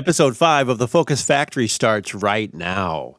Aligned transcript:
Episode 0.00 0.34
5 0.34 0.70
of 0.70 0.78
the 0.78 0.88
Focus 0.88 1.20
Factory 1.20 1.68
starts 1.68 2.14
right 2.14 2.54
now. 2.54 3.18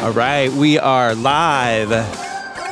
All 0.00 0.12
right, 0.12 0.50
we 0.56 0.78
are 0.78 1.14
live 1.14 1.90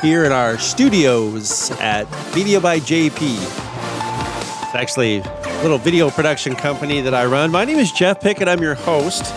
here 0.00 0.24
in 0.24 0.32
our 0.32 0.56
studios 0.56 1.70
at 1.82 2.04
Video 2.32 2.60
by 2.60 2.80
JP. 2.80 3.20
It's 3.20 4.74
actually 4.74 5.18
a 5.18 5.62
little 5.62 5.76
video 5.76 6.08
production 6.08 6.56
company 6.56 7.02
that 7.02 7.12
I 7.12 7.26
run. 7.26 7.50
My 7.50 7.66
name 7.66 7.78
is 7.78 7.92
Jeff 7.92 8.22
Pickett. 8.22 8.48
I'm 8.48 8.62
your 8.62 8.74
host. 8.74 9.34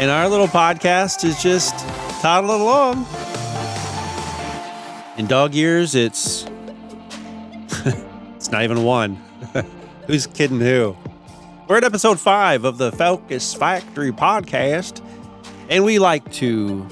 And 0.00 0.10
our 0.10 0.26
little 0.26 0.48
podcast 0.48 1.22
is 1.22 1.42
just 1.42 1.78
toddling 2.22 2.62
along. 2.62 3.06
In 5.18 5.26
dog 5.26 5.54
years, 5.54 5.94
it's 5.94 6.46
it's 8.34 8.50
not 8.50 8.62
even 8.62 8.82
one. 8.82 9.16
Who's 10.06 10.26
kidding 10.26 10.58
who? 10.58 10.96
We're 11.68 11.76
at 11.76 11.84
episode 11.84 12.18
five 12.18 12.64
of 12.64 12.78
the 12.78 12.90
Focus 12.92 13.52
Factory 13.52 14.10
podcast, 14.10 15.04
and 15.68 15.84
we 15.84 15.98
like 15.98 16.32
to 16.32 16.88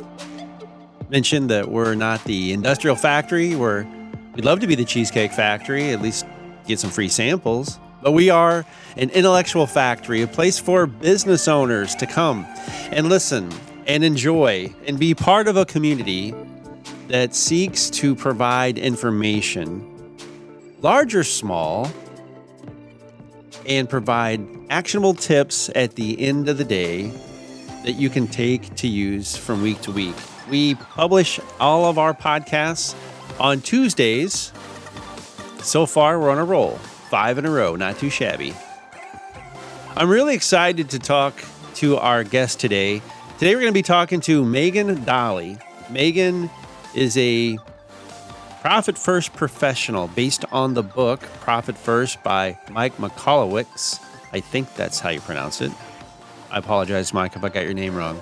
mention 1.08 1.46
that 1.46 1.70
we're 1.70 1.94
not 1.94 2.22
the 2.24 2.52
industrial 2.52 2.94
factory. 2.94 3.54
We're 3.54 3.86
we'd 4.34 4.44
love 4.44 4.60
to 4.60 4.66
be 4.66 4.74
the 4.74 4.84
cheesecake 4.84 5.32
factory, 5.32 5.90
at 5.90 6.02
least 6.02 6.26
get 6.66 6.78
some 6.78 6.90
free 6.90 7.08
samples. 7.08 7.80
But 8.02 8.12
we 8.12 8.28
are 8.28 8.66
an 8.98 9.08
intellectual 9.10 9.66
factory, 9.66 10.20
a 10.20 10.26
place 10.26 10.58
for 10.58 10.86
business 10.86 11.48
owners 11.48 11.94
to 11.94 12.06
come 12.06 12.44
and 12.90 13.08
listen 13.08 13.50
and 13.86 14.04
enjoy 14.04 14.74
and 14.86 14.98
be 14.98 15.14
part 15.14 15.48
of 15.48 15.56
a 15.56 15.64
community 15.64 16.34
that 17.10 17.34
seeks 17.34 17.90
to 17.90 18.14
provide 18.14 18.78
information, 18.78 19.84
large 20.80 21.12
or 21.16 21.24
small, 21.24 21.90
and 23.66 23.90
provide 23.90 24.40
actionable 24.70 25.14
tips 25.14 25.68
at 25.74 25.96
the 25.96 26.20
end 26.20 26.48
of 26.48 26.56
the 26.56 26.64
day 26.64 27.08
that 27.84 27.94
you 27.96 28.08
can 28.10 28.28
take 28.28 28.76
to 28.76 28.86
use 28.86 29.36
from 29.36 29.60
week 29.60 29.80
to 29.80 29.90
week. 29.90 30.14
We 30.48 30.76
publish 30.76 31.40
all 31.58 31.86
of 31.86 31.98
our 31.98 32.14
podcasts 32.14 32.94
on 33.40 33.60
Tuesdays. 33.60 34.52
So 35.62 35.86
far, 35.86 36.20
we're 36.20 36.30
on 36.30 36.38
a 36.38 36.44
roll. 36.44 36.76
Five 37.10 37.38
in 37.38 37.44
a 37.44 37.50
row, 37.50 37.74
not 37.74 37.98
too 37.98 38.10
shabby. 38.10 38.54
I'm 39.96 40.08
really 40.08 40.36
excited 40.36 40.90
to 40.90 41.00
talk 41.00 41.34
to 41.74 41.96
our 41.96 42.22
guest 42.22 42.60
today. 42.60 43.02
Today, 43.40 43.56
we're 43.56 43.62
going 43.62 43.72
to 43.72 43.78
be 43.78 43.82
talking 43.82 44.20
to 44.20 44.44
Megan 44.44 44.96
Dahle. 44.98 45.60
Megan 45.90 46.48
is 46.94 47.16
a 47.16 47.58
Profit 48.60 48.98
First 48.98 49.32
professional 49.32 50.08
based 50.08 50.44
on 50.52 50.74
the 50.74 50.82
book 50.82 51.20
Profit 51.40 51.78
First 51.78 52.22
by 52.22 52.58
Mike 52.70 52.96
Michalowicz. 52.98 54.00
I 54.32 54.40
think 54.40 54.74
that's 54.74 55.00
how 55.00 55.08
you 55.08 55.20
pronounce 55.20 55.62
it. 55.62 55.72
I 56.50 56.58
apologize, 56.58 57.14
Mike, 57.14 57.36
if 57.36 57.42
I 57.42 57.48
got 57.48 57.64
your 57.64 57.72
name 57.72 57.94
wrong. 57.94 58.20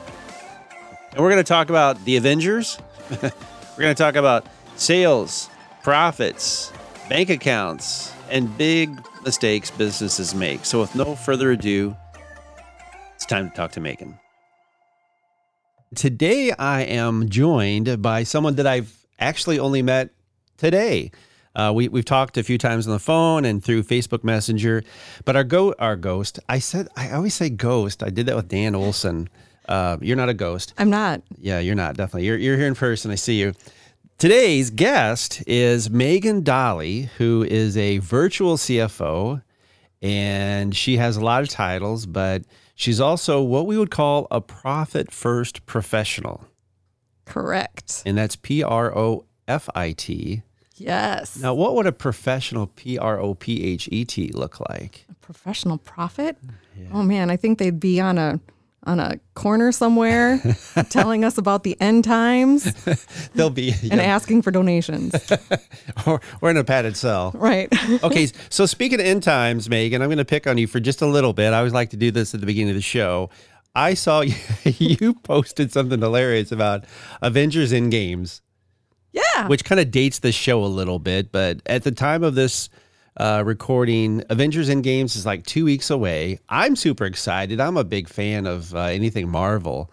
And 1.12 1.20
we're 1.20 1.30
going 1.30 1.42
to 1.42 1.48
talk 1.48 1.70
about 1.70 2.04
the 2.04 2.16
Avengers. 2.16 2.78
we're 3.10 3.30
going 3.78 3.94
to 3.94 4.00
talk 4.00 4.14
about 4.14 4.46
sales, 4.76 5.50
profits, 5.82 6.72
bank 7.08 7.30
accounts, 7.30 8.12
and 8.30 8.56
big 8.56 8.90
mistakes 9.24 9.70
businesses 9.70 10.34
make. 10.34 10.64
So, 10.64 10.80
with 10.80 10.94
no 10.94 11.16
further 11.16 11.50
ado, 11.50 11.96
it's 13.16 13.26
time 13.26 13.50
to 13.50 13.56
talk 13.56 13.72
to 13.72 13.80
Megan. 13.80 14.20
Today, 15.94 16.52
I 16.52 16.82
am 16.82 17.30
joined 17.30 18.02
by 18.02 18.22
someone 18.22 18.56
that 18.56 18.66
I've 18.66 18.94
actually 19.18 19.58
only 19.58 19.80
met 19.80 20.10
today. 20.58 21.10
Uh, 21.56 21.72
we, 21.74 21.88
we've 21.88 22.04
talked 22.04 22.36
a 22.36 22.42
few 22.42 22.58
times 22.58 22.86
on 22.86 22.92
the 22.92 22.98
phone 22.98 23.46
and 23.46 23.64
through 23.64 23.84
Facebook 23.84 24.22
Messenger, 24.22 24.84
but 25.24 25.34
our 25.34 25.44
go 25.44 25.74
our 25.78 25.96
ghost. 25.96 26.38
I 26.46 26.58
said 26.58 26.88
I 26.94 27.10
always 27.12 27.34
say 27.34 27.48
ghost. 27.48 28.02
I 28.02 28.10
did 28.10 28.26
that 28.26 28.36
with 28.36 28.48
Dan 28.48 28.74
Olson. 28.74 29.30
Uh, 29.66 29.96
you're 30.02 30.16
not 30.16 30.28
a 30.28 30.34
ghost. 30.34 30.74
I'm 30.76 30.90
not. 30.90 31.22
Yeah, 31.38 31.58
you're 31.58 31.74
not. 31.74 31.96
Definitely. 31.96 32.26
You're 32.26 32.36
you're 32.36 32.58
here 32.58 32.68
in 32.68 32.74
person. 32.74 33.10
I 33.10 33.14
see 33.14 33.40
you. 33.40 33.54
Today's 34.18 34.68
guest 34.68 35.42
is 35.46 35.88
Megan 35.88 36.42
Dahle, 36.42 37.06
who 37.16 37.46
is 37.48 37.78
a 37.78 37.98
virtual 37.98 38.58
CFO, 38.58 39.42
and 40.02 40.76
she 40.76 40.98
has 40.98 41.16
a 41.16 41.24
lot 41.24 41.42
of 41.42 41.48
titles, 41.48 42.04
but 42.04 42.42
she's 42.78 43.00
also 43.00 43.42
what 43.42 43.66
we 43.66 43.76
would 43.76 43.90
call 43.90 44.26
a 44.30 44.40
profit 44.40 45.12
first 45.12 45.66
professional. 45.66 46.46
Correct. 47.26 48.02
And 48.06 48.16
that's 48.16 48.36
P 48.36 48.62
R 48.62 48.96
O 48.96 49.26
F 49.46 49.68
I 49.74 49.92
T. 49.92 50.42
Yes. 50.76 51.36
Now, 51.36 51.54
what 51.54 51.74
would 51.74 51.86
a 51.86 51.92
professional 51.92 52.68
P 52.68 52.96
R 52.96 53.20
O 53.20 53.34
P 53.34 53.64
H 53.64 53.88
E 53.92 54.04
T 54.06 54.30
look 54.32 54.60
like? 54.70 55.04
A 55.10 55.14
professional 55.14 55.76
profit? 55.76 56.38
Oh 56.92 57.02
man, 57.02 57.28
I 57.28 57.36
think 57.36 57.58
they'd 57.58 57.80
be 57.80 58.00
on 58.00 58.16
a 58.16 58.40
on 58.84 59.00
a 59.00 59.18
corner 59.34 59.72
somewhere 59.72 60.40
telling 60.88 61.24
us 61.24 61.36
about 61.36 61.62
the 61.64 61.78
end 61.80 62.04
times 62.04 62.72
They'll 63.34 63.50
be 63.50 63.74
and 63.90 64.00
asking 64.00 64.42
for 64.42 64.50
donations. 64.50 65.14
or, 66.06 66.20
or 66.40 66.50
in 66.50 66.56
a 66.56 66.64
padded 66.64 66.96
cell. 66.96 67.32
right. 67.34 67.68
Okay, 68.02 68.28
so 68.48 68.66
speaking 68.66 69.00
of 69.00 69.06
end 69.06 69.22
times, 69.22 69.68
Megan, 69.68 70.00
I'm 70.00 70.08
going 70.08 70.18
to 70.18 70.24
pick 70.24 70.46
on 70.46 70.58
you 70.58 70.66
for 70.66 70.80
just 70.80 71.02
a 71.02 71.06
little 71.06 71.32
bit. 71.32 71.52
I 71.52 71.58
always 71.58 71.72
like 71.72 71.90
to 71.90 71.96
do 71.96 72.10
this 72.10 72.34
at 72.34 72.40
the 72.40 72.46
beginning 72.46 72.70
of 72.70 72.76
the 72.76 72.82
show. 72.82 73.30
I 73.74 73.94
saw 73.94 74.20
you, 74.22 74.34
you 74.64 75.14
posted 75.14 75.72
something 75.72 76.00
hilarious 76.00 76.50
about 76.52 76.84
Avengers 77.22 77.72
Endgames. 77.72 78.40
Yeah. 79.10 79.48
which 79.48 79.64
kind 79.64 79.80
of 79.80 79.90
dates 79.90 80.18
the 80.20 80.32
show 80.32 80.62
a 80.62 80.66
little 80.66 80.98
bit. 80.98 81.32
But 81.32 81.62
at 81.66 81.82
the 81.82 81.90
time 81.90 82.22
of 82.22 82.34
this 82.34 82.68
uh, 83.18 83.42
recording, 83.44 84.22
Avengers 84.30 84.68
Endgames 84.68 85.16
is 85.16 85.26
like 85.26 85.44
two 85.44 85.64
weeks 85.64 85.90
away. 85.90 86.38
I'm 86.48 86.76
super 86.76 87.04
excited. 87.04 87.60
I'm 87.60 87.76
a 87.76 87.84
big 87.84 88.08
fan 88.08 88.46
of 88.46 88.74
uh, 88.74 88.82
anything 88.82 89.28
Marvel. 89.28 89.90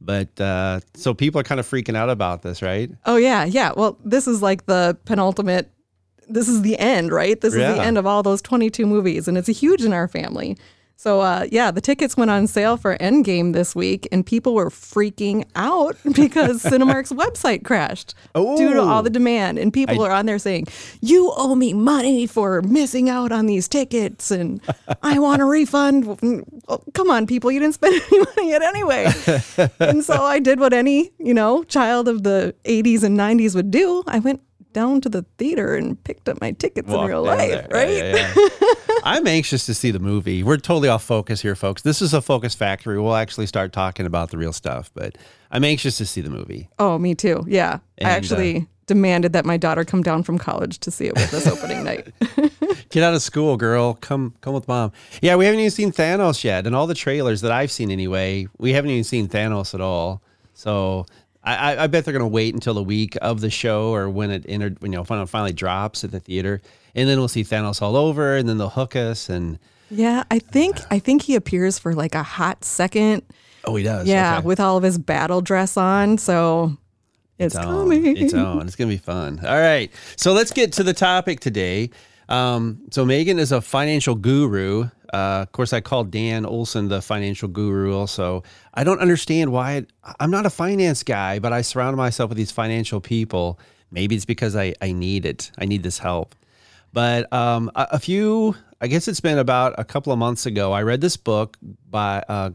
But 0.00 0.38
uh, 0.40 0.80
so 0.94 1.14
people 1.14 1.40
are 1.40 1.44
kind 1.44 1.60
of 1.60 1.66
freaking 1.66 1.96
out 1.96 2.10
about 2.10 2.42
this, 2.42 2.60
right? 2.60 2.90
Oh 3.06 3.16
yeah, 3.16 3.44
yeah. 3.44 3.72
Well, 3.74 3.98
this 4.04 4.26
is 4.26 4.42
like 4.42 4.66
the 4.66 4.98
penultimate 5.06 5.70
this 6.28 6.48
is 6.48 6.62
the 6.62 6.78
end, 6.78 7.12
right? 7.12 7.40
This 7.40 7.54
is 7.54 7.76
the 7.76 7.82
end 7.82 7.98
of 7.98 8.06
all 8.06 8.22
those 8.22 8.40
22 8.42 8.86
movies 8.86 9.28
and 9.28 9.36
it's 9.36 9.48
huge 9.48 9.82
in 9.82 9.92
our 9.92 10.08
family. 10.08 10.56
So 10.96 11.20
uh, 11.20 11.46
yeah, 11.50 11.70
the 11.70 11.80
tickets 11.80 12.16
went 12.16 12.30
on 12.30 12.46
sale 12.46 12.76
for 12.76 12.96
Endgame 12.98 13.52
this 13.52 13.74
week, 13.74 14.08
and 14.10 14.24
people 14.24 14.54
were 14.54 14.70
freaking 14.70 15.44
out 15.54 15.96
because 16.14 16.62
Cinemark's 16.62 17.12
website 17.24 17.64
crashed 17.64 18.14
due 18.34 18.72
to 18.74 18.80
all 18.80 19.02
the 19.02 19.10
demand. 19.10 19.58
And 19.58 19.72
people 19.72 20.02
are 20.02 20.10
on 20.12 20.26
there 20.26 20.38
saying, 20.38 20.66
"You 21.00 21.32
owe 21.36 21.54
me 21.54 21.72
money 21.74 22.26
for 22.26 22.62
missing 22.62 23.08
out 23.10 23.32
on 23.32 23.46
these 23.46 23.68
tickets, 23.68 24.30
and 24.30 24.60
I 25.02 25.18
want 25.18 25.42
a 25.42 25.44
refund." 25.44 26.18
Well, 26.66 26.82
come 26.94 27.10
on, 27.10 27.26
people, 27.26 27.52
you 27.52 27.60
didn't 27.60 27.74
spend 27.74 28.00
any 28.10 28.18
money 28.20 28.48
yet 28.48 28.62
anyway. 28.62 29.12
and 29.78 30.02
so 30.02 30.22
I 30.22 30.38
did 30.38 30.58
what 30.58 30.72
any 30.72 31.12
you 31.18 31.34
know 31.34 31.62
child 31.64 32.08
of 32.08 32.22
the 32.22 32.54
80s 32.64 33.02
and 33.02 33.18
90s 33.18 33.54
would 33.54 33.70
do. 33.70 34.02
I 34.06 34.18
went 34.18 34.40
down 34.74 35.00
to 35.00 35.08
the 35.08 35.22
theater 35.38 35.74
and 35.74 36.02
picked 36.04 36.28
up 36.28 36.40
my 36.40 36.52
tickets 36.52 36.92
in 36.92 37.00
real 37.00 37.22
life, 37.22 37.50
there. 37.50 37.68
right? 37.70 37.88
Yeah, 37.88 38.16
yeah, 38.16 38.34
yeah. 38.36 38.68
I'm 39.04 39.26
anxious 39.26 39.64
to 39.66 39.74
see 39.74 39.90
the 39.90 39.98
movie. 39.98 40.42
We're 40.42 40.58
totally 40.58 40.88
off 40.88 41.02
focus 41.02 41.40
here, 41.40 41.54
folks. 41.54 41.80
This 41.80 42.02
is 42.02 42.12
a 42.12 42.20
focus 42.20 42.54
factory. 42.54 43.00
We'll 43.00 43.14
actually 43.14 43.46
start 43.46 43.72
talking 43.72 44.04
about 44.04 44.30
the 44.30 44.36
real 44.36 44.52
stuff, 44.52 44.90
but 44.94 45.16
I'm 45.50 45.64
anxious 45.64 45.96
to 45.98 46.06
see 46.06 46.20
the 46.20 46.30
movie. 46.30 46.68
Oh, 46.78 46.98
me 46.98 47.14
too. 47.14 47.44
Yeah. 47.48 47.78
And, 47.96 48.08
I 48.08 48.10
actually 48.10 48.56
uh, 48.58 48.60
demanded 48.86 49.32
that 49.32 49.44
my 49.46 49.56
daughter 49.56 49.84
come 49.84 50.02
down 50.02 50.22
from 50.22 50.38
college 50.38 50.78
to 50.80 50.90
see 50.90 51.06
it 51.06 51.14
with 51.14 51.32
us 51.32 51.46
opening 51.46 51.84
night. 51.84 52.12
Get 52.90 53.02
out 53.02 53.14
of 53.14 53.22
school, 53.22 53.56
girl. 53.56 53.94
Come, 53.94 54.34
come 54.40 54.54
with 54.54 54.68
mom. 54.68 54.92
Yeah, 55.22 55.36
we 55.36 55.46
haven't 55.46 55.60
even 55.60 55.70
seen 55.70 55.92
Thanos 55.92 56.44
yet, 56.44 56.66
and 56.66 56.74
all 56.74 56.86
the 56.86 56.94
trailers 56.94 57.40
that 57.40 57.52
I've 57.52 57.70
seen 57.70 57.90
anyway, 57.90 58.46
we 58.58 58.72
haven't 58.72 58.90
even 58.90 59.04
seen 59.04 59.28
Thanos 59.28 59.74
at 59.74 59.80
all. 59.80 60.22
So 60.54 61.06
I, 61.44 61.84
I, 61.84 61.86
bet 61.88 62.04
they're 62.04 62.12
gonna 62.12 62.26
wait 62.26 62.54
until 62.54 62.74
the 62.74 62.82
week 62.82 63.16
of 63.20 63.40
the 63.40 63.50
show 63.50 63.92
or 63.92 64.08
when 64.08 64.30
it 64.30 64.44
entered, 64.48 64.78
you 64.82 64.88
know, 64.88 65.04
finally, 65.04 65.26
finally 65.26 65.52
drops 65.52 66.02
at 66.02 66.10
the 66.10 66.20
theater, 66.20 66.62
and 66.94 67.08
then 67.08 67.18
we'll 67.18 67.28
see 67.28 67.44
Thanos 67.44 67.82
all 67.82 67.96
over, 67.96 68.36
and 68.36 68.48
then 68.48 68.58
they'll 68.58 68.70
hook 68.70 68.96
us. 68.96 69.28
And 69.28 69.58
yeah, 69.90 70.24
I 70.30 70.38
think 70.38 70.78
I 70.90 70.98
think 70.98 71.22
he 71.22 71.34
appears 71.34 71.78
for 71.78 71.94
like 71.94 72.14
a 72.14 72.22
hot 72.22 72.64
second. 72.64 73.22
oh, 73.64 73.76
he 73.76 73.84
does. 73.84 74.06
Yeah, 74.06 74.38
Okay. 74.38 74.46
with 74.46 74.60
all 74.60 74.76
of 74.76 74.82
his 74.82 74.96
battle 74.98 75.40
dress 75.42 75.76
on. 75.76 76.18
So 76.18 76.76
it's, 77.38 77.56
on. 77.56 77.64
coming. 77.64 78.16
It's 78.16 78.32
on. 78.34 78.66
It's 78.66 78.76
going 78.76 78.88
to 78.88 78.94
be 78.94 79.02
fun. 79.02 79.40
All 79.44 79.58
right. 79.58 79.90
So 80.16 80.32
let's 80.32 80.52
get 80.52 80.72
to 80.74 80.82
the 80.82 80.92
topic 80.94 81.40
today. 81.40 81.90
Um, 82.28 82.80
so 82.90 83.04
Megan 83.04 83.38
is 83.38 83.52
a 83.52 83.60
financial 83.60 84.14
guru. 84.14 84.88
Uh, 85.12 85.42
of 85.42 85.52
course, 85.52 85.72
I 85.72 85.80
call 85.80 86.04
Dan 86.04 86.44
Olson 86.46 86.88
the 86.88 87.02
financial 87.02 87.48
guru 87.48 87.94
also. 87.94 88.42
I 88.74 88.84
don't 88.84 89.00
understand 89.00 89.52
why 89.52 89.72
it, 89.74 89.90
I'm 90.20 90.30
not 90.30 90.46
a 90.46 90.50
finance 90.50 91.02
guy, 91.02 91.38
but 91.38 91.52
I 91.52 91.62
surround 91.62 91.96
myself 91.96 92.30
with 92.30 92.38
these 92.38 92.50
financial 92.50 93.00
people. 93.00 93.58
Maybe 93.90 94.16
it's 94.16 94.24
because 94.24 94.56
I, 94.56 94.74
I 94.80 94.92
need 94.92 95.26
it. 95.26 95.50
I 95.58 95.66
need 95.66 95.82
this 95.82 95.98
help. 95.98 96.34
But 96.92 97.32
um, 97.32 97.70
a, 97.74 97.88
a 97.92 97.98
few, 97.98 98.54
I 98.80 98.86
guess 98.86 99.08
it's 99.08 99.20
been 99.20 99.38
about 99.38 99.74
a 99.78 99.84
couple 99.84 100.12
of 100.12 100.18
months 100.18 100.46
ago, 100.46 100.72
I 100.72 100.82
read 100.82 101.00
this 101.00 101.16
book 101.16 101.56
by 101.90 102.24
uh, 102.28 102.50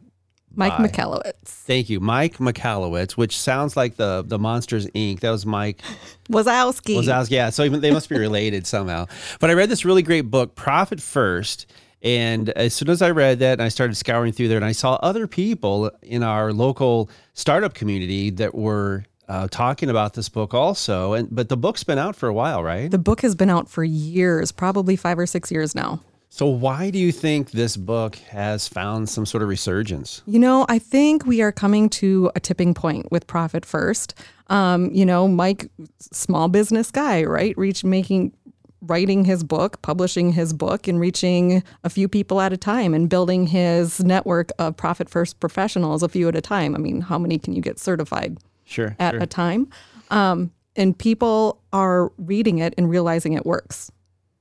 Mike 0.56 0.78
by- 0.78 0.88
Michalowicz. 0.88 1.34
Thank 1.46 1.90
you, 1.90 2.00
Mike 2.00 2.38
Michalowicz, 2.38 3.12
which 3.14 3.38
sounds 3.38 3.78
like 3.78 3.98
the 3.98 4.24
the 4.26 4.40
Monsters 4.40 4.88
Inc. 4.88 5.20
That 5.20 5.32
was 5.32 5.46
Mike 5.46 5.82
Wazowski. 6.30 6.98
Wazowski. 6.98 7.32
Yeah, 7.32 7.50
so 7.50 7.64
even, 7.64 7.82
they 7.82 7.92
must 7.92 8.10
be 8.10 8.18
related 8.18 8.66
somehow. 8.66 9.06
But 9.40 9.50
I 9.50 9.54
read 9.54 9.70
this 9.70 9.86
really 9.86 10.02
great 10.02 10.30
book, 10.32 10.56
Profit 10.56 11.02
First. 11.02 11.68
And 12.02 12.50
as 12.52 12.74
soon 12.74 12.90
as 12.90 13.02
I 13.02 13.12
read 13.12 13.40
that, 13.40 13.54
and 13.54 13.62
I 13.62 13.70
started 13.70 13.96
scouring 13.96 14.32
through 14.32 14.48
there, 14.48 14.58
and 14.58 14.66
I 14.66 14.72
saw 14.72 14.96
other 14.96 15.28
people 15.28 15.92
in 16.02 16.24
our 16.24 16.54
local 16.54 17.10
startup 17.34 17.74
community 17.74 18.30
that 18.32 18.56
were 18.56 19.06
uh, 19.28 19.48
talking 19.50 19.90
about 19.90 20.14
this 20.14 20.30
book 20.30 20.54
also. 20.54 21.14
And 21.14 21.28
but 21.30 21.50
the 21.50 21.58
book's 21.58 21.84
been 21.84 22.00
out 22.00 22.16
for 22.16 22.28
a 22.28 22.34
while, 22.34 22.64
right? 22.64 22.90
The 22.90 22.98
book 22.98 23.22
has 23.22 23.36
been 23.36 23.50
out 23.50 23.70
for 23.70 23.84
years, 23.84 24.52
probably 24.52 24.96
five 24.96 25.20
or 25.20 25.26
six 25.26 25.52
years 25.52 25.76
now. 25.76 26.02
So 26.32 26.46
why 26.46 26.92
do 26.92 27.00
you 27.00 27.12
think 27.12 27.52
this 27.52 27.76
book 27.76 28.16
has 28.30 28.68
found 28.68 29.10
some 29.10 29.26
sort 29.26 29.42
of 29.42 29.50
resurgence? 29.50 30.22
You 30.28 30.38
know, 30.38 30.66
I 30.70 30.78
think 30.78 31.26
we 31.26 31.42
are 31.42 31.52
coming 31.52 31.90
to 31.90 32.32
a 32.36 32.40
tipping 32.40 32.76
point 32.76 33.12
with 33.12 33.26
Profit 33.26 33.66
First. 33.66 34.14
Um, 34.48 34.92
you 34.92 35.06
know, 35.06 35.28
Mike, 35.28 35.70
small 36.00 36.48
business 36.48 36.92
guy, 36.92 37.24
right? 37.24 37.58
Reach 37.58 37.84
making, 37.84 38.34
writing 38.82 39.26
his 39.26 39.44
book, 39.44 39.82
publishing 39.82 40.32
his 40.34 40.54
book, 40.54 40.88
and 40.88 41.00
reaching 41.00 41.64
a 41.84 41.90
few 41.90 42.08
people 42.08 42.40
at 42.42 42.54
a 42.54 42.58
time, 42.58 42.94
and 42.94 43.10
building 43.10 43.48
his 43.48 44.00
network 44.04 44.52
of 44.60 44.78
Profit 44.78 45.10
First 45.10 45.40
professionals 45.40 46.04
a 46.04 46.10
few 46.10 46.28
at 46.28 46.36
a 46.36 46.42
time. 46.42 46.76
I 46.76 46.78
mean, 46.80 47.02
how 47.02 47.18
many 47.18 47.38
can 47.38 47.54
you 47.54 47.62
get 47.62 47.80
certified 47.80 48.38
Sure. 48.66 48.96
at 49.00 49.14
sure. 49.14 49.22
a 49.24 49.28
time? 49.28 49.68
Um, 50.12 50.52
and 50.76 50.98
people 50.98 51.62
are 51.74 52.12
reading 52.18 52.60
it 52.60 52.74
and 52.78 52.90
realizing 52.90 53.34
it 53.34 53.46
works. 53.46 53.92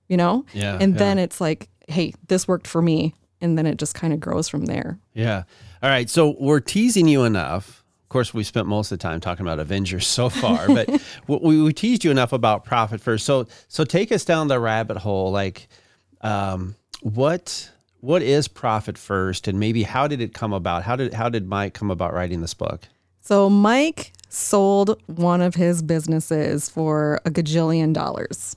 You 0.08 0.16
know, 0.16 0.46
Yeah, 0.54 0.78
and 0.80 0.94
yeah. 0.94 0.98
then 0.98 1.18
it's 1.18 1.40
like, 1.40 1.68
hey, 1.88 2.14
this 2.28 2.48
worked 2.48 2.66
for 2.66 2.80
me, 2.80 3.14
and 3.40 3.58
then 3.58 3.66
it 3.66 3.76
just 3.76 3.94
kind 3.94 4.12
of 4.12 4.20
grows 4.20 4.48
from 4.48 4.64
there. 4.64 4.98
Yeah. 5.14 5.42
All 5.82 5.90
right. 5.90 6.08
So 6.08 6.34
we're 6.40 6.60
teasing 6.60 7.08
you 7.08 7.24
enough. 7.24 7.84
Of 8.08 8.10
course, 8.10 8.32
we 8.32 8.42
spent 8.42 8.66
most 8.66 8.90
of 8.90 8.98
the 8.98 9.02
time 9.02 9.20
talking 9.20 9.44
about 9.44 9.58
Avengers 9.58 10.06
so 10.06 10.30
far, 10.30 10.66
but 10.66 10.88
we, 11.28 11.60
we 11.60 11.74
teased 11.74 12.04
you 12.04 12.10
enough 12.10 12.32
about 12.32 12.64
Profit 12.64 13.02
First. 13.02 13.26
So, 13.26 13.46
so 13.68 13.84
take 13.84 14.10
us 14.10 14.24
down 14.24 14.48
the 14.48 14.58
rabbit 14.58 14.96
hole. 14.96 15.30
Like, 15.30 15.68
um, 16.22 16.74
what 17.02 17.70
what 18.00 18.22
is 18.22 18.48
Profit 18.48 18.96
First, 18.96 19.46
and 19.46 19.60
maybe 19.60 19.82
how 19.82 20.06
did 20.06 20.22
it 20.22 20.32
come 20.32 20.54
about? 20.54 20.84
How 20.84 20.96
did 20.96 21.12
how 21.12 21.28
did 21.28 21.48
Mike 21.48 21.74
come 21.74 21.90
about 21.90 22.14
writing 22.14 22.40
this 22.40 22.54
book? 22.54 22.88
So 23.20 23.50
Mike 23.50 24.14
sold 24.30 24.98
one 25.04 25.42
of 25.42 25.54
his 25.54 25.82
businesses 25.82 26.70
for 26.70 27.20
a 27.26 27.30
gajillion 27.30 27.92
dollars. 27.92 28.56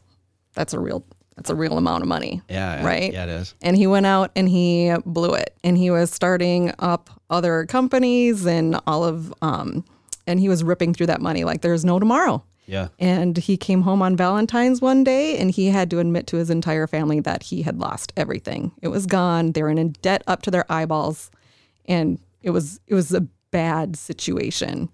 That's 0.54 0.74
a 0.74 0.80
real 0.80 1.04
that's 1.36 1.50
a 1.50 1.56
real 1.56 1.78
amount 1.78 2.04
of 2.04 2.07
money. 2.07 2.42
Yeah. 2.50 2.86
Right? 2.86 3.12
Yeah, 3.12 3.24
it 3.24 3.30
is. 3.30 3.56
And 3.62 3.75
he 3.78 3.88
went 3.88 4.06
out 4.06 4.31
and 4.36 4.50
he 4.50 4.94
blew 5.06 5.33
it. 5.33 5.56
And 5.63 5.78
he 5.78 5.89
was 5.89 6.12
starting 6.12 6.74
up 6.80 7.10
other 7.30 7.66
companies 7.66 8.45
and 8.45 8.80
all 8.86 9.04
of 9.04 9.33
um 9.42 9.86
and 10.28 10.39
he 10.39 10.50
was 10.50 10.63
ripping 10.63 10.94
through 10.94 11.07
that 11.07 11.22
money 11.22 11.44
like 11.44 11.62
there's 11.62 11.86
no 11.86 12.00
tomorrow. 12.00 12.44
Yeah. 12.68 12.89
And 13.00 13.38
he 13.38 13.57
came 13.57 13.81
home 13.81 14.01
on 14.01 14.16
Valentine's 14.16 14.81
one 14.81 15.04
day 15.04 15.38
and 15.38 15.51
he 15.51 15.68
had 15.68 15.89
to 15.92 16.00
admit 16.00 16.28
to 16.28 16.38
his 16.38 16.50
entire 16.50 16.88
family 16.88 17.19
that 17.22 17.44
he 17.44 17.63
had 17.63 17.80
lost 17.80 18.13
everything. 18.16 18.72
It 18.81 18.89
was 18.89 19.06
gone. 19.06 19.54
They 19.54 19.63
were 19.63 19.69
in 19.69 19.92
debt 20.01 20.24
up 20.28 20.42
to 20.44 20.51
their 20.51 20.72
eyeballs. 20.72 21.31
And 21.86 22.19
it 22.44 22.51
was 22.51 22.80
it 22.88 22.94
was 22.94 23.13
a 23.13 23.22
bad 23.51 23.95
situation. 23.98 24.89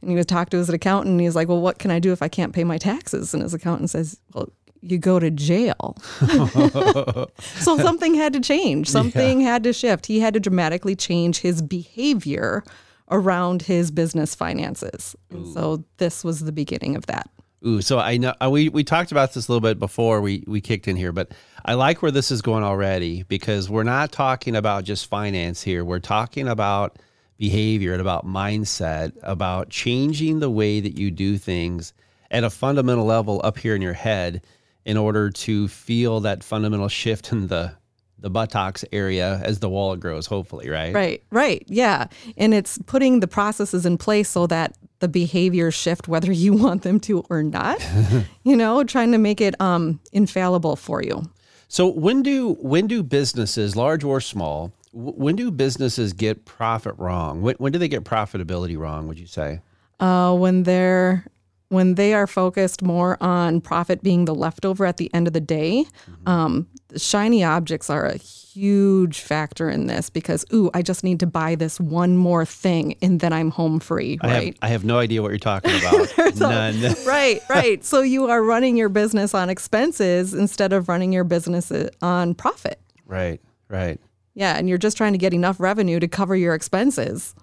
And 0.00 0.10
he 0.10 0.16
was 0.16 0.26
talking 0.26 0.50
to 0.50 0.58
his 0.58 0.68
accountant 0.68 1.12
and 1.12 1.20
he 1.20 1.26
was 1.26 1.34
like, 1.34 1.48
Well, 1.48 1.60
what 1.60 1.78
can 1.78 1.90
I 1.90 1.98
do 1.98 2.12
if 2.12 2.22
I 2.22 2.28
can't 2.28 2.54
pay 2.54 2.64
my 2.64 2.78
taxes? 2.78 3.34
And 3.34 3.42
his 3.42 3.54
accountant 3.54 3.90
says, 3.90 4.20
Well, 4.32 4.48
you 4.80 4.98
go 4.98 5.18
to 5.18 5.30
jail. 5.30 5.96
so 7.40 7.78
something 7.78 8.14
had 8.14 8.32
to 8.32 8.40
change. 8.40 8.88
Something 8.88 9.40
had 9.40 9.64
to 9.64 9.72
shift. 9.72 10.06
He 10.06 10.20
had 10.20 10.34
to 10.34 10.40
dramatically 10.40 10.96
change 10.96 11.38
his 11.38 11.62
behavior 11.62 12.64
around 13.10 13.62
his 13.62 13.90
business 13.90 14.34
finances. 14.34 15.16
And 15.30 15.46
so 15.48 15.84
this 15.96 16.24
was 16.24 16.40
the 16.40 16.52
beginning 16.52 16.96
of 16.96 17.06
that. 17.06 17.28
Ooh, 17.66 17.82
so 17.82 17.98
I 17.98 18.18
know 18.18 18.34
uh, 18.40 18.48
we 18.50 18.68
we 18.68 18.84
talked 18.84 19.10
about 19.10 19.32
this 19.32 19.48
a 19.48 19.52
little 19.52 19.60
bit 19.60 19.80
before 19.80 20.20
we 20.20 20.44
we 20.46 20.60
kicked 20.60 20.86
in 20.86 20.94
here, 20.94 21.10
but 21.10 21.32
I 21.64 21.74
like 21.74 22.02
where 22.02 22.12
this 22.12 22.30
is 22.30 22.40
going 22.40 22.62
already 22.62 23.24
because 23.24 23.68
we're 23.68 23.82
not 23.82 24.12
talking 24.12 24.54
about 24.54 24.84
just 24.84 25.06
finance 25.06 25.60
here. 25.60 25.84
We're 25.84 25.98
talking 25.98 26.46
about 26.46 27.00
behavior 27.36 27.92
and 27.92 28.00
about 28.00 28.24
mindset, 28.24 29.12
about 29.22 29.70
changing 29.70 30.38
the 30.38 30.50
way 30.50 30.78
that 30.78 30.96
you 30.96 31.10
do 31.10 31.36
things 31.36 31.92
at 32.30 32.44
a 32.44 32.50
fundamental 32.50 33.04
level 33.04 33.40
up 33.42 33.58
here 33.58 33.74
in 33.74 33.82
your 33.82 33.92
head 33.92 34.42
in 34.88 34.96
order 34.96 35.28
to 35.30 35.68
feel 35.68 36.20
that 36.20 36.42
fundamental 36.42 36.88
shift 36.88 37.30
in 37.30 37.46
the 37.48 37.72
the 38.20 38.30
buttocks 38.30 38.84
area 38.90 39.40
as 39.44 39.60
the 39.60 39.68
wallet 39.68 40.00
grows, 40.00 40.26
hopefully, 40.26 40.68
right? 40.68 40.92
Right, 40.92 41.22
right. 41.30 41.62
Yeah. 41.68 42.08
And 42.36 42.52
it's 42.52 42.76
putting 42.78 43.20
the 43.20 43.28
processes 43.28 43.86
in 43.86 43.96
place 43.96 44.28
so 44.28 44.48
that 44.48 44.76
the 44.98 45.06
behaviors 45.06 45.74
shift 45.74 46.08
whether 46.08 46.32
you 46.32 46.52
want 46.64 46.82
them 46.82 46.98
to 47.00 47.24
or 47.30 47.44
not. 47.44 47.78
you 48.42 48.56
know, 48.56 48.82
trying 48.82 49.12
to 49.12 49.18
make 49.18 49.40
it 49.40 49.54
um 49.60 50.00
infallible 50.12 50.74
for 50.74 51.02
you. 51.02 51.22
So 51.68 51.86
when 51.86 52.22
do 52.22 52.54
when 52.54 52.86
do 52.88 53.02
businesses, 53.02 53.76
large 53.76 54.02
or 54.02 54.20
small, 54.20 54.72
when 54.92 55.36
do 55.36 55.50
businesses 55.50 56.14
get 56.14 56.46
profit 56.46 56.94
wrong? 56.96 57.42
When, 57.42 57.54
when 57.56 57.72
do 57.72 57.78
they 57.78 57.88
get 57.88 58.04
profitability 58.04 58.76
wrong? 58.78 59.06
Would 59.06 59.18
you 59.20 59.26
say? 59.26 59.60
uh, 60.00 60.34
when 60.34 60.62
they're 60.62 61.24
when 61.68 61.96
they 61.96 62.14
are 62.14 62.26
focused 62.26 62.82
more 62.82 63.22
on 63.22 63.60
profit 63.60 64.02
being 64.02 64.24
the 64.24 64.34
leftover 64.34 64.86
at 64.86 64.96
the 64.96 65.12
end 65.12 65.26
of 65.26 65.32
the 65.32 65.40
day. 65.40 65.84
Um, 66.26 66.66
shiny 66.96 67.44
objects 67.44 67.90
are 67.90 68.06
a 68.06 68.16
huge 68.16 69.20
factor 69.20 69.68
in 69.68 69.86
this 69.86 70.08
because 70.08 70.44
ooh, 70.52 70.70
I 70.72 70.82
just 70.82 71.04
need 71.04 71.20
to 71.20 71.26
buy 71.26 71.54
this 71.54 71.78
one 71.78 72.16
more 72.16 72.44
thing 72.44 72.96
and 73.02 73.20
then 73.20 73.32
I'm 73.32 73.50
home 73.50 73.80
free, 73.80 74.18
I 74.22 74.28
have 74.28 74.36
right? 74.36 74.58
I 74.62 74.68
have 74.68 74.84
no 74.84 74.98
idea 74.98 75.22
what 75.22 75.28
you're 75.28 75.38
talking 75.38 75.70
about. 76.16 76.36
None. 76.36 76.94
right, 77.06 77.40
right. 77.50 77.84
So 77.84 78.00
you 78.00 78.28
are 78.28 78.42
running 78.42 78.76
your 78.76 78.88
business 78.88 79.34
on 79.34 79.50
expenses 79.50 80.34
instead 80.34 80.72
of 80.72 80.88
running 80.88 81.12
your 81.12 81.24
business 81.24 81.70
uh, 81.70 81.90
on 82.00 82.34
profit. 82.34 82.80
right, 83.06 83.40
right. 83.68 84.00
Yeah, 84.34 84.56
and 84.56 84.68
you're 84.68 84.78
just 84.78 84.96
trying 84.96 85.14
to 85.14 85.18
get 85.18 85.34
enough 85.34 85.58
revenue 85.58 85.98
to 85.98 86.06
cover 86.06 86.36
your 86.36 86.54
expenses 86.54 87.34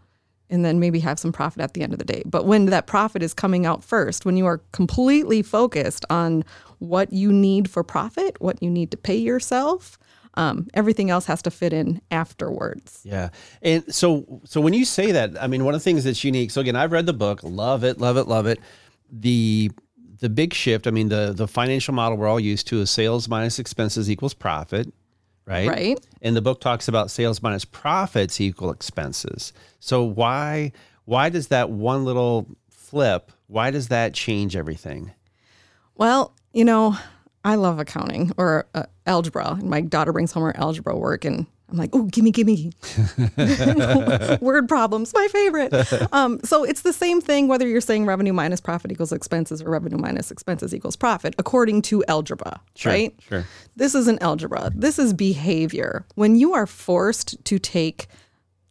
and 0.50 0.64
then 0.64 0.80
maybe 0.80 1.00
have 1.00 1.20
some 1.20 1.32
profit 1.32 1.62
at 1.62 1.74
the 1.74 1.82
end 1.82 1.94
of 1.94 2.00
the 2.00 2.06
day. 2.06 2.24
But 2.26 2.46
when 2.46 2.66
that 2.68 2.88
profit 2.88 3.24
is 3.24 3.34
coming 3.34 3.66
out 3.66 3.84
first, 3.84 4.26
when 4.26 4.38
you 4.38 4.46
are 4.46 4.62
completely 4.72 5.42
focused 5.42 6.06
on 6.10 6.44
what 6.80 7.12
you 7.12 7.32
need 7.32 7.70
for 7.70 7.84
profit, 7.84 8.40
what 8.40 8.62
you 8.62 8.70
need 8.70 8.92
to 8.92 8.98
pay 8.98 9.16
yourself, 9.16 9.98
um, 10.36 10.68
everything 10.74 11.10
else 11.10 11.26
has 11.26 11.42
to 11.44 11.52
fit 11.52 11.74
in 11.74 12.02
afterwards. 12.12 13.02
Yeah. 13.04 13.30
And 13.62 13.84
so 13.94 14.42
so 14.44 14.62
when 14.62 14.74
you 14.74 14.86
say 14.86 15.12
that, 15.12 15.42
I 15.42 15.48
mean 15.48 15.64
one 15.64 15.74
of 15.74 15.82
the 15.82 15.84
things 15.84 16.04
that's 16.04 16.24
unique. 16.24 16.52
So 16.52 16.62
again, 16.62 16.76
I've 16.76 16.92
read 16.92 17.06
the 17.06 17.14
book, 17.14 17.40
love 17.44 17.84
it, 17.84 18.00
love 18.00 18.18
it, 18.18 18.28
love 18.28 18.46
it. 18.46 18.60
The 19.12 19.72
the 20.20 20.30
big 20.30 20.54
shift, 20.54 20.88
I 20.88 20.92
mean 20.92 21.10
the 21.10 21.34
the 21.36 21.48
financial 21.48 21.94
model 21.94 22.18
we're 22.18 22.28
all 22.28 22.40
used 22.40 22.68
to 22.68 22.82
is 22.82 22.92
sales 22.92 23.28
minus 23.30 23.60
expenses 23.60 24.12
equals 24.12 24.34
profit, 24.34 24.94
right? 25.46 25.68
Right. 25.68 26.08
And 26.22 26.36
the 26.36 26.42
book 26.42 26.62
talks 26.62 26.88
about 26.88 27.12
sales 27.12 27.42
minus 27.42 27.66
profits 27.66 28.42
equal 28.42 28.72
expenses. 28.72 29.54
So 29.80 30.04
why 30.04 30.72
why 31.06 31.30
does 31.30 31.48
that 31.48 31.70
one 31.70 32.04
little 32.04 32.48
flip, 32.70 33.32
why 33.48 33.72
does 33.72 33.90
that 33.90 34.14
change 34.14 34.56
everything? 34.56 35.12
Well, 35.96 36.34
you 36.54 36.66
know, 36.66 36.98
I 37.44 37.56
love 37.56 37.80
accounting 37.80 38.32
or 38.38 38.68
uh, 38.74 38.84
algebra. 39.06 39.60
My 39.62 39.82
daughter 39.82 40.12
brings 40.12 40.32
home 40.32 40.44
her 40.44 40.58
algebra 40.58 40.98
work, 40.98 41.26
and 41.26 41.46
I'm 41.70 41.78
like, 41.78 41.90
oh, 41.94 42.04
gimme, 42.04 42.32
gimme. 42.32 42.72
Word 44.42 44.68
problems, 44.70 45.12
my 45.14 45.28
favorite. 45.32 45.74
Um, 46.14 46.40
so 46.44 46.64
it's 46.64 46.82
the 46.84 46.94
same 46.94 47.22
thing 47.22 47.48
whether 47.48 47.68
you're 47.68 47.82
saying 47.82 48.06
revenue 48.06 48.34
minus 48.34 48.62
profit 48.62 48.92
equals 48.92 49.12
expenses 49.12 49.62
or 49.62 49.70
revenue 49.72 49.98
minus 49.98 50.30
expenses 50.32 50.74
equals 50.76 50.96
profit, 50.96 51.34
according 51.40 51.82
to 51.84 52.04
algebra, 52.08 52.62
Sure, 52.76 52.92
right? 52.92 53.16
sure. 53.28 53.46
This 53.76 53.96
isn't 53.96 54.22
algebra. 54.22 54.72
This 54.76 55.00
is 55.00 55.14
behavior. 55.14 56.06
When 56.16 56.36
you 56.36 56.54
are 56.54 56.68
forced 56.68 57.44
to 57.46 57.58
take, 57.58 58.08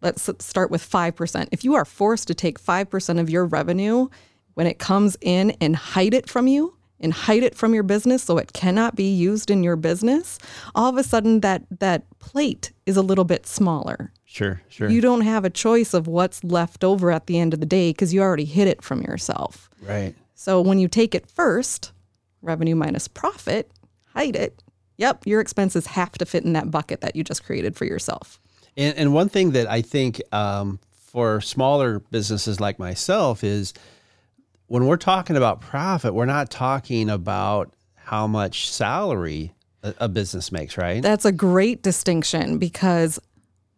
let's 0.00 0.30
start 0.38 0.70
with 0.70 0.88
5%. 0.88 1.48
If 1.50 1.64
you 1.64 1.74
are 1.74 1.84
forced 1.84 2.28
to 2.28 2.34
take 2.34 2.60
5% 2.60 3.18
of 3.20 3.28
your 3.28 3.44
revenue 3.44 4.08
when 4.54 4.66
it 4.68 4.78
comes 4.78 5.16
in 5.20 5.50
and 5.60 5.74
hide 5.74 6.14
it 6.14 6.28
from 6.30 6.46
you, 6.46 6.76
and 7.04 7.12
hide 7.12 7.42
it 7.44 7.54
from 7.54 7.74
your 7.74 7.82
business 7.82 8.24
so 8.24 8.38
it 8.38 8.52
cannot 8.52 8.96
be 8.96 9.12
used 9.12 9.50
in 9.50 9.62
your 9.62 9.76
business, 9.76 10.38
all 10.74 10.88
of 10.88 10.96
a 10.96 11.04
sudden 11.04 11.40
that 11.40 11.62
that 11.70 12.02
plate 12.18 12.72
is 12.86 12.96
a 12.96 13.02
little 13.02 13.24
bit 13.24 13.46
smaller. 13.46 14.10
Sure, 14.24 14.62
sure. 14.68 14.90
You 14.90 15.00
don't 15.00 15.20
have 15.20 15.44
a 15.44 15.50
choice 15.50 15.94
of 15.94 16.08
what's 16.08 16.42
left 16.42 16.82
over 16.82 17.12
at 17.12 17.26
the 17.26 17.38
end 17.38 17.54
of 17.54 17.60
the 17.60 17.66
day 17.66 17.90
because 17.90 18.12
you 18.12 18.20
already 18.20 18.46
hid 18.46 18.66
it 18.66 18.82
from 18.82 19.02
yourself. 19.02 19.70
right. 19.82 20.14
So 20.34 20.60
when 20.60 20.78
you 20.78 20.88
take 20.88 21.14
it 21.14 21.30
first, 21.30 21.92
revenue 22.42 22.74
minus 22.74 23.06
profit, 23.06 23.70
hide 24.14 24.36
it. 24.36 24.62
Yep, 24.96 25.26
your 25.26 25.40
expenses 25.40 25.86
have 25.86 26.12
to 26.12 26.26
fit 26.26 26.44
in 26.44 26.52
that 26.52 26.70
bucket 26.70 27.00
that 27.00 27.16
you 27.16 27.24
just 27.24 27.44
created 27.44 27.76
for 27.76 27.84
yourself. 27.84 28.40
And, 28.76 28.96
and 28.96 29.14
one 29.14 29.28
thing 29.28 29.52
that 29.52 29.70
I 29.70 29.80
think 29.80 30.20
um, 30.32 30.80
for 30.90 31.40
smaller 31.40 32.00
businesses 32.00 32.60
like 32.60 32.78
myself 32.78 33.42
is 33.42 33.72
when 34.66 34.86
we're 34.86 34.96
talking 34.96 35.36
about 35.36 35.60
profit, 35.60 36.14
we're 36.14 36.26
not 36.26 36.50
talking 36.50 37.10
about 37.10 37.74
how 37.94 38.26
much 38.26 38.70
salary 38.70 39.54
a, 39.82 39.94
a 39.98 40.08
business 40.08 40.50
makes, 40.50 40.76
right? 40.76 41.02
That's 41.02 41.24
a 41.24 41.32
great 41.32 41.82
distinction 41.82 42.58
because 42.58 43.18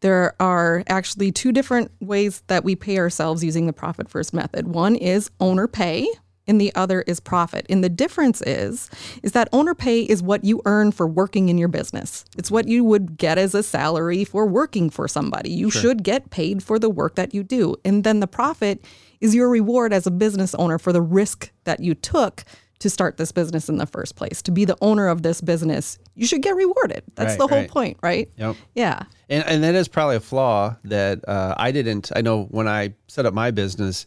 there 0.00 0.35
are 0.40 0.85
actually 0.88 1.33
two 1.33 1.52
different 1.52 1.90
ways 2.00 2.43
that 2.47 2.64
we 2.64 2.76
pay 2.76 2.99
ourselves 2.99 3.43
using 3.43 3.66
the 3.66 3.73
profit 3.73 4.09
first 4.09 4.33
method. 4.33 4.69
One 4.69 4.95
is 4.95 5.31
owner 5.40 5.66
pay, 5.66 6.07
and 6.49 6.61
the 6.61 6.75
other 6.75 7.03
is 7.03 7.21
profit. 7.21 7.67
And 7.69 7.83
the 7.83 7.88
difference 7.88 8.43
is 8.43 8.91
is 9.23 9.33
that 9.33 9.49
owner 9.53 9.75
pay 9.75 10.03
is 10.03 10.23
what 10.23 10.45
you 10.45 10.62
earn 10.65 10.93
for 10.93 11.07
working 11.07 11.49
in 11.49 11.59
your 11.59 11.69
business. 11.69 12.25
It's 12.37 12.50
what 12.50 12.69
you 12.69 12.85
would 12.85 13.17
get 13.17 13.38
as 13.38 13.55
a 13.55 13.62
salary 13.62 14.25
for 14.25 14.47
working 14.47 14.91
for 14.91 15.09
somebody. 15.09 15.50
You 15.50 15.71
sure. 15.71 15.83
should 15.83 16.03
get 16.03 16.31
paid 16.31 16.62
for 16.62 16.79
the 16.79 16.91
work 16.91 17.17
that 17.17 17.35
you 17.35 17.43
do. 17.43 17.76
And 17.85 18.05
then 18.05 18.21
the 18.21 18.26
profit 18.26 18.85
is 19.21 19.35
your 19.35 19.49
reward 19.49 19.93
as 19.93 20.07
a 20.07 20.11
business 20.11 20.55
owner 20.55 20.79
for 20.79 20.93
the 20.93 21.03
risk 21.03 21.50
that 21.65 21.81
you 21.81 21.95
took 21.95 22.45
to 22.79 22.91
start 22.91 23.17
this 23.17 23.33
business 23.33 23.69
in 23.69 23.79
the 23.79 23.87
first 23.87 24.17
place. 24.17 24.43
To 24.43 24.50
be 24.50 24.65
the 24.65 24.76
owner 24.83 25.09
of 25.09 25.23
this 25.23 25.41
business, 25.41 25.99
you 26.15 26.26
should 26.26 26.43
get 26.43 26.55
rewarded. 26.55 27.03
That's 27.15 27.31
right, 27.31 27.38
the 27.38 27.47
whole 27.47 27.59
right. 27.61 27.71
point, 27.71 27.99
right? 28.03 28.31
Yep. 28.37 28.57
Yeah. 28.75 29.03
And 29.29 29.45
and 29.47 29.65
that 29.65 29.75
is 29.75 29.88
probably 29.88 30.17
a 30.17 30.21
flaw 30.21 30.76
that 30.85 31.26
uh, 31.26 31.55
I 31.57 31.73
didn't. 31.73 32.12
I 32.15 32.21
know 32.21 32.45
when 32.45 32.69
I 32.69 32.95
set 33.09 33.25
up 33.25 33.35
my 33.35 33.50
business, 33.50 34.05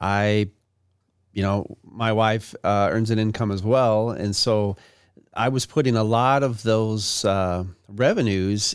I 0.00 0.48
you 1.36 1.42
know, 1.42 1.76
my 1.84 2.14
wife 2.14 2.54
uh, 2.64 2.88
earns 2.90 3.10
an 3.10 3.18
income 3.18 3.52
as 3.52 3.62
well, 3.62 4.08
and 4.08 4.34
so 4.34 4.78
I 5.34 5.50
was 5.50 5.66
putting 5.66 5.94
a 5.94 6.02
lot 6.02 6.42
of 6.42 6.62
those 6.62 7.26
uh, 7.26 7.64
revenues 7.88 8.74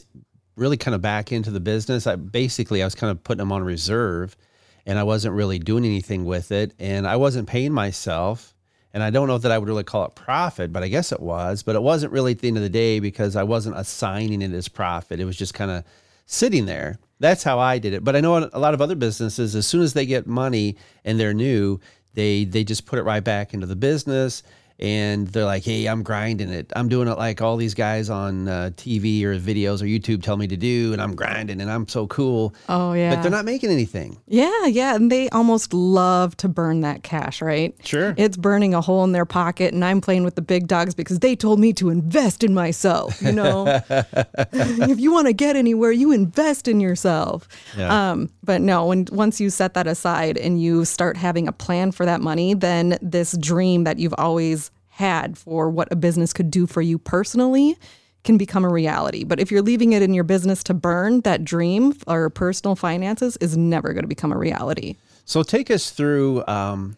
really 0.56 0.78
kind 0.78 0.94
of 0.94 1.02
back 1.02 1.32
into 1.32 1.50
the 1.50 1.60
business. 1.60 2.06
I 2.06 2.18
basically 2.18 2.84
I 2.84 2.86
was 2.86 2.94
kind 2.94 3.10
of 3.10 3.24
putting 3.24 3.40
them 3.40 3.52
on 3.52 3.64
reserve, 3.64 4.38
and 4.86 5.00
I 5.00 5.04
wasn't 5.04 5.34
really 5.34 5.58
doing 5.58 5.86
anything 5.86 6.24
with 6.24 6.52
it, 6.52 6.76
and 6.78 7.08
I 7.08 7.16
wasn't 7.16 7.50
paying 7.50 7.74
myself. 7.74 8.54
And 8.94 9.02
I 9.02 9.10
don't 9.10 9.28
know 9.28 9.40
that 9.40 9.52
I 9.52 9.58
would 9.58 9.68
really 9.68 9.86
call 9.86 10.06
it 10.06 10.14
profit, 10.14 10.72
but 10.72 10.84
I 10.84 10.88
guess 10.88 11.12
it 11.12 11.22
was. 11.22 11.64
But 11.64 11.76
it 11.76 11.82
wasn't 11.82 12.12
really 12.12 12.34
at 12.34 12.40
the 12.40 12.50
end 12.50 12.58
of 12.58 12.64
the 12.64 12.70
day 12.70 13.00
because 13.00 13.36
I 13.36 13.44
wasn't 13.44 13.78
assigning 13.78 14.44
it 14.44 14.52
as 14.52 14.68
profit. 14.68 15.20
It 15.20 15.26
was 15.26 15.38
just 15.38 15.56
kind 15.56 15.72
of 15.72 15.84
sitting 16.26 16.66
there. 16.66 17.00
That's 17.20 17.44
how 17.44 17.58
I 17.58 17.78
did 17.78 17.94
it. 17.94 18.04
But 18.04 18.16
I 18.16 18.20
know 18.20 18.50
a 18.52 18.60
lot 18.60 18.74
of 18.74 18.82
other 18.82 18.96
businesses, 18.96 19.56
as 19.56 19.66
soon 19.66 19.82
as 19.82 19.94
they 19.94 20.06
get 20.06 20.28
money 20.28 20.76
and 21.06 21.20
they're 21.20 21.34
new, 21.34 21.80
they 22.14 22.46
they 22.46 22.64
just 22.64 22.86
put 22.86 23.00
it 23.00 23.04
right 23.04 23.24
back 23.24 23.54
into 23.54 23.66
the 23.66 23.76
business 23.76 24.44
and 24.82 25.28
they're 25.28 25.46
like, 25.46 25.64
"Hey, 25.64 25.86
I'm 25.86 26.04
grinding 26.04 26.50
it. 26.50 26.72
I'm 26.76 26.90
doing 26.90 27.08
it 27.08 27.18
like 27.18 27.42
all 27.42 27.58
these 27.58 27.74
guys 27.74 28.10
on 28.10 28.48
uh, 28.48 28.72
TV 28.76 29.24
or 29.24 29.38
videos 29.38 29.82
or 29.82 29.86
YouTube 29.86 30.24
tell 30.24 30.38
me 30.38 30.48
to 30.48 30.58
do, 30.58 30.92
and 30.94 31.02
I'm 31.02 31.16
grinding, 31.16 31.62
and 31.62 31.72
I'm 31.72 31.88
so 31.88 32.08
cool." 32.08 32.54
Oh 32.68 32.94
yeah, 32.94 33.16
but 33.16 33.22
they're 33.22 33.32
not 33.32 33.46
making 33.46 33.70
anything. 33.70 34.20
Yeah, 34.28 34.66
yeah, 34.66 34.96
and 34.96 35.12
they 35.12 35.30
almost 35.30 35.74
love 35.74 36.36
to 36.38 36.50
burn 36.50 36.82
that 36.82 37.04
cash, 37.04 37.42
right? 37.42 37.76
Sure, 37.86 38.16
it's 38.18 38.38
burning 38.38 38.74
a 38.74 38.82
hole 38.82 39.04
in 39.04 39.12
their 39.12 39.26
pocket, 39.26 39.74
and 39.74 39.86
I'm 39.86 40.02
playing 40.02 40.24
with 40.24 40.36
the 40.36 40.42
big 40.42 40.68
dogs 40.68 40.96
because 40.96 41.20
they 41.20 41.36
told 41.36 41.60
me 41.60 41.74
to 41.74 41.90
invest 41.90 42.44
in 42.44 42.54
myself. 42.54 43.22
You 43.22 43.34
know, 43.34 43.66
if 43.90 45.00
you 45.00 45.12
want 45.12 45.28
to 45.28 45.34
get 45.34 45.56
anywhere, 45.56 45.92
you 45.92 46.12
invest 46.12 46.68
in 46.68 46.80
yourself. 46.80 47.48
Yeah. 47.78 48.12
Um, 48.12 48.30
but 48.44 48.62
no, 48.62 48.88
when 48.88 49.08
once 49.12 49.40
you 49.40 49.52
set 49.52 49.76
that 49.76 49.86
aside 49.86 50.38
and 50.38 50.62
you 50.62 50.86
start 50.86 51.18
having 51.18 51.48
a 51.48 51.52
plan 51.52 51.92
for 51.92 52.06
that 52.06 52.22
money, 52.22 52.56
then 52.56 52.98
this 53.02 53.38
dream 53.38 53.84
that 53.84 54.00
you've 54.00 54.16
always 54.18 54.71
had 55.02 55.38
for 55.38 55.70
what 55.70 55.92
a 55.92 55.96
business 55.96 56.32
could 56.34 56.52
do 56.52 56.68
for 56.68 56.82
you 56.82 56.98
personally 56.98 57.76
can 58.24 58.38
become 58.38 58.64
a 58.64 58.70
reality. 58.70 59.24
But 59.24 59.40
if 59.40 59.52
you're 59.52 59.64
leaving 59.64 59.94
it 59.94 60.02
in 60.02 60.14
your 60.14 60.24
business 60.24 60.64
to 60.66 60.74
burn, 60.74 61.22
that 61.22 61.44
dream 61.44 61.94
or 62.08 62.30
personal 62.30 62.76
finances 62.76 63.36
is 63.38 63.58
never 63.58 63.94
going 63.94 64.04
to 64.04 64.08
become 64.08 64.32
a 64.32 64.38
reality. 64.38 64.96
So 65.26 65.44
take 65.44 65.72
us 65.72 65.90
through, 65.90 66.46
um, 66.48 66.98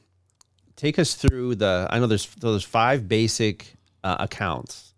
take 0.75 0.99
us 0.99 1.15
through 1.15 1.55
the. 1.55 1.87
I 1.89 1.99
know 1.99 2.07
there's 2.07 2.27
there's 2.35 2.63
five 2.63 3.07
basic 3.07 3.75
uh, 4.03 4.17
accounts 4.19 4.93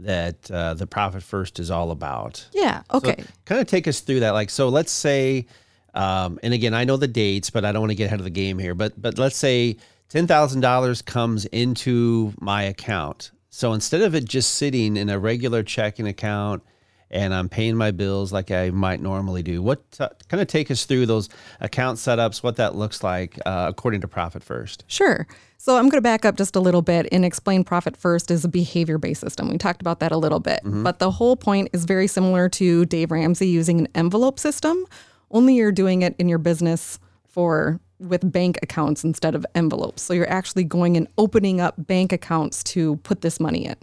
that 0.00 0.50
uh, 0.50 0.74
the 0.74 0.86
profit 0.86 1.22
first 1.22 1.60
is 1.60 1.70
all 1.70 1.90
about. 1.90 2.46
Yeah. 2.52 2.82
Okay. 2.92 3.14
So 3.18 3.24
kind 3.44 3.60
of 3.60 3.66
take 3.68 3.86
us 3.86 4.00
through 4.00 4.20
that. 4.20 4.30
Like, 4.30 4.50
so 4.50 4.68
let's 4.68 4.90
say, 4.90 5.46
um, 5.94 6.40
and 6.42 6.52
again, 6.52 6.74
I 6.74 6.84
know 6.84 6.96
the 6.96 7.06
dates, 7.06 7.50
but 7.50 7.64
I 7.64 7.70
don't 7.70 7.82
want 7.82 7.92
to 7.92 7.96
get 7.96 8.06
ahead 8.06 8.18
of 8.18 8.24
the 8.24 8.30
game 8.30 8.58
here. 8.58 8.74
But 8.74 9.00
but 9.00 9.18
let's 9.18 9.36
say 9.36 9.76
$10,000 10.12 11.04
comes 11.06 11.46
into 11.46 12.34
my 12.38 12.64
account. 12.64 13.30
So 13.48 13.72
instead 13.72 14.02
of 14.02 14.14
it 14.14 14.26
just 14.26 14.54
sitting 14.54 14.96
in 14.96 15.08
a 15.08 15.18
regular 15.18 15.62
checking 15.62 16.06
account 16.06 16.62
and 17.10 17.32
I'm 17.34 17.48
paying 17.48 17.76
my 17.76 17.92
bills 17.92 18.32
like 18.32 18.50
I 18.50 18.70
might 18.70 19.00
normally 19.00 19.42
do, 19.42 19.62
what 19.62 19.82
uh, 20.00 20.10
kind 20.28 20.40
of 20.40 20.48
take 20.48 20.70
us 20.70 20.84
through 20.84 21.06
those 21.06 21.30
account 21.60 21.98
setups, 21.98 22.42
what 22.42 22.56
that 22.56 22.74
looks 22.74 23.02
like 23.02 23.38
uh, 23.46 23.66
according 23.68 24.02
to 24.02 24.08
Profit 24.08 24.42
First? 24.42 24.84
Sure. 24.86 25.26
So 25.56 25.76
I'm 25.76 25.84
going 25.84 25.98
to 25.98 26.02
back 26.02 26.24
up 26.26 26.36
just 26.36 26.56
a 26.56 26.60
little 26.60 26.82
bit 26.82 27.06
and 27.10 27.24
explain 27.24 27.64
Profit 27.64 27.96
First 27.96 28.30
is 28.30 28.44
a 28.44 28.48
behavior 28.48 28.98
based 28.98 29.22
system. 29.22 29.48
We 29.48 29.56
talked 29.56 29.80
about 29.80 30.00
that 30.00 30.12
a 30.12 30.18
little 30.18 30.40
bit, 30.40 30.60
mm-hmm. 30.64 30.82
but 30.82 30.98
the 30.98 31.10
whole 31.10 31.36
point 31.36 31.70
is 31.72 31.86
very 31.86 32.06
similar 32.06 32.48
to 32.50 32.84
Dave 32.84 33.10
Ramsey 33.10 33.48
using 33.48 33.78
an 33.80 33.88
envelope 33.94 34.38
system, 34.38 34.84
only 35.30 35.54
you're 35.54 35.72
doing 35.72 36.02
it 36.02 36.14
in 36.18 36.28
your 36.28 36.38
business 36.38 36.98
for 37.28 37.80
with 38.02 38.30
bank 38.30 38.58
accounts 38.62 39.04
instead 39.04 39.34
of 39.34 39.46
envelopes. 39.54 40.02
So 40.02 40.12
you're 40.12 40.30
actually 40.30 40.64
going 40.64 40.96
and 40.96 41.08
opening 41.18 41.60
up 41.60 41.74
bank 41.78 42.12
accounts 42.12 42.62
to 42.64 42.96
put 42.96 43.20
this 43.20 43.40
money 43.40 43.66
in. 43.66 43.76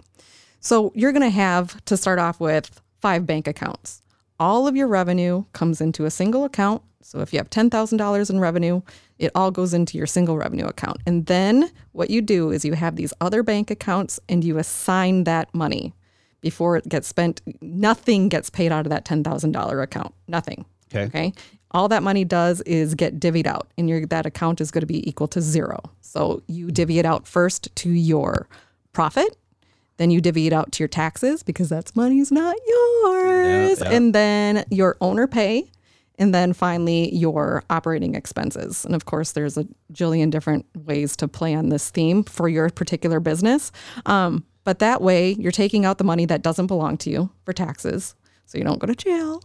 So 0.60 0.92
you're 0.94 1.12
going 1.12 1.22
to 1.24 1.30
have 1.30 1.84
to 1.86 1.96
start 1.96 2.20
off 2.20 2.40
with 2.40 2.82
five 3.00 3.26
bank 3.26 3.48
accounts. 3.48 4.02
All 4.40 4.68
of 4.68 4.76
your 4.76 4.88
revenue 4.88 5.46
comes 5.54 5.82
into 5.82 6.06
a 6.06 6.12
single 6.12 6.44
account. 6.44 6.82
So 7.02 7.20
if 7.20 7.34
you 7.34 7.40
have 7.40 7.50
$10,000 7.50 8.30
in 8.30 8.40
revenue, 8.40 8.82
it 9.18 9.32
all 9.36 9.52
goes 9.52 9.74
into 9.74 9.98
your 9.98 10.08
single 10.08 10.38
revenue 10.38 10.66
account. 10.66 10.98
And 11.06 11.26
then 11.26 11.72
what 11.94 12.10
you 12.10 12.22
do 12.22 12.52
is 12.52 12.66
you 12.66 12.74
have 12.74 12.98
these 12.98 13.14
other 13.22 13.42
bank 13.42 13.72
accounts 13.72 14.20
and 14.28 14.44
you 14.44 14.58
assign 14.58 15.24
that 15.24 15.54
money 15.54 15.94
before 16.42 16.78
it 16.78 16.88
gets 16.88 17.08
spent. 17.08 17.42
Nothing 17.62 18.30
gets 18.30 18.50
paid 18.50 18.72
out 18.72 18.86
of 18.86 18.90
that 18.90 19.06
$10,000 19.06 19.84
account. 19.84 20.14
Nothing. 20.28 20.66
Okay. 20.94 21.06
Okay 21.06 21.34
all 21.72 21.88
that 21.88 22.04
money 22.04 22.26
does 22.26 22.62
is 22.62 22.96
get 22.96 23.20
divvied 23.20 23.48
out 23.48 23.72
and 23.78 23.90
your 23.90 24.06
that 24.08 24.26
account 24.26 24.60
is 24.62 24.72
going 24.72 24.82
to 24.82 24.88
be 24.88 25.08
equal 25.08 25.28
to 25.28 25.42
zero. 25.42 25.80
So 26.02 26.42
you 26.48 26.72
divvy 26.72 27.00
it 27.00 27.06
out 27.06 27.28
first 27.28 27.76
to 27.78 27.90
your 27.90 28.48
profit 28.92 29.38
then 30.00 30.12
you 30.12 30.22
divvy 30.22 30.48
it 30.48 30.54
out 30.54 30.72
to 30.72 30.82
your 30.82 30.88
taxes 30.88 31.44
because 31.44 31.68
that's 31.68 31.94
money's 31.94 32.32
not 32.32 32.56
yours. 32.66 33.82
Yeah, 33.82 33.90
yeah. 33.90 33.98
and 33.98 34.16
then 34.16 34.66
your 34.70 34.96
owner 35.02 35.28
pay 35.28 35.70
and 36.18 36.34
then 36.34 36.54
finally 36.54 37.14
your 37.14 37.64
operating 37.70 38.16
expenses. 38.16 38.86
And 38.86 38.96
of 38.96 39.04
course 39.04 39.34
there's 39.34 39.58
a 39.58 39.68
jillion 39.92 40.32
different 40.32 40.66
ways 40.74 41.18
to 41.18 41.28
play 41.28 41.54
on 41.54 41.68
this 41.68 41.90
theme 41.90 42.24
for 42.24 42.48
your 42.48 42.70
particular 42.70 43.20
business. 43.20 43.74
Um, 44.06 44.46
but 44.64 44.80
that 44.80 45.02
way 45.02 45.34
you're 45.34 45.52
taking 45.52 45.84
out 45.84 45.98
the 45.98 46.06
money 46.06 46.26
that 46.26 46.42
doesn't 46.42 46.68
belong 46.68 46.98
to 47.00 47.10
you 47.10 47.30
for 47.44 47.52
taxes 47.52 48.16
so 48.50 48.58
you 48.58 48.64
don't 48.64 48.80
go 48.80 48.88
to 48.88 48.96
jail. 48.96 49.44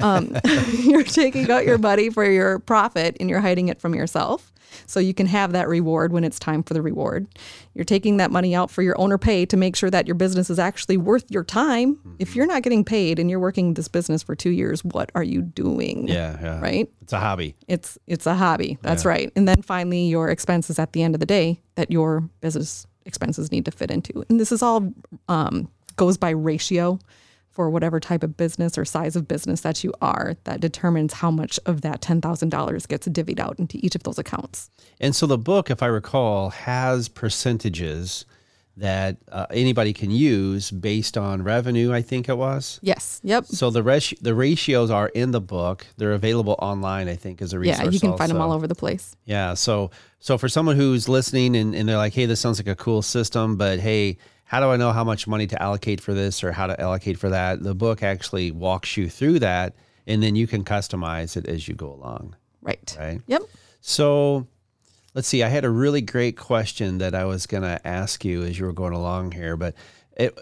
Um, 0.00 0.36
you're 0.78 1.02
taking 1.02 1.50
out 1.50 1.66
your 1.66 1.78
money 1.78 2.10
for 2.10 2.24
your 2.24 2.60
profit 2.60 3.16
and 3.18 3.28
you're 3.28 3.40
hiding 3.40 3.68
it 3.68 3.80
from 3.80 3.92
yourself. 3.92 4.52
So 4.86 5.00
you 5.00 5.14
can 5.14 5.26
have 5.26 5.52
that 5.52 5.68
reward 5.68 6.12
when 6.12 6.22
it's 6.22 6.38
time 6.38 6.62
for 6.62 6.72
the 6.72 6.80
reward. 6.80 7.26
You're 7.74 7.84
taking 7.84 8.18
that 8.18 8.30
money 8.30 8.54
out 8.54 8.70
for 8.70 8.82
your 8.82 8.98
owner 9.00 9.18
pay 9.18 9.46
to 9.46 9.56
make 9.56 9.74
sure 9.74 9.90
that 9.90 10.06
your 10.06 10.14
business 10.14 10.48
is 10.48 10.60
actually 10.60 10.96
worth 10.96 11.24
your 11.28 11.42
time. 11.42 11.96
Mm-hmm. 11.96 12.14
If 12.20 12.36
you're 12.36 12.46
not 12.46 12.62
getting 12.62 12.84
paid 12.84 13.18
and 13.18 13.28
you're 13.28 13.40
working 13.40 13.74
this 13.74 13.88
business 13.88 14.22
for 14.22 14.36
2 14.36 14.50
years, 14.50 14.84
what 14.84 15.10
are 15.16 15.24
you 15.24 15.42
doing? 15.42 16.06
Yeah, 16.06 16.38
yeah. 16.40 16.60
Right? 16.60 16.88
It's 17.02 17.12
a 17.12 17.18
hobby. 17.18 17.56
It's 17.66 17.98
it's 18.06 18.26
a 18.26 18.34
hobby. 18.34 18.78
That's 18.82 19.04
yeah. 19.04 19.10
right. 19.10 19.32
And 19.34 19.48
then 19.48 19.62
finally 19.62 20.06
your 20.06 20.28
expenses 20.28 20.78
at 20.78 20.92
the 20.92 21.02
end 21.02 21.16
of 21.16 21.20
the 21.20 21.26
day 21.26 21.60
that 21.74 21.90
your 21.90 22.20
business 22.40 22.86
expenses 23.06 23.50
need 23.50 23.64
to 23.64 23.70
fit 23.72 23.90
into. 23.90 24.24
And 24.28 24.38
this 24.38 24.52
is 24.52 24.62
all 24.62 24.92
um, 25.28 25.68
goes 25.96 26.16
by 26.16 26.30
ratio 26.30 26.98
for 27.56 27.70
whatever 27.70 27.98
type 27.98 28.22
of 28.22 28.36
business 28.36 28.76
or 28.76 28.84
size 28.84 29.16
of 29.16 29.26
business 29.26 29.62
that 29.62 29.82
you 29.82 29.90
are 30.02 30.36
that 30.44 30.60
determines 30.60 31.14
how 31.14 31.30
much 31.30 31.58
of 31.64 31.80
that 31.80 32.02
$10,000 32.02 32.88
gets 32.88 33.08
divvied 33.08 33.40
out 33.40 33.58
into 33.58 33.78
each 33.82 33.94
of 33.94 34.02
those 34.02 34.18
accounts. 34.18 34.70
And 35.00 35.16
so 35.16 35.26
the 35.26 35.38
book, 35.38 35.70
if 35.70 35.82
I 35.82 35.86
recall, 35.86 36.50
has 36.50 37.08
percentages 37.08 38.26
that 38.76 39.16
uh, 39.32 39.46
anybody 39.50 39.94
can 39.94 40.10
use 40.10 40.70
based 40.70 41.16
on 41.16 41.42
revenue, 41.42 41.94
I 41.94 42.02
think 42.02 42.28
it 42.28 42.36
was. 42.36 42.78
Yes. 42.82 43.22
Yep. 43.24 43.46
So 43.46 43.70
the 43.70 43.82
res- 43.82 44.12
the 44.20 44.34
ratios 44.34 44.90
are 44.90 45.08
in 45.08 45.30
the 45.30 45.40
book. 45.40 45.86
They're 45.96 46.12
available 46.12 46.56
online, 46.58 47.08
I 47.08 47.16
think, 47.16 47.40
as 47.40 47.54
a 47.54 47.58
resource. 47.58 47.78
Yeah, 47.78 47.90
you 47.90 47.98
can 47.98 48.10
also. 48.10 48.18
find 48.18 48.30
them 48.30 48.42
all 48.42 48.52
over 48.52 48.66
the 48.66 48.74
place. 48.74 49.16
Yeah. 49.24 49.54
So 49.54 49.90
so 50.20 50.36
for 50.36 50.50
someone 50.50 50.76
who's 50.76 51.08
listening 51.08 51.56
and, 51.56 51.74
and 51.74 51.88
they're 51.88 51.96
like, 51.96 52.12
hey, 52.12 52.26
this 52.26 52.38
sounds 52.38 52.58
like 52.58 52.68
a 52.68 52.76
cool 52.76 53.00
system, 53.00 53.56
but 53.56 53.80
hey, 53.80 54.18
how 54.46 54.60
do 54.60 54.66
I 54.66 54.76
know 54.76 54.92
how 54.92 55.02
much 55.02 55.26
money 55.26 55.48
to 55.48 55.60
allocate 55.60 56.00
for 56.00 56.14
this 56.14 56.44
or 56.44 56.52
how 56.52 56.68
to 56.68 56.80
allocate 56.80 57.18
for 57.18 57.30
that? 57.30 57.62
The 57.62 57.74
book 57.74 58.02
actually 58.02 58.52
walks 58.52 58.96
you 58.96 59.08
through 59.10 59.40
that 59.40 59.74
and 60.06 60.22
then 60.22 60.36
you 60.36 60.46
can 60.46 60.64
customize 60.64 61.36
it 61.36 61.46
as 61.48 61.66
you 61.66 61.74
go 61.74 61.92
along. 61.92 62.36
Right. 62.62 62.96
Right. 62.98 63.20
Yep. 63.26 63.42
So 63.80 64.46
let's 65.14 65.26
see. 65.26 65.42
I 65.42 65.48
had 65.48 65.64
a 65.64 65.70
really 65.70 66.00
great 66.00 66.36
question 66.36 66.98
that 66.98 67.12
I 67.12 67.24
was 67.24 67.46
going 67.46 67.64
to 67.64 67.84
ask 67.84 68.24
you 68.24 68.44
as 68.44 68.56
you 68.56 68.66
were 68.66 68.72
going 68.72 68.92
along 68.92 69.32
here, 69.32 69.56
but 69.56 69.74
it, 70.16 70.38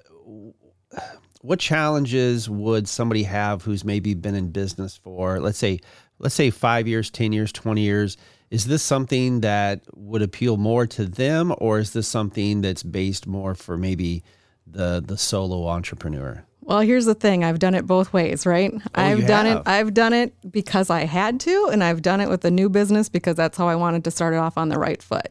what 1.41 1.59
challenges 1.59 2.49
would 2.49 2.87
somebody 2.87 3.23
have 3.23 3.63
who's 3.63 3.85
maybe 3.85 4.13
been 4.13 4.35
in 4.35 4.51
business 4.51 4.99
for, 4.99 5.41
let's 5.41 5.59
say, 5.59 5.81
let's 6.19 6.35
say 6.35 6.51
five 6.51 6.87
years, 6.87 7.11
10 7.11 7.33
years, 7.33 7.53
20 7.53 7.81
years? 7.81 8.19
Is 8.55 8.67
this 8.67 8.85
something 8.85 9.41
that 9.41 9.81
would 9.97 10.23
appeal 10.23 10.57
more 10.57 10.87
to 10.87 11.07
them, 11.07 11.53
or 11.59 11.81
is 11.81 11.93
this 11.93 12.07
something 12.07 12.61
that's 12.61 12.85
based 12.85 13.27
more 13.27 13.57
for 13.57 13.77
maybe 13.77 14.23
the 14.65 15.03
the 15.05 15.19
solo 15.19 15.67
entrepreneur? 15.67 16.45
Well, 16.61 16.79
here's 16.79 17.05
the 17.05 17.17
thing. 17.17 17.43
I've 17.43 17.59
done 17.59 17.75
it 17.75 17.85
both 17.85 18.13
ways, 18.13 18.47
right? 18.47 18.73
I've 18.95 19.25
Oh, 19.25 19.27
done 19.27 19.47
have? 19.47 19.57
it. 19.59 19.63
I've 19.69 19.93
done 19.93 20.13
it 20.13 20.35
because 20.53 20.89
I 20.89 21.01
had 21.05 21.41
to, 21.41 21.69
and 21.73 21.83
I've 21.83 22.01
done 22.01 22.21
it 22.21 22.29
with 22.29 22.45
a 22.45 22.51
new 22.51 22.69
business 22.69 23.09
because 23.09 23.35
that's 23.35 23.59
how 23.59 23.67
I 23.67 23.75
wanted 23.75 24.05
to 24.05 24.13
start 24.13 24.35
it 24.35 24.37
off 24.37 24.57
on 24.57 24.69
the 24.69 24.79
right 24.79 25.03
foot. 25.03 25.31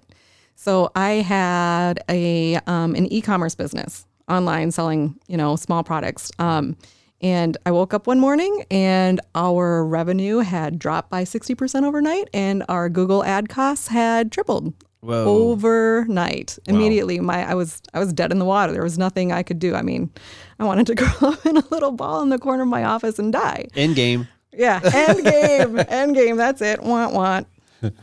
So 0.56 0.92
I 0.94 1.12
had 1.24 2.04
a 2.10 2.56
um, 2.68 2.94
an 2.94 3.06
e-commerce 3.08 3.56
business 3.56 4.06
online 4.28 4.72
selling, 4.72 5.18
you 5.30 5.38
know, 5.38 5.56
small 5.56 5.82
products. 5.86 6.30
Um, 6.40 6.76
and 7.24 7.58
I 7.66 7.72
woke 7.72 7.94
up 7.94 8.06
one 8.06 8.20
morning 8.20 8.66
and 8.70 9.20
our 9.34 9.86
revenue 9.86 10.40
had 10.40 10.78
dropped 10.78 11.10
by 11.10 11.24
60% 11.24 11.84
overnight 11.86 12.30
and 12.34 12.64
our 12.70 12.90
Google 12.90 13.24
ad 13.24 13.50
costs 13.50 13.88
had 13.88 14.32
tripled 14.32 14.74
Whoa. 15.00 15.26
overnight. 15.26 16.60
Immediately 16.68 17.20
my 17.20 17.50
I 17.50 17.56
was 17.56 17.82
I 17.94 18.00
was 18.00 18.14
dead 18.14 18.32
in 18.32 18.40
the 18.40 18.46
water. 18.46 18.72
There 18.72 18.84
was 18.84 18.98
nothing 18.98 19.32
I 19.32 19.42
could 19.42 19.60
do. 19.60 19.74
I 19.74 19.82
mean, 19.82 20.12
I 20.60 20.66
wanted 20.66 20.88
to 20.88 20.96
curl 20.98 21.32
up 21.32 21.46
in 21.46 21.58
a 21.58 21.64
little 21.72 21.92
ball 21.92 22.22
in 22.22 22.30
the 22.30 22.38
corner 22.38 22.64
of 22.64 22.70
my 22.70 22.84
office 22.84 23.18
and 23.18 23.34
die. 23.34 23.68
End 23.76 23.96
game. 23.96 24.28
Yeah, 24.52 24.80
end 24.84 25.24
game, 25.24 25.80
end 25.90 26.16
game. 26.16 26.38
That's 26.38 26.62
it. 26.62 26.84
Want 26.84 27.14
want. 27.14 27.48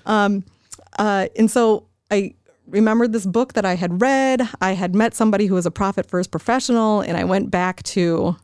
Um, 0.04 0.44
uh, 0.98 1.28
and 1.36 1.50
so 1.50 1.86
I 2.10 2.34
remembered 2.66 3.12
this 3.12 3.26
book 3.26 3.52
that 3.54 3.64
I 3.64 3.76
had 3.76 4.00
read. 4.00 4.48
I 4.60 4.72
had 4.72 4.94
met 4.94 5.14
somebody 5.14 5.46
who 5.46 5.54
was 5.54 5.66
a 5.66 5.70
profit 5.70 6.06
first 6.06 6.30
professional, 6.30 7.00
and 7.00 7.16
I 7.16 7.24
went 7.24 7.50
back 7.50 7.82
to, 7.84 8.36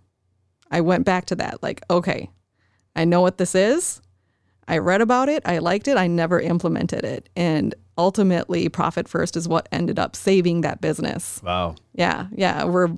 I 0.71 0.81
went 0.81 1.05
back 1.05 1.27
to 1.27 1.37
that. 1.37 1.63
Like, 1.63 1.83
okay, 1.91 2.31
I 2.95 3.05
know 3.05 3.21
what 3.21 3.39
this 3.39 3.55
is. 3.55 4.01
I 4.69 4.79
read 4.79 5.01
about 5.01 5.29
it. 5.29 5.43
I 5.47 5.59
liked 5.59 5.87
it. 5.87 5.97
I 5.97 6.07
never 6.09 6.41
implemented 6.41 7.05
it, 7.05 7.29
and 7.37 7.75
ultimately, 7.97 8.69
profit 8.69 9.09
first 9.09 9.37
is 9.37 9.47
what 9.49 9.69
ended 9.71 9.99
up 9.99 10.17
saving 10.17 10.63
that 10.63 10.81
business. 10.81 11.41
Wow. 11.43 11.77
Yeah, 11.95 12.27
yeah, 12.35 12.65
we're 12.65 12.89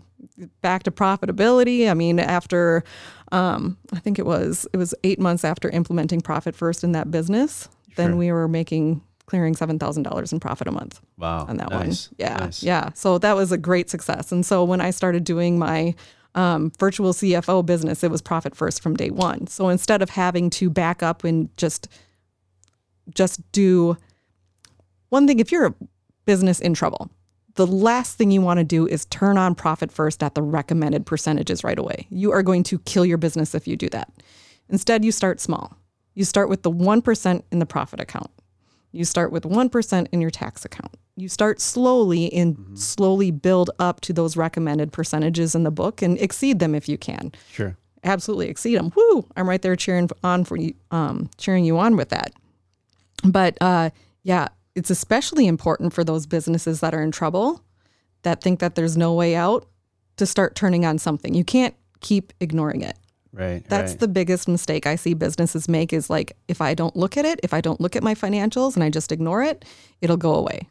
back 0.63 0.85
to 0.85 0.91
profitability. 0.91 1.91
I 1.91 1.95
mean, 1.95 2.19
after 2.21 2.85
um, 3.33 3.77
I 3.93 3.99
think 3.99 4.19
it 4.19 4.25
was 4.25 4.67
it 4.73 4.79
was 4.79 4.95
eight 5.05 5.21
months 5.21 5.45
after 5.45 5.69
implementing 5.69 6.23
profit 6.23 6.57
first 6.57 6.83
in 6.85 6.93
that 6.93 7.11
business, 7.11 7.69
then 7.97 8.17
we 8.17 8.33
were 8.33 8.49
making 8.49 9.03
clearing 9.27 9.55
seven 9.55 9.79
thousand 9.79 10.05
dollars 10.05 10.33
in 10.33 10.41
profit 10.41 10.67
a 10.69 10.73
month 10.73 11.03
Wow. 11.19 11.45
on 11.47 11.59
that 11.59 11.69
nice. 11.71 12.09
one. 12.09 12.17
Yeah, 12.19 12.37
Nice. 12.39 12.63
yeah. 12.63 12.91
So 12.95 13.19
that 13.19 13.37
was 13.37 13.53
a 13.53 13.59
great 13.59 13.91
success. 13.91 14.33
And 14.33 14.47
so 14.47 14.65
when 14.65 14.81
I 14.81 14.91
started 14.91 15.25
doing 15.25 15.59
my 15.59 15.95
um, 16.39 16.71
virtual 16.79 17.13
CFO 17.13 17.67
business, 17.67 18.05
it 18.05 18.13
was 18.13 18.23
profit 18.23 18.55
first 18.55 18.81
from 18.81 18.95
day 18.95 19.11
one. 19.11 19.49
So 19.49 19.69
instead 19.69 20.03
of 20.03 20.11
having 20.11 20.51
to 20.51 20.71
back 20.71 21.03
up 21.03 21.25
and 21.25 21.55
just 21.57 21.89
just 23.13 23.41
do 23.53 23.97
one 25.09 25.27
thing, 25.27 25.41
if 25.41 25.51
you're 25.51 25.67
a 25.67 25.75
business 26.27 26.61
in 26.61 26.75
trouble, 26.75 27.11
the 27.55 27.67
last 27.67 28.17
thing 28.17 28.31
you 28.31 28.41
want 28.41 28.59
to 28.59 28.65
do 28.65 28.87
is 28.87 29.07
turn 29.07 29.37
on 29.37 29.57
profit 29.57 29.91
first 29.91 30.23
at 30.23 30.37
the 30.37 30.43
recommended 30.43 31.07
percentages 31.07 31.65
right 31.65 31.79
away. 31.79 32.07
You 32.09 32.31
are 32.31 32.45
going 32.45 32.63
to 32.65 32.79
kill 32.81 33.05
your 33.05 33.19
business 33.19 33.55
if 33.55 33.67
you 33.67 33.77
do 33.77 33.89
that. 33.89 34.13
Instead, 34.69 35.05
you 35.05 35.11
start 35.11 35.41
small. 35.41 35.77
You 36.15 36.25
start 36.25 36.49
with 36.49 36.63
the 36.63 36.71
1% 36.71 37.43
in 37.51 37.59
the 37.59 37.67
profit 37.67 37.99
account. 37.99 38.31
You 38.93 39.05
start 39.05 39.33
with 39.33 39.43
1% 39.43 40.07
in 40.13 40.21
your 40.21 40.31
tax 40.31 40.65
account. 40.65 40.95
You 41.19 41.29
start 41.29 41.61
slowly 41.61 42.33
and 42.33 42.79
slowly 42.79 43.33
build 43.33 43.71
up 43.81 44.01
to 44.03 44.13
those 44.13 44.37
recommended 44.37 44.93
percentages 44.93 45.55
in 45.55 45.65
the 45.65 45.71
book 45.71 46.01
and 46.01 46.17
exceed 46.19 46.61
them 46.61 46.75
if 46.77 46.89
you 46.89 46.97
can. 46.97 47.33
Sure. 47.51 47.77
Absolutely 48.05 48.49
exceed 48.49 48.77
them. 48.77 48.93
Woo! 48.95 49.27
I'm 49.37 49.49
right 49.49 49.61
there 49.61 49.75
cheering 49.75 50.09
on 50.23 50.45
for 50.45 50.57
you, 50.57 50.75
um, 50.93 51.29
cheering 51.37 51.65
you 51.65 51.77
on 51.79 51.97
with 51.97 52.11
that. 52.11 52.33
But 53.25 53.59
uh, 53.61 53.91
yeah, 54.23 54.49
it's 54.77 54.91
especially 54.91 55.49
important 55.49 55.93
for 55.93 56.05
those 56.05 56.25
businesses 56.25 56.79
that 56.81 56.95
are 56.95 57.03
in 57.03 57.11
trouble, 57.11 57.65
that 58.23 58.41
think 58.41 58.61
that 58.61 58.77
there's 58.77 58.97
no 58.97 59.13
way 59.13 59.35
out, 59.35 59.67
to 60.19 60.27
start 60.27 60.55
turning 60.55 60.87
on 60.87 60.99
something. 60.99 61.35
You 61.35 61.45
can't 61.45 61.75
keep 62.01 62.33
ignoring 62.39 62.83
it. 62.83 62.97
Right. 63.33 63.65
That's 63.69 63.93
right. 63.93 64.01
the 64.01 64.09
biggest 64.09 64.49
mistake 64.49 64.87
I 64.87 64.95
see 64.95 65.15
businesses 65.15 65.69
make 65.69 65.93
is 65.93 66.09
like 66.09 66.37
if 66.47 66.61
I 66.61 66.75
don't 66.75 66.97
look 66.97 67.17
at 67.17 67.25
it, 67.25 67.41
if 67.43 67.53
I 67.53 67.61
don't 67.61 67.81
look 67.81 67.97
at 67.97 68.03
my 68.03 68.15
financials 68.15 68.75
and 68.75 68.85
I 68.85 68.91
just 68.91 69.11
ignore 69.11 69.43
it, 69.43 69.65
it'll 70.01 70.17
go 70.17 70.35
away. 70.35 70.69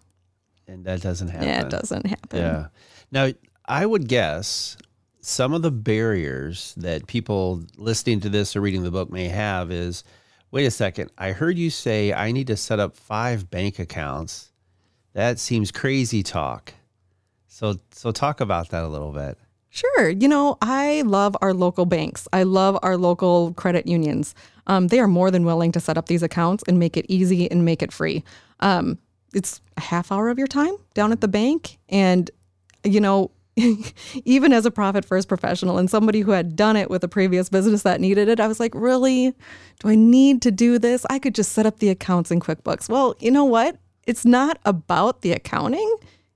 And 0.67 0.86
that 0.86 1.01
doesn't 1.01 1.29
happen. 1.29 1.47
Yeah, 1.47 1.62
it 1.62 1.69
doesn't 1.69 2.05
happen. 2.05 2.39
Yeah. 2.39 2.67
Now, 3.12 3.29
I 3.65 3.86
would 3.86 4.07
guess 4.07 4.77
some 5.21 5.53
of 5.53 5.61
the 5.61 5.72
barriers 5.72 6.74
that 6.77 7.07
people 7.07 7.63
listening 7.77 8.20
to 8.22 8.29
this 8.29 8.55
or 8.55 8.61
reading 8.61 8.83
the 8.83 8.92
book 8.92 9.11
may 9.11 9.27
have 9.27 9.72
is 9.72 10.03
wait 10.51 10.65
a 10.65 10.72
second, 10.72 11.11
I 11.18 11.31
heard 11.31 11.57
you 11.57 11.70
say 11.70 12.13
I 12.13 12.31
need 12.31 12.48
to 12.48 12.57
set 12.57 12.79
up 12.79 12.96
five 12.96 13.50
bank 13.50 13.79
accounts. 13.79 14.51
That 15.13 15.39
seems 15.39 15.72
crazy 15.72 16.24
talk. 16.24 16.74
So 17.48 17.75
so 17.92 18.11
talk 18.11 18.39
about 18.39 18.70
that 18.70 18.83
a 18.83 18.87
little 18.87 19.11
bit. 19.11 19.37
Sure. 19.70 20.09
You 20.09 20.27
know, 20.27 20.57
I 20.61 21.03
love 21.05 21.35
our 21.42 21.53
local 21.53 21.85
banks. 21.85 22.27
I 22.31 22.44
love 22.44 22.79
our 22.81 22.98
local 22.98 23.53
credit 23.53 23.85
unions. 23.85 24.33
Um, 24.65 24.87
they 24.87 25.00
are 25.00 25.07
more 25.07 25.29
than 25.29 25.46
willing 25.46 25.72
to 25.74 25.79
set 25.79 25.98
up 25.98 26.07
these 26.07 26.24
accounts 26.24 26.63
and 26.68 26.79
make 26.79 26.98
it 26.98 27.05
easy 27.09 27.50
and 27.51 27.65
make 27.65 27.83
it 27.83 27.92
free. 27.92 28.24
Um, 28.59 28.98
it's 29.33 29.61
a 29.75 29.81
half 29.81 30.11
hour 30.11 30.29
of 30.29 30.37
your 30.37 30.48
time 30.48 30.75
down 30.94 31.11
at 31.11 31.22
the 31.22 31.27
bank. 31.27 31.77
And, 31.90 32.29
you 32.83 33.00
know, 33.00 33.31
even 34.25 34.53
as 34.53 34.66
a 34.66 34.72
profit 34.72 35.03
first 35.03 35.27
professional 35.27 35.77
and 35.77 35.90
somebody 35.90 36.22
who 36.22 36.31
had 36.31 36.55
done 36.55 36.75
it 36.75 36.90
with 36.90 37.03
a 37.03 37.07
previous 37.07 37.50
business 37.50 37.83
that 37.83 38.00
needed 38.00 38.27
it, 38.29 38.40
I 38.40 38.48
was 38.48 38.59
like, 38.59 38.74
really? 38.75 39.33
Do 39.79 39.90
I 39.90 39.96
need 39.96 40.42
to 40.44 40.51
do 40.51 40.79
this? 40.79 41.05
I 41.09 41.20
could 41.20 41.35
just 41.35 41.53
set 41.53 41.66
up 41.66 41.79
the 41.79 41.90
accounts 41.90 42.31
in 42.31 42.40
QuickBooks. 42.40 42.87
Well, 42.87 43.16
you 43.20 43.31
know 43.31 43.46
what? 43.46 43.77
It's 44.05 44.25
not 44.25 44.59
about 44.63 45.22
the 45.22 45.33
accounting, 45.33 45.96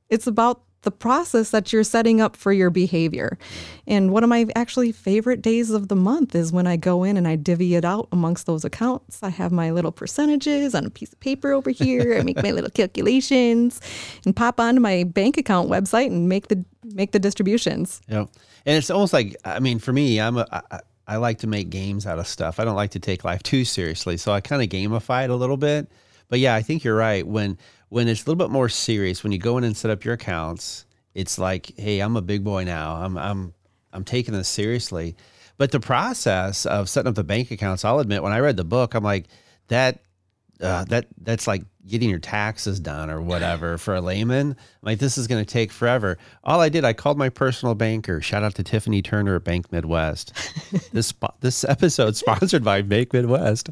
it's 0.09 0.27
about 0.27 0.61
the 0.83 0.91
process 0.91 1.51
that 1.51 1.71
you're 1.71 1.83
setting 1.83 2.19
up 2.21 2.35
for 2.35 2.51
your 2.51 2.69
behavior. 2.69 3.37
And 3.85 4.11
one 4.11 4.23
of 4.23 4.29
my 4.29 4.47
actually 4.55 4.91
favorite 4.91 5.41
days 5.41 5.69
of 5.69 5.89
the 5.89 5.95
month 5.95 6.33
is 6.33 6.51
when 6.51 6.65
I 6.65 6.75
go 6.75 7.03
in 7.03 7.17
and 7.17 7.27
I 7.27 7.35
divvy 7.35 7.75
it 7.75 7.85
out 7.85 8.07
amongst 8.11 8.47
those 8.47 8.65
accounts. 8.65 9.21
I 9.21 9.29
have 9.29 9.51
my 9.51 9.69
little 9.71 9.91
percentages 9.91 10.73
on 10.73 10.85
a 10.85 10.89
piece 10.89 11.13
of 11.13 11.19
paper 11.19 11.51
over 11.51 11.69
here. 11.69 12.17
I 12.17 12.23
make 12.23 12.41
my 12.41 12.51
little 12.51 12.69
calculations 12.73 13.79
and 14.25 14.35
pop 14.35 14.59
onto 14.59 14.81
my 14.81 15.03
bank 15.03 15.37
account 15.37 15.69
website 15.69 16.07
and 16.07 16.27
make 16.27 16.47
the 16.47 16.63
make 16.83 17.11
the 17.11 17.19
distributions. 17.19 18.01
Yeah. 18.07 18.25
And 18.65 18.77
it's 18.77 18.89
almost 18.89 19.13
like 19.13 19.35
I 19.45 19.59
mean, 19.59 19.79
for 19.79 19.93
me, 19.93 20.19
I'm 20.19 20.37
a 20.37 20.47
I, 20.51 20.61
I- 20.71 20.79
I 21.07 21.17
like 21.17 21.39
to 21.39 21.47
make 21.47 21.69
games 21.71 22.05
out 22.07 22.19
of 22.19 22.27
stuff. 22.27 22.57
I 22.57 22.63
don't 22.63 22.75
like 22.75 22.91
to 22.91 22.99
take 22.99 23.25
life 23.25 23.43
too 23.43 23.65
seriously, 23.65 24.15
so 24.15 24.31
I 24.31 24.39
kind 24.39 24.61
of 24.61 24.69
gamify 24.69 25.25
it 25.25 25.29
a 25.29 25.35
little 25.35 25.57
bit. 25.57 25.91
But 26.29 26.39
yeah, 26.39 26.55
I 26.55 26.61
think 26.61 26.85
you're 26.85 26.95
right. 26.95 27.27
When 27.27 27.57
when 27.91 28.07
it's 28.07 28.21
a 28.21 28.23
little 28.23 28.47
bit 28.47 28.49
more 28.49 28.69
serious, 28.69 29.21
when 29.21 29.33
you 29.33 29.37
go 29.37 29.57
in 29.57 29.65
and 29.65 29.75
set 29.75 29.91
up 29.91 30.05
your 30.05 30.13
accounts, 30.13 30.85
it's 31.13 31.37
like, 31.37 31.73
hey, 31.77 31.99
I'm 31.99 32.15
a 32.15 32.21
big 32.21 32.41
boy 32.41 32.63
now. 32.63 32.95
I'm 32.95 33.17
I'm 33.17 33.53
I'm 33.91 34.05
taking 34.05 34.33
this 34.33 34.47
seriously. 34.47 35.17
But 35.57 35.71
the 35.71 35.81
process 35.81 36.65
of 36.65 36.87
setting 36.87 37.09
up 37.09 37.15
the 37.15 37.25
bank 37.25 37.51
accounts, 37.51 37.83
I'll 37.83 37.99
admit, 37.99 38.23
when 38.23 38.31
I 38.31 38.39
read 38.39 38.55
the 38.55 38.63
book, 38.63 38.93
I'm 38.93 39.03
like, 39.03 39.25
that 39.67 40.03
uh, 40.61 40.85
that 40.85 41.07
that's 41.17 41.47
like 41.47 41.63
getting 41.85 42.09
your 42.09 42.19
taxes 42.19 42.79
done 42.79 43.09
or 43.09 43.21
whatever 43.21 43.77
for 43.77 43.93
a 43.95 43.99
layman. 43.99 44.51
I'm 44.51 44.55
like 44.81 44.99
this 44.99 45.17
is 45.17 45.27
going 45.27 45.43
to 45.43 45.53
take 45.53 45.73
forever. 45.73 46.17
All 46.45 46.61
I 46.61 46.69
did, 46.69 46.85
I 46.85 46.93
called 46.93 47.17
my 47.17 47.27
personal 47.27 47.75
banker. 47.75 48.21
Shout 48.21 48.41
out 48.41 48.55
to 48.55 48.63
Tiffany 48.63 49.01
Turner 49.01 49.35
at 49.35 49.43
Bank 49.43 49.69
Midwest. 49.69 50.31
this 50.93 51.13
this 51.41 51.65
episode 51.65 52.15
sponsored 52.15 52.63
by 52.63 52.83
Bank 52.83 53.11
Midwest. 53.11 53.67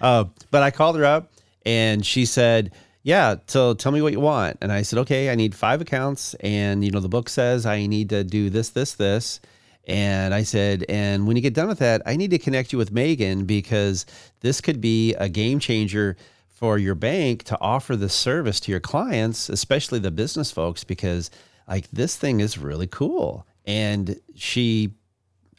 Uh, 0.00 0.26
but 0.52 0.62
I 0.62 0.70
called 0.70 0.96
her 0.96 1.04
up 1.04 1.32
and 1.66 2.06
she 2.06 2.24
said, 2.24 2.70
"Yeah, 3.04 3.36
so 3.46 3.74
tell 3.74 3.92
me 3.92 4.02
what 4.02 4.12
you 4.12 4.20
want." 4.20 4.58
And 4.60 4.72
I 4.72 4.82
said, 4.82 4.98
"Okay, 5.00 5.30
I 5.30 5.36
need 5.36 5.54
five 5.54 5.80
accounts, 5.80 6.34
and 6.40 6.84
you 6.84 6.90
know 6.90 7.00
the 7.00 7.08
book 7.08 7.28
says 7.28 7.64
I 7.64 7.86
need 7.86 8.08
to 8.08 8.24
do 8.24 8.50
this, 8.50 8.70
this, 8.70 8.94
this." 8.94 9.40
And 9.86 10.32
I 10.32 10.44
said, 10.44 10.84
and 10.88 11.26
when 11.26 11.36
you 11.36 11.42
get 11.42 11.54
done 11.54 11.68
with 11.68 11.80
that, 11.80 12.00
I 12.06 12.16
need 12.16 12.30
to 12.30 12.38
connect 12.38 12.72
you 12.72 12.78
with 12.78 12.90
Megan 12.90 13.44
because 13.44 14.06
this 14.40 14.60
could 14.60 14.80
be 14.80 15.14
a 15.14 15.28
game 15.28 15.58
changer 15.58 16.16
for 16.48 16.78
your 16.78 16.94
bank 16.94 17.42
to 17.44 17.60
offer 17.60 17.94
this 17.94 18.14
service 18.14 18.60
to 18.60 18.70
your 18.70 18.80
clients, 18.80 19.48
especially 19.50 19.98
the 19.98 20.10
business 20.10 20.50
folks, 20.50 20.84
because 20.84 21.30
like 21.68 21.90
this 21.90 22.16
thing 22.16 22.40
is 22.40 22.56
really 22.56 22.86
cool. 22.86 23.46
And 23.66 24.18
she, 24.34 24.94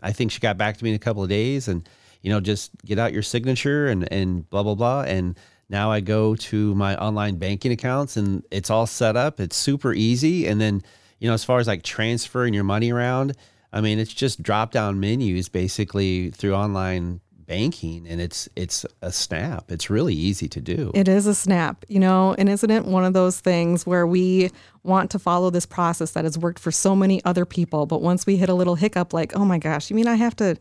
I 0.01 0.11
think 0.11 0.31
she 0.31 0.39
got 0.39 0.57
back 0.57 0.77
to 0.77 0.83
me 0.83 0.91
in 0.91 0.95
a 0.95 0.99
couple 0.99 1.21
of 1.21 1.29
days 1.29 1.67
and, 1.67 1.87
you 2.21 2.31
know, 2.31 2.39
just 2.39 2.71
get 2.83 2.97
out 2.97 3.13
your 3.13 3.21
signature 3.21 3.87
and, 3.87 4.11
and 4.11 4.49
blah, 4.49 4.63
blah, 4.63 4.75
blah. 4.75 5.01
And 5.01 5.37
now 5.69 5.91
I 5.91 5.99
go 5.99 6.35
to 6.35 6.75
my 6.75 6.95
online 6.97 7.37
banking 7.37 7.71
accounts 7.71 8.17
and 8.17 8.43
it's 8.51 8.69
all 8.69 8.85
set 8.85 9.15
up. 9.15 9.39
It's 9.39 9.55
super 9.55 9.93
easy. 9.93 10.47
And 10.47 10.61
then, 10.61 10.83
you 11.19 11.27
know, 11.27 11.33
as 11.33 11.43
far 11.43 11.59
as 11.59 11.67
like 11.67 11.83
transferring 11.83 12.53
your 12.53 12.63
money 12.63 12.91
around, 12.91 13.35
I 13.73 13.81
mean, 13.81 13.99
it's 13.99 14.13
just 14.13 14.43
drop 14.43 14.71
down 14.71 14.99
menus 14.99 15.49
basically 15.49 16.29
through 16.31 16.53
online 16.53 17.19
banking 17.45 18.07
and 18.07 18.19
it's 18.19 18.49
it's 18.55 18.85
a 19.01 19.11
snap. 19.11 19.71
It's 19.71 19.89
really 19.89 20.13
easy 20.13 20.47
to 20.49 20.61
do. 20.61 20.91
It 20.93 21.07
is 21.07 21.27
a 21.27 21.35
snap, 21.35 21.85
you 21.87 21.99
know, 21.99 22.35
and 22.37 22.49
isn't 22.49 22.69
it 22.69 22.85
one 22.85 23.05
of 23.05 23.13
those 23.13 23.39
things 23.39 23.85
where 23.85 24.07
we 24.07 24.51
want 24.83 25.11
to 25.11 25.19
follow 25.19 25.49
this 25.49 25.65
process 25.65 26.11
that 26.11 26.25
has 26.25 26.37
worked 26.37 26.59
for 26.59 26.71
so 26.71 26.95
many 26.95 27.23
other 27.23 27.45
people, 27.45 27.85
but 27.85 28.01
once 28.01 28.25
we 28.25 28.37
hit 28.37 28.49
a 28.49 28.53
little 28.53 28.75
hiccup 28.75 29.13
like, 29.13 29.35
"Oh 29.35 29.45
my 29.45 29.57
gosh, 29.57 29.89
you 29.89 29.95
mean 29.95 30.07
I 30.07 30.15
have 30.15 30.35
to 30.37 30.57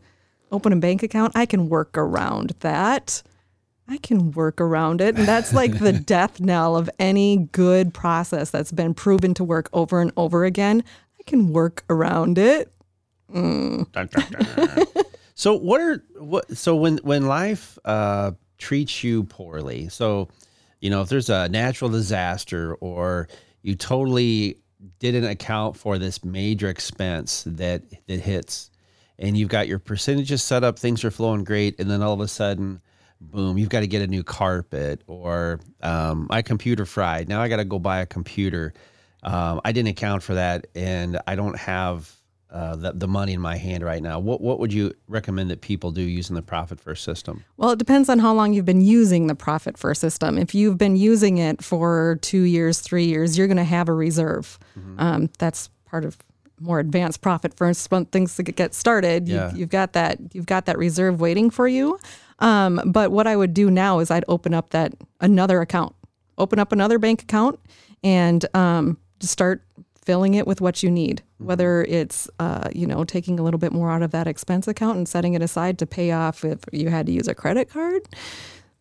open 0.51 0.73
a 0.73 0.77
bank 0.77 1.03
account? 1.03 1.33
I 1.35 1.45
can 1.45 1.69
work 1.69 1.97
around 1.97 2.53
that." 2.59 3.23
I 3.87 3.97
can 3.97 4.31
work 4.31 4.59
around 4.59 5.01
it. 5.01 5.15
And 5.15 5.27
that's 5.27 5.53
like 5.53 5.79
the 5.79 5.93
death 5.93 6.39
knell 6.39 6.75
of 6.75 6.89
any 6.99 7.37
good 7.51 7.93
process 7.93 8.49
that's 8.49 8.71
been 8.71 8.93
proven 8.93 9.33
to 9.35 9.43
work 9.43 9.69
over 9.73 10.01
and 10.01 10.11
over 10.17 10.43
again. 10.43 10.83
I 11.19 11.23
can 11.23 11.49
work 11.49 11.83
around 11.89 12.37
it. 12.37 12.71
Dun, 13.91 14.07
dun, 14.07 14.07
dun. 14.31 14.85
so 15.35 15.55
what 15.55 15.81
are 15.81 16.03
what? 16.17 16.55
So 16.57 16.75
when 16.75 16.97
when 16.99 17.27
life 17.27 17.77
uh, 17.85 18.31
treats 18.57 19.03
you 19.03 19.23
poorly, 19.23 19.89
so 19.89 20.29
you 20.79 20.89
know 20.89 21.01
if 21.01 21.09
there's 21.09 21.29
a 21.29 21.49
natural 21.49 21.89
disaster 21.89 22.75
or 22.75 23.27
you 23.61 23.75
totally 23.75 24.57
didn't 24.99 25.25
account 25.25 25.75
for 25.75 25.97
this 25.97 26.23
major 26.23 26.69
expense 26.69 27.43
that 27.47 27.83
that 28.07 28.19
hits, 28.19 28.69
and 29.17 29.35
you've 29.35 29.49
got 29.49 29.67
your 29.67 29.79
percentages 29.79 30.43
set 30.43 30.63
up, 30.63 30.77
things 30.77 31.03
are 31.03 31.11
flowing 31.11 31.43
great, 31.43 31.79
and 31.79 31.89
then 31.89 32.01
all 32.01 32.13
of 32.13 32.21
a 32.21 32.27
sudden. 32.27 32.81
Boom! 33.21 33.57
You've 33.57 33.69
got 33.69 33.79
to 33.81 33.87
get 33.87 34.01
a 34.01 34.07
new 34.07 34.23
carpet, 34.23 35.01
or 35.07 35.59
um, 35.81 36.27
my 36.29 36.41
computer 36.41 36.85
fried. 36.85 37.29
Now 37.29 37.41
I 37.41 37.47
got 37.47 37.57
to 37.57 37.65
go 37.65 37.79
buy 37.79 37.99
a 38.01 38.05
computer. 38.05 38.73
Um, 39.23 39.61
I 39.65 39.71
didn't 39.71 39.89
account 39.89 40.21
for 40.21 40.35
that, 40.35 40.67
and 40.75 41.19
I 41.25 41.35
don't 41.35 41.57
have 41.57 42.13
uh, 42.51 42.75
the, 42.75 42.91
the 42.93 43.07
money 43.07 43.33
in 43.33 43.41
my 43.41 43.57
hand 43.57 43.83
right 43.83 44.01
now. 44.01 44.19
What 44.19 44.39
what 44.39 44.59
would 44.59 44.71
you 44.71 44.93
recommend 45.07 45.49
that 45.49 45.61
people 45.61 45.91
do 45.91 46.01
using 46.01 46.35
the 46.35 46.41
profit 46.41 46.79
first 46.79 47.03
system? 47.03 47.43
Well, 47.57 47.71
it 47.71 47.79
depends 47.79 48.07
on 48.07 48.19
how 48.19 48.33
long 48.33 48.53
you've 48.53 48.65
been 48.65 48.81
using 48.81 49.27
the 49.27 49.35
profit 49.35 49.77
first 49.77 49.99
system. 49.99 50.37
If 50.37 50.53
you've 50.53 50.77
been 50.77 50.95
using 50.95 51.37
it 51.37 51.63
for 51.63 52.19
two 52.21 52.43
years, 52.43 52.79
three 52.79 53.05
years, 53.05 53.37
you're 53.37 53.47
going 53.47 53.57
to 53.57 53.63
have 53.63 53.89
a 53.89 53.93
reserve. 53.93 54.59
Um, 54.97 55.29
that's 55.37 55.69
part 55.85 56.05
of 56.05 56.17
more 56.59 56.79
advanced 56.79 57.21
profit 57.21 57.57
first 57.57 57.91
when 57.91 58.05
things 58.05 58.35
to 58.35 58.43
get 58.43 58.73
started. 58.73 59.27
Yeah. 59.27 59.49
You've, 59.49 59.57
you've 59.57 59.69
got 59.69 59.93
that 59.93 60.19
you've 60.33 60.45
got 60.45 60.65
that 60.67 60.77
reserve 60.77 61.19
waiting 61.19 61.49
for 61.49 61.67
you. 61.67 61.99
Um, 62.39 62.81
but 62.85 63.11
what 63.11 63.27
I 63.27 63.35
would 63.35 63.53
do 63.53 63.71
now 63.71 63.99
is 63.99 64.11
I'd 64.11 64.25
open 64.27 64.53
up 64.53 64.71
that 64.71 64.93
another 65.21 65.61
account, 65.61 65.95
open 66.37 66.59
up 66.59 66.71
another 66.71 66.99
bank 66.99 67.23
account, 67.23 67.59
and 68.03 68.45
um, 68.55 68.97
start 69.19 69.63
filling 70.03 70.35
it 70.35 70.45
with 70.45 70.61
what 70.61 70.83
you 70.83 70.91
need. 70.91 71.23
Whether 71.37 71.83
it's 71.83 72.29
uh, 72.39 72.69
you 72.73 72.87
know 72.87 73.03
taking 73.03 73.39
a 73.39 73.43
little 73.43 73.57
bit 73.57 73.71
more 73.71 73.91
out 73.91 74.01
of 74.01 74.11
that 74.11 74.27
expense 74.27 74.67
account 74.67 74.97
and 74.97 75.07
setting 75.07 75.33
it 75.33 75.41
aside 75.41 75.79
to 75.79 75.85
pay 75.85 76.11
off 76.11 76.43
if 76.45 76.59
you 76.71 76.89
had 76.89 77.05
to 77.07 77.11
use 77.11 77.27
a 77.27 77.35
credit 77.35 77.69
card. 77.69 78.01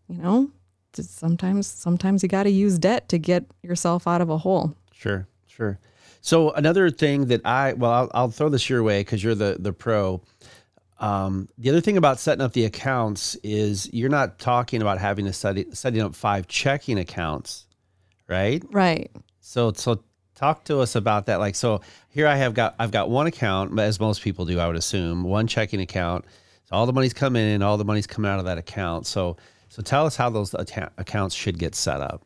You 0.08 0.18
know, 0.18 0.50
just 0.92 1.16
sometimes 1.18 1.66
sometimes 1.66 2.22
you 2.22 2.28
got 2.28 2.44
to 2.44 2.50
use 2.50 2.78
debt 2.78 3.08
to 3.08 3.18
get 3.18 3.44
yourself 3.62 4.06
out 4.06 4.20
of 4.20 4.30
a 4.30 4.38
hole. 4.38 4.74
Sure, 4.92 5.26
sure. 5.46 5.78
So 6.20 6.52
another 6.52 6.90
thing 6.90 7.26
that 7.26 7.44
I 7.44 7.74
well, 7.74 7.90
I'll, 7.90 8.10
I'll 8.14 8.30
throw 8.30 8.48
this 8.48 8.70
your 8.70 8.82
way 8.82 9.00
because 9.00 9.22
you're 9.22 9.34
the 9.34 9.56
the 9.58 9.72
pro. 9.72 10.22
Um, 11.00 11.48
the 11.58 11.70
other 11.70 11.80
thing 11.80 11.96
about 11.96 12.20
setting 12.20 12.42
up 12.42 12.52
the 12.52 12.64
accounts 12.64 13.34
is 13.42 13.92
you're 13.92 14.08
not 14.08 14.38
talking 14.38 14.80
about 14.80 14.98
having 14.98 15.24
to 15.26 15.32
study 15.32 15.66
setting 15.72 16.00
up 16.00 16.14
five 16.14 16.46
checking 16.46 16.98
accounts, 16.98 17.66
right? 18.28 18.62
Right. 18.70 19.10
So 19.40 19.72
so 19.72 20.02
talk 20.34 20.64
to 20.64 20.80
us 20.80 20.94
about 20.94 21.26
that. 21.26 21.40
Like 21.40 21.56
so 21.56 21.80
here 22.08 22.26
I 22.26 22.36
have 22.36 22.54
got 22.54 22.74
I've 22.78 22.92
got 22.92 23.10
one 23.10 23.26
account, 23.26 23.78
as 23.78 23.98
most 23.98 24.22
people 24.22 24.44
do, 24.44 24.60
I 24.60 24.66
would 24.66 24.76
assume, 24.76 25.24
one 25.24 25.46
checking 25.46 25.80
account. 25.80 26.24
So 26.64 26.76
all 26.76 26.86
the 26.86 26.92
money's 26.92 27.14
coming 27.14 27.46
in, 27.46 27.62
all 27.62 27.76
the 27.76 27.84
money's 27.84 28.06
coming 28.06 28.30
out 28.30 28.38
of 28.38 28.44
that 28.44 28.58
account. 28.58 29.06
So 29.06 29.36
so 29.68 29.82
tell 29.82 30.06
us 30.06 30.14
how 30.14 30.30
those 30.30 30.54
atta- 30.54 30.92
accounts 30.98 31.34
should 31.34 31.58
get 31.58 31.74
set 31.74 32.00
up. 32.00 32.22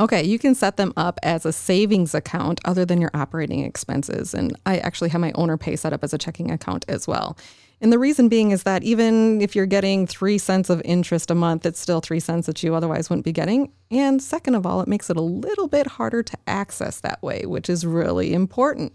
Okay, 0.00 0.22
you 0.22 0.38
can 0.38 0.54
set 0.54 0.76
them 0.76 0.92
up 0.96 1.18
as 1.22 1.44
a 1.44 1.52
savings 1.52 2.14
account 2.14 2.60
other 2.64 2.84
than 2.84 3.00
your 3.00 3.10
operating 3.14 3.64
expenses. 3.64 4.32
And 4.32 4.56
I 4.64 4.78
actually 4.78 5.08
have 5.10 5.20
my 5.20 5.32
owner 5.34 5.56
pay 5.56 5.74
set 5.74 5.92
up 5.92 6.04
as 6.04 6.14
a 6.14 6.18
checking 6.18 6.50
account 6.52 6.84
as 6.88 7.08
well. 7.08 7.36
And 7.80 7.92
the 7.92 7.98
reason 7.98 8.28
being 8.28 8.50
is 8.50 8.64
that 8.64 8.82
even 8.82 9.40
if 9.40 9.54
you're 9.54 9.66
getting 9.66 10.06
three 10.06 10.38
cents 10.38 10.68
of 10.68 10.82
interest 10.84 11.30
a 11.30 11.34
month, 11.34 11.64
it's 11.64 11.78
still 11.78 12.00
three 12.00 12.18
cents 12.20 12.46
that 12.46 12.62
you 12.62 12.74
otherwise 12.74 13.08
wouldn't 13.08 13.24
be 13.24 13.32
getting. 13.32 13.72
And 13.90 14.20
second 14.20 14.56
of 14.56 14.66
all, 14.66 14.80
it 14.80 14.88
makes 14.88 15.10
it 15.10 15.16
a 15.16 15.22
little 15.22 15.68
bit 15.68 15.86
harder 15.86 16.22
to 16.22 16.38
access 16.48 17.00
that 17.00 17.22
way, 17.22 17.46
which 17.46 17.70
is 17.70 17.86
really 17.86 18.34
important. 18.34 18.92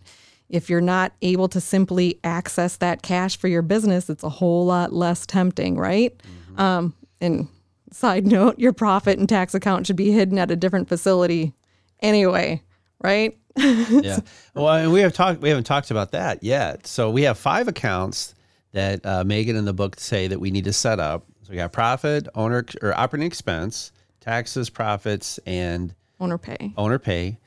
If 0.50 0.70
you're 0.70 0.82
not 0.82 1.14
able 1.22 1.48
to 1.50 1.62
simply 1.62 2.20
access 2.24 2.78
that 2.78 3.02
cash 3.02 3.38
for 3.38 3.48
your 3.48 3.62
business, 3.62 4.10
it's 4.10 4.24
a 4.24 4.30
whole 4.30 4.66
lot 4.66 4.92
less 4.92 5.26
tempting, 5.26 5.78
right? 5.78 6.14
Um, 6.58 6.94
and 7.22 7.48
side 7.92 8.28
note, 8.28 8.60
your 8.60 8.74
profit 8.74 9.18
and 9.18 9.30
tax 9.30 9.56
account 9.56 9.88
should 9.88 9.96
be 9.96 10.12
hidden 10.12 10.38
at 10.38 10.52
a 10.52 10.56
different 10.58 10.90
facility 10.90 11.54
anyway, 12.02 12.62
right? 13.02 13.38
yeah. 13.58 14.20
Well, 14.56 14.92
we 14.92 15.00
have 15.02 15.14
talked. 15.14 15.42
We 15.42 15.50
haven't 15.50 15.66
talked 15.66 15.92
about 15.92 16.12
that 16.12 16.44
yet. 16.44 16.86
So 16.88 17.10
we 17.10 17.24
have 17.24 17.38
five 17.38 17.68
accounts 17.68 18.33
that 18.74 19.06
uh, 19.06 19.24
Megan 19.24 19.56
in 19.56 19.66
the 19.66 19.74
book 19.74 20.00
say 20.00 20.28
that 20.28 20.40
we 20.40 20.52
need 20.52 20.66
to 20.66 20.74
set 20.74 21.00
up. 21.00 21.26
So 21.44 21.52
we 21.52 21.56
got 21.58 21.72
profit, 21.72 22.28
owner 22.36 22.66
or 22.82 22.94
operating 22.98 23.28
expense, 23.28 23.92
taxes, 24.20 24.70
profits, 24.70 25.40
and 25.46 25.94
Owner 26.20 26.38
pay. 26.38 26.74
owner 26.78 27.00
pay. 27.00 27.40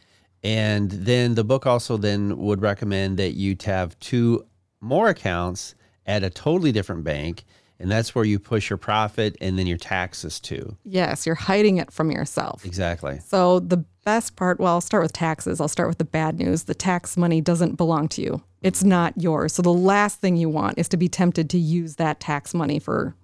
And 0.43 0.91
then 0.91 1.35
the 1.35 1.45
book 1.45 1.67
also 1.67 1.97
then 1.97 2.37
would 2.39 2.61
recommend 2.63 3.19
that 3.19 3.33
you 3.33 3.57
have 3.65 3.99
two 4.01 4.47
more 4.81 5.09
accounts 5.09 5.75
at 6.07 6.23
a 6.23 6.31
totally 6.31 6.71
different 6.73 7.03
bank, 7.03 7.45
and 7.81 7.91
that's 7.91 8.15
where 8.15 8.25
you 8.25 8.39
push 8.39 8.71
your 8.71 8.77
profit 8.77 9.37
and 9.41 9.59
then 9.59 9.67
your 9.67 9.79
taxes 9.79 10.39
to. 10.41 10.77
Yes, 10.85 11.27
you're 11.27 11.35
hiding 11.35 11.79
it 11.79 11.91
from 11.91 12.11
yourself. 12.13 12.65
Exactly. 12.65 13.19
So 13.27 13.59
the 13.61 13.85
best 14.07 14.37
part, 14.37 14.61
well, 14.61 14.75
I'll 14.75 14.81
start 14.81 15.03
with 15.03 15.13
taxes. 15.13 15.61
I'll 15.61 15.67
start 15.67 15.89
with 15.89 15.99
the 15.99 16.05
bad 16.05 16.39
news. 16.39 16.63
The 16.63 16.75
tax 16.75 17.17
money 17.17 17.41
doesn't 17.41 17.75
belong 17.75 18.07
to 18.11 18.23
you. 18.23 18.41
It's 18.63 18.85
not 18.85 19.13
yours. 19.21 19.53
So 19.53 19.63
the 19.63 19.73
last 19.73 20.21
thing 20.21 20.37
you 20.37 20.49
want 20.49 20.79
is 20.79 20.89
to 20.91 20.97
be 20.97 21.09
tempted 21.09 21.51
to 21.51 21.59
use 21.59 21.97
that 21.97 22.21
tax 22.21 22.55
money 22.55 22.79
for 22.79 23.17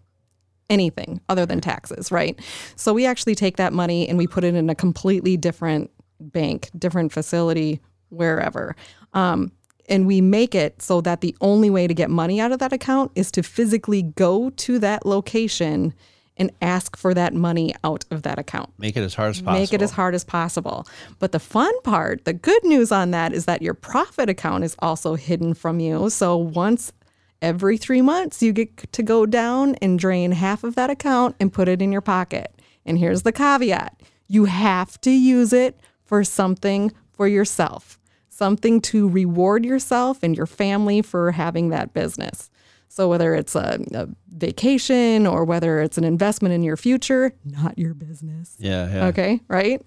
anything 0.69 1.21
other 1.29 1.47
than 1.47 1.61
taxes, 1.61 2.11
right? 2.11 2.39
So 2.75 2.93
we 2.93 3.07
actually 3.07 3.37
take 3.37 3.59
that 3.59 3.73
money 3.73 4.09
and 4.09 4.19
we 4.19 4.27
put 4.27 4.43
it 4.43 4.57
in 4.57 4.69
a 4.69 4.75
completely 4.75 5.37
different 5.37 5.89
bank, 6.19 6.69
different 6.77 7.13
facility, 7.13 7.81
wherever. 8.09 8.75
Um, 9.15 9.53
and 9.89 10.05
we 10.05 10.21
make 10.21 10.53
it 10.53 10.83
so 10.83 11.01
that 11.03 11.21
the 11.21 11.37
only 11.41 11.71
way 11.71 11.87
to 11.87 11.95
get 11.95 12.11
money 12.11 12.41
out 12.41 12.51
of 12.51 12.59
that 12.59 12.73
account 12.73 13.13
is 13.15 13.31
to 13.33 13.45
physically 13.45 14.03
go 14.03 14.51
to 14.51 14.81
that 14.81 15.07
location 15.07 15.95
and 16.43 16.51
ask 16.61 16.97
for 16.97 17.15
that 17.15 17.35
money 17.35 17.73
out 17.85 18.05
of 18.11 18.23
that 18.23 18.37
account. 18.37 18.69
Make 18.77 18.97
it 18.97 19.03
as 19.03 19.15
hard 19.15 19.31
as 19.31 19.41
possible. 19.41 19.61
Make 19.61 19.73
it 19.73 19.81
as 19.81 19.93
hard 19.93 20.13
as 20.13 20.25
possible. 20.25 20.89
But 21.21 21.31
the 21.31 21.39
fun 21.39 21.73
part, 21.83 22.25
the 22.25 22.33
good 22.33 22.65
news 22.65 22.91
on 22.91 23.13
that 23.13 23.33
is 23.33 23.45
that 23.45 23.63
your 23.63 23.75
profit 23.75 24.29
account 24.29 24.65
is 24.65 24.75
also 24.81 25.15
hidden 25.15 25.55
from 25.55 25.79
you. 25.79 26.11
So 26.11 26.37
once 26.37 26.93
every 27.41 27.79
three 27.79 28.03
months, 28.03 28.43
you 28.43 28.53
get 28.53 28.93
to 28.93 29.05
go 29.05 29.25
down 29.25 29.77
and 29.77 30.01
drain 30.01 30.33
half 30.33 30.65
of 30.65 30.75
that 30.75 30.91
account 30.91 31.37
and 31.39 31.53
put 31.53 31.69
it 31.69 31.81
in 31.81 31.93
your 31.93 32.01
pocket. 32.01 32.53
And 32.85 32.99
here's 32.99 33.23
the 33.23 33.31
caveat 33.31 34.03
you 34.27 34.47
have 34.47 35.01
to 35.03 35.13
use 35.13 35.53
it 35.53 35.79
for 36.05 36.25
something 36.25 36.91
for 37.13 37.29
yourself, 37.29 38.01
something 38.29 38.81
to 38.81 39.09
reward 39.09 39.65
yourself 39.65 40.25
and 40.25 40.37
your 40.37 40.47
family 40.47 41.03
for 41.03 41.31
having 41.31 41.69
that 41.69 41.95
business. 41.95 42.51
So 42.95 43.09
whether 43.09 43.35
it's 43.35 43.55
a, 43.55 43.79
a 43.95 44.07
vacation 44.37 45.27
or 45.27 45.45
whether 45.47 45.81
it's 45.81 45.97
an 45.97 46.05
investment 46.05 46.53
in 46.53 46.63
your 46.63 46.77
future, 46.77 47.33
not 47.43 47.79
your 47.79 47.95
business. 47.95 48.55
Yeah. 48.59 48.87
Yeah. 48.95 49.07
Okay, 49.07 49.41
right? 49.49 49.81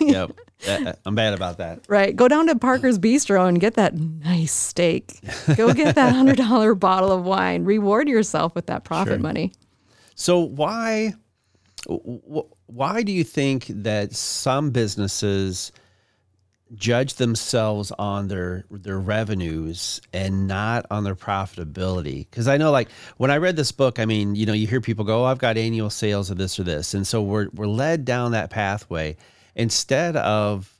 yep. 0.00 0.32
That- 0.66 0.98
I'm 1.06 1.14
bad 1.14 1.34
about 1.34 1.58
that. 1.58 1.84
right. 1.88 2.16
Go 2.16 2.26
down 2.26 2.48
to 2.48 2.56
Parker's 2.56 2.98
Bistro 2.98 3.48
and 3.48 3.60
get 3.60 3.74
that 3.74 3.94
nice 3.96 4.52
steak. 4.52 5.20
Go 5.56 5.72
get 5.72 5.94
that 5.94 6.12
$100 6.36 6.80
bottle 6.80 7.12
of 7.12 7.22
wine. 7.24 7.64
Reward 7.64 8.08
yourself 8.08 8.56
with 8.56 8.66
that 8.66 8.82
profit 8.82 9.12
Sure. 9.12 9.18
money. 9.20 9.52
So 10.16 10.40
why 10.40 11.14
why 11.86 13.02
do 13.04 13.12
you 13.12 13.22
think 13.22 13.66
that 13.68 14.12
some 14.16 14.70
businesses 14.70 15.70
judge 16.74 17.14
themselves 17.14 17.92
on 17.98 18.28
their 18.28 18.64
their 18.70 18.98
revenues 18.98 20.00
and 20.12 20.46
not 20.46 20.86
on 20.90 21.04
their 21.04 21.14
profitability? 21.14 22.28
Because 22.30 22.48
I 22.48 22.56
know, 22.56 22.70
like 22.70 22.90
when 23.16 23.30
I 23.30 23.38
read 23.38 23.56
this 23.56 23.72
book, 23.72 23.98
I 23.98 24.04
mean, 24.04 24.34
you 24.34 24.46
know, 24.46 24.52
you 24.52 24.66
hear 24.66 24.80
people 24.80 25.04
go, 25.04 25.22
"Oh, 25.22 25.24
I've 25.24 25.38
got 25.38 25.56
annual 25.56 25.90
sales 25.90 26.30
of 26.30 26.38
this 26.38 26.58
or 26.58 26.64
this," 26.64 26.94
and 26.94 27.06
so 27.06 27.22
we're 27.22 27.48
we're 27.54 27.66
led 27.66 28.04
down 28.04 28.32
that 28.32 28.50
pathway 28.50 29.16
instead 29.54 30.16
of 30.16 30.72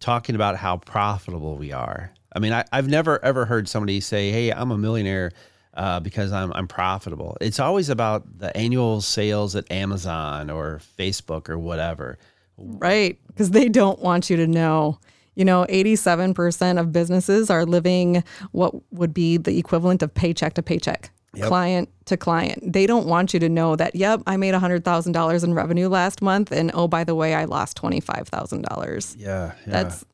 talking 0.00 0.34
about 0.34 0.56
how 0.56 0.78
profitable 0.78 1.56
we 1.56 1.72
are. 1.72 2.12
I 2.34 2.38
mean, 2.38 2.52
I, 2.52 2.64
I've 2.72 2.88
never 2.88 3.22
ever 3.24 3.44
heard 3.44 3.68
somebody 3.68 4.00
say, 4.00 4.30
"Hey, 4.30 4.52
I'm 4.52 4.70
a 4.70 4.78
millionaire." 4.78 5.32
Uh, 5.72 6.00
because 6.00 6.32
I'm 6.32 6.52
I'm 6.52 6.66
profitable. 6.66 7.36
It's 7.40 7.60
always 7.60 7.90
about 7.90 8.40
the 8.40 8.54
annual 8.56 9.00
sales 9.00 9.54
at 9.54 9.70
Amazon 9.70 10.50
or 10.50 10.80
Facebook 10.98 11.48
or 11.48 11.58
whatever. 11.60 12.18
Right. 12.60 13.18
Because 13.26 13.50
they 13.50 13.68
don't 13.68 14.00
want 14.00 14.30
you 14.30 14.36
to 14.36 14.46
know. 14.46 14.98
You 15.36 15.44
know, 15.44 15.64
87% 15.70 16.78
of 16.78 16.92
businesses 16.92 17.48
are 17.50 17.64
living 17.64 18.22
what 18.52 18.74
would 18.92 19.14
be 19.14 19.36
the 19.38 19.58
equivalent 19.58 20.02
of 20.02 20.12
paycheck 20.12 20.54
to 20.54 20.62
paycheck, 20.62 21.10
client 21.40 21.88
to 22.06 22.16
client. 22.16 22.72
They 22.72 22.86
don't 22.86 23.06
want 23.06 23.32
you 23.32 23.40
to 23.40 23.48
know 23.48 23.76
that, 23.76 23.94
yep, 23.94 24.20
I 24.26 24.36
made 24.36 24.52
$100,000 24.54 25.44
in 25.44 25.54
revenue 25.54 25.88
last 25.88 26.20
month. 26.20 26.52
And 26.52 26.70
oh, 26.74 26.88
by 26.88 27.04
the 27.04 27.14
way, 27.14 27.34
I 27.34 27.44
lost 27.46 27.80
$25,000. 27.80 29.16
Yeah, 29.16 29.26
yeah. 29.26 29.52
That's, 29.66 30.04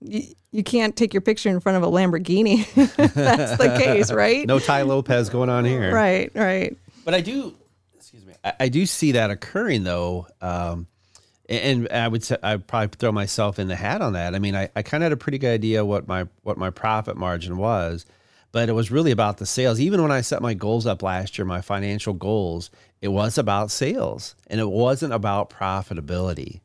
you, 0.00 0.22
you 0.52 0.62
can't 0.62 0.94
take 0.94 1.12
your 1.12 1.20
picture 1.22 1.48
in 1.48 1.58
front 1.58 1.76
of 1.76 1.82
a 1.82 1.90
Lamborghini. 1.90 2.66
That's 3.14 3.56
the 3.56 3.76
case, 3.82 4.12
right? 4.12 4.46
no 4.46 4.58
Tai 4.58 4.82
Lopez 4.82 5.30
going 5.30 5.50
on 5.50 5.64
here. 5.64 5.92
Right, 5.92 6.30
right. 6.34 6.76
But 7.04 7.14
I 7.14 7.22
do, 7.22 7.54
excuse 7.94 8.24
me, 8.24 8.34
I, 8.44 8.52
I 8.60 8.68
do 8.68 8.86
see 8.86 9.12
that 9.12 9.30
occurring 9.30 9.84
though. 9.84 10.28
Um, 10.40 10.86
and 11.48 11.88
I 11.90 12.08
would 12.08 12.24
say 12.24 12.36
I'd 12.42 12.66
probably 12.66 12.88
throw 12.98 13.12
myself 13.12 13.58
in 13.58 13.68
the 13.68 13.76
hat 13.76 14.02
on 14.02 14.14
that. 14.14 14.34
I 14.34 14.38
mean, 14.38 14.56
I, 14.56 14.68
I 14.74 14.82
kind 14.82 15.02
of 15.02 15.06
had 15.06 15.12
a 15.12 15.16
pretty 15.16 15.38
good 15.38 15.54
idea 15.54 15.84
what 15.84 16.08
my 16.08 16.26
what 16.42 16.58
my 16.58 16.70
profit 16.70 17.16
margin 17.16 17.56
was, 17.56 18.04
but 18.52 18.68
it 18.68 18.72
was 18.72 18.90
really 18.90 19.10
about 19.10 19.38
the 19.38 19.46
sales. 19.46 19.80
Even 19.80 20.02
when 20.02 20.10
I 20.10 20.20
set 20.20 20.42
my 20.42 20.54
goals 20.54 20.86
up 20.86 21.02
last 21.02 21.38
year, 21.38 21.44
my 21.44 21.60
financial 21.60 22.14
goals, 22.14 22.70
it 23.00 23.08
was 23.08 23.38
about 23.38 23.70
sales 23.70 24.34
and 24.48 24.60
it 24.60 24.68
wasn't 24.68 25.12
about 25.12 25.50
profitability. 25.50 26.60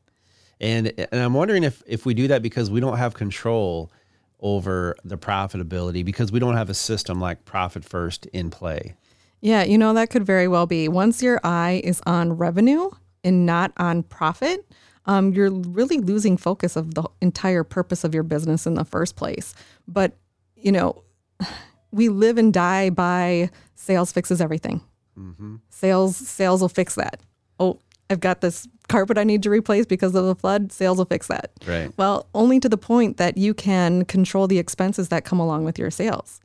And 0.60 0.94
and 0.98 1.22
I'm 1.22 1.34
wondering 1.34 1.64
if 1.64 1.84
if 1.86 2.06
we 2.06 2.14
do 2.14 2.28
that 2.30 2.42
because 2.42 2.70
we 2.70 2.80
don't 2.80 2.98
have 2.98 3.14
control 3.14 3.92
over 4.40 4.96
the 5.04 5.18
profitability 5.18 6.04
because 6.04 6.32
we 6.32 6.40
don't 6.40 6.56
have 6.56 6.70
a 6.70 6.74
system 6.74 7.20
like 7.20 7.46
Profit 7.46 7.86
First 7.86 8.26
in 8.28 8.50
play. 8.50 8.96
Yeah, 9.40 9.64
you 9.64 9.78
know, 9.78 9.94
that 9.94 10.10
could 10.10 10.26
very 10.26 10.48
well 10.48 10.66
be. 10.68 10.88
Once 10.88 11.22
your 11.22 11.40
eye 11.44 11.82
is 11.84 12.02
on 12.06 12.34
revenue 12.34 12.90
and 13.24 13.46
not 13.46 13.72
on 13.78 14.04
profit, 14.04 14.66
um, 15.06 15.34
you're 15.34 15.50
really 15.52 15.98
losing 15.98 16.38
focus 16.38 16.76
of 16.76 16.94
the 16.94 17.04
entire 17.22 17.64
purpose 17.64 18.04
of 18.04 18.14
your 18.14 18.24
business 18.24 18.66
in 18.66 18.76
the 18.76 18.86
first 18.86 19.16
place. 19.16 19.54
But, 19.88 20.18
you 20.56 20.72
know, 20.72 21.04
we 21.92 22.10
live 22.10 22.38
and 22.38 22.54
die 22.54 22.90
by 22.90 23.50
sales 23.76 24.12
fixes 24.12 24.42
everything. 24.42 24.82
Mm-hmm. 25.18 25.58
Sales, 25.70 26.16
sales 26.16 26.62
will 26.62 26.70
fix 26.70 26.96
that. 26.96 27.20
Oh, 27.60 27.80
I've 28.10 28.20
got 28.20 28.42
this 28.42 28.68
carpet 28.88 29.18
I 29.18 29.24
need 29.24 29.44
to 29.44 29.50
replace 29.50 29.86
because 29.86 30.14
of 30.16 30.26
the 30.26 30.36
flood. 30.36 30.72
Sales 30.72 30.98
will 30.98 31.06
fix 31.06 31.28
that. 31.28 31.52
Right. 31.66 31.92
Well, 31.98 32.28
only 32.34 32.60
to 32.60 32.70
the 32.70 32.78
point 32.78 33.18
that 33.18 33.38
you 33.38 33.54
can 33.54 34.06
control 34.06 34.48
the 34.48 34.60
expenses 34.60 35.10
that 35.10 35.24
come 35.24 35.40
along 35.40 35.64
with 35.64 35.80
your 35.80 35.92
sales 35.92 36.40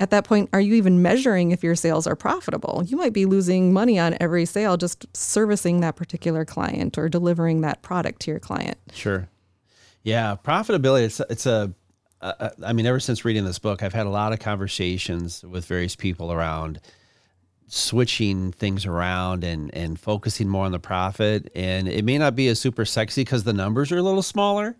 at 0.00 0.10
that 0.10 0.24
point, 0.24 0.48
are 0.54 0.60
you 0.60 0.74
even 0.74 1.02
measuring 1.02 1.50
if 1.50 1.62
your 1.62 1.76
sales 1.76 2.06
are 2.06 2.16
profitable? 2.16 2.82
You 2.86 2.96
might 2.96 3.12
be 3.12 3.26
losing 3.26 3.72
money 3.72 3.98
on 3.98 4.16
every 4.18 4.46
sale 4.46 4.78
just 4.78 5.06
servicing 5.14 5.80
that 5.80 5.94
particular 5.94 6.46
client 6.46 6.96
or 6.96 7.10
delivering 7.10 7.60
that 7.60 7.82
product 7.82 8.22
to 8.22 8.30
your 8.30 8.40
client. 8.40 8.78
Sure. 8.94 9.28
Yeah, 10.02 10.36
profitability. 10.42 11.02
It's 11.02 11.20
it's 11.28 11.44
a. 11.44 11.74
Uh, 12.22 12.50
I 12.64 12.72
mean, 12.72 12.86
ever 12.86 13.00
since 13.00 13.24
reading 13.24 13.44
this 13.44 13.58
book, 13.58 13.82
I've 13.82 13.94
had 13.94 14.06
a 14.06 14.10
lot 14.10 14.32
of 14.32 14.40
conversations 14.40 15.42
with 15.42 15.64
various 15.66 15.96
people 15.96 16.32
around 16.32 16.80
switching 17.66 18.52
things 18.52 18.86
around 18.86 19.44
and 19.44 19.72
and 19.74 20.00
focusing 20.00 20.48
more 20.48 20.64
on 20.64 20.72
the 20.72 20.78
profit. 20.78 21.52
And 21.54 21.86
it 21.88 22.06
may 22.06 22.16
not 22.16 22.34
be 22.34 22.48
as 22.48 22.58
super 22.58 22.86
sexy 22.86 23.20
because 23.20 23.44
the 23.44 23.52
numbers 23.52 23.92
are 23.92 23.98
a 23.98 24.02
little 24.02 24.22
smaller, 24.22 24.76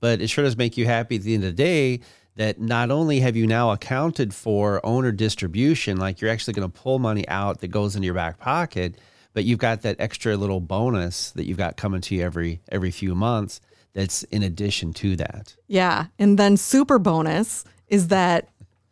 but 0.00 0.22
it 0.22 0.28
sure 0.28 0.44
does 0.44 0.56
make 0.56 0.78
you 0.78 0.86
happy 0.86 1.16
at 1.16 1.22
the 1.22 1.34
end 1.34 1.44
of 1.44 1.54
the 1.54 1.62
day 1.62 2.00
that 2.36 2.60
not 2.60 2.90
only 2.90 3.20
have 3.20 3.36
you 3.36 3.46
now 3.46 3.70
accounted 3.70 4.34
for 4.34 4.84
owner 4.84 5.12
distribution, 5.12 5.96
like 5.98 6.20
you're 6.20 6.30
actually 6.30 6.54
going 6.54 6.70
to 6.70 6.80
pull 6.80 6.98
money 6.98 7.26
out 7.28 7.60
that 7.60 7.68
goes 7.68 7.94
into 7.94 8.06
your 8.06 8.14
back 8.14 8.38
pocket, 8.38 8.96
but 9.32 9.44
you've 9.44 9.58
got 9.58 9.82
that 9.82 9.96
extra 9.98 10.36
little 10.36 10.60
bonus 10.60 11.30
that 11.32 11.44
you've 11.44 11.58
got 11.58 11.76
coming 11.76 12.00
to 12.00 12.14
you 12.14 12.22
every 12.22 12.60
every 12.70 12.90
few 12.90 13.14
months 13.14 13.60
that's 13.92 14.24
in 14.24 14.42
addition 14.42 14.92
to 14.92 15.16
that. 15.16 15.54
Yeah. 15.68 16.06
And 16.18 16.38
then 16.38 16.56
super 16.56 16.98
bonus 16.98 17.64
is 17.88 18.08
that 18.08 18.48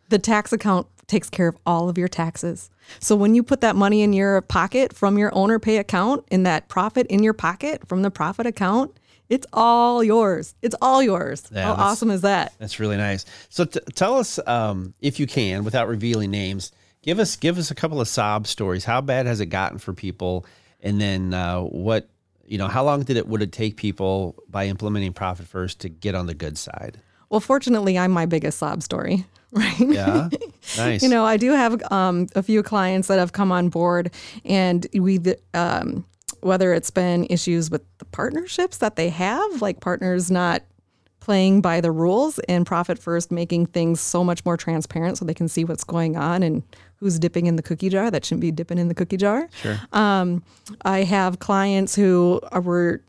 the 0.09 0.18
tax 0.18 0.52
account 0.52 0.87
takes 1.09 1.28
care 1.28 1.48
of 1.48 1.57
all 1.66 1.88
of 1.88 1.98
your 1.98 2.09
taxes. 2.09 2.70
So 2.98 3.16
when 3.16 3.35
you 3.35 3.42
put 3.42 3.61
that 3.61 3.76
money 3.76 4.02
in 4.02 4.12
your 4.12 4.40
pocket 4.40 4.94
from 4.94 5.18
your 5.18 5.35
owner 5.35 5.59
pay 5.59 5.78
account 5.78 6.24
in 6.31 6.44
that 6.44 6.68
profit 6.68 7.07
in 7.09 7.22
your 7.22 7.35
pocket 7.35 7.87
from 7.87 8.02
the 8.02 8.11
profit 8.11 8.46
account, 8.46 8.96
it's 9.28 9.46
all 9.52 10.04
yours. 10.04 10.54
It's 10.62 10.74
all 10.82 11.02
yours. 11.02 11.44
Yeah, 11.52 11.64
How 11.64 11.72
awesome 11.85 12.11
is 12.11 12.22
that? 12.22 12.52
That's 12.58 12.78
really 12.78 12.96
nice. 12.96 13.24
So 13.48 13.64
t- 13.64 13.80
tell 13.94 14.18
us, 14.18 14.38
um, 14.46 14.94
if 15.00 15.18
you 15.18 15.26
can, 15.26 15.64
without 15.64 15.88
revealing 15.88 16.30
names, 16.30 16.72
give 17.02 17.18
us 17.18 17.37
give 17.37 17.58
us 17.58 17.70
a 17.70 17.74
couple 17.74 18.00
of 18.00 18.08
sob 18.08 18.46
stories. 18.46 18.85
How 18.85 19.00
bad 19.00 19.26
has 19.26 19.40
it 19.40 19.46
gotten 19.46 19.78
for 19.78 19.92
people? 19.92 20.46
And 20.80 21.00
then 21.00 21.32
uh, 21.35 21.61
what 21.61 22.08
you 22.44 22.58
know, 22.58 22.68
how 22.68 22.85
long 22.85 23.02
did 23.02 23.16
it 23.16 23.26
would 23.26 23.42
it 23.42 23.52
take 23.52 23.76
people 23.76 24.37
by 24.48 24.66
implementing 24.66 25.12
Profit 25.12 25.46
First 25.46 25.80
to 25.80 25.88
get 25.88 26.14
on 26.14 26.26
the 26.26 26.35
good 26.35 26.58
side? 26.58 27.00
Well, 27.30 27.40
fortunately, 27.40 27.98
I'm 27.98 28.11
my 28.11 28.26
biggest 28.26 28.58
sob 28.58 28.82
story, 28.82 29.24
right? 29.52 29.80
Yeah, 29.80 30.28
nice. 30.76 31.02
you 31.02 31.08
know, 31.08 31.24
I 31.24 31.38
do 31.38 31.52
have 31.52 31.82
um, 31.90 32.28
a 32.35 32.42
few 32.42 32.62
clients 32.62 33.08
that 33.08 33.18
have 33.18 33.32
come 33.32 33.50
on 33.50 33.70
board, 33.70 34.11
and 34.44 34.87
we 34.92 35.18
um, 35.54 36.04
whether 36.42 36.72
it's 36.72 36.90
been 36.90 37.26
issues 37.31 37.70
with 37.70 37.83
the 37.98 38.05
partnerships 38.05 38.78
that 38.78 38.96
they 38.96 39.09
have, 39.09 39.62
like 39.62 39.81
partners 39.81 40.31
not 40.31 40.62
playing 41.20 41.61
by 41.61 41.81
the 41.81 41.90
rules 41.92 42.40
and 42.40 42.66
Profit 42.66 42.98
First 42.98 43.31
making 43.31 43.66
things 43.66 44.00
so 44.00 44.24
much 44.24 44.44
more 44.44 44.57
transparent 44.57 45.18
so 45.18 45.24
they 45.24 45.35
can 45.35 45.48
see 45.48 45.64
what's 45.64 45.85
going 45.85 46.16
on 46.16 46.42
and 46.42 46.64
who's 46.96 47.18
dipping 47.18 47.46
in 47.46 47.55
the 47.55 47.62
cookie 47.62 47.88
jar 47.88 48.11
that 48.11 48.24
shouldn't 48.24 48.40
be 48.40 48.50
dipping 48.50 48.78
in 48.78 48.88
the 48.88 48.94
cookie 48.94 49.16
jar. 49.16 49.48
Sure. 49.62 49.78
Um, 49.92 50.42
I 50.85 51.05
have 51.05 51.38
clients 51.38 51.94
who 51.94 52.40
were 52.61 53.02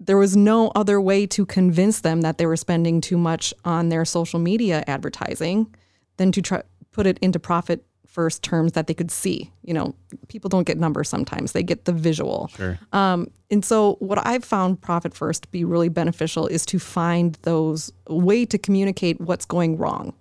there 0.00 0.16
was 0.16 0.36
no 0.36 0.72
other 0.74 1.00
way 1.00 1.26
to 1.26 1.44
convince 1.46 2.00
them 2.00 2.22
that 2.22 2.38
they 2.38 2.46
were 2.46 2.56
spending 2.56 3.00
too 3.00 3.18
much 3.18 3.52
on 3.64 3.88
their 3.88 4.04
social 4.04 4.40
media 4.40 4.82
advertising 4.86 5.72
than 6.16 6.32
to 6.32 6.42
try 6.42 6.62
put 6.92 7.06
it 7.06 7.18
into 7.18 7.38
profit 7.38 7.84
first 8.14 8.44
terms 8.44 8.72
that 8.72 8.86
they 8.86 8.94
could 8.94 9.10
see. 9.10 9.50
You 9.62 9.74
know, 9.74 9.94
people 10.28 10.48
don't 10.48 10.64
get 10.64 10.78
numbers 10.78 11.08
sometimes; 11.08 11.52
they 11.52 11.64
get 11.64 11.84
the 11.84 11.92
visual. 11.92 12.48
Sure. 12.56 12.78
Um, 12.92 13.30
and 13.50 13.64
so, 13.64 13.96
what 13.98 14.24
I've 14.24 14.44
found 14.44 14.80
Profit 14.80 15.14
First 15.14 15.42
to 15.42 15.48
be 15.48 15.64
really 15.64 15.88
beneficial 15.88 16.46
is 16.46 16.64
to 16.66 16.78
find 16.78 17.36
those 17.42 17.92
way 18.08 18.46
to 18.46 18.56
communicate 18.56 19.20
what's 19.20 19.44
going 19.44 19.76
wrong. 19.76 20.14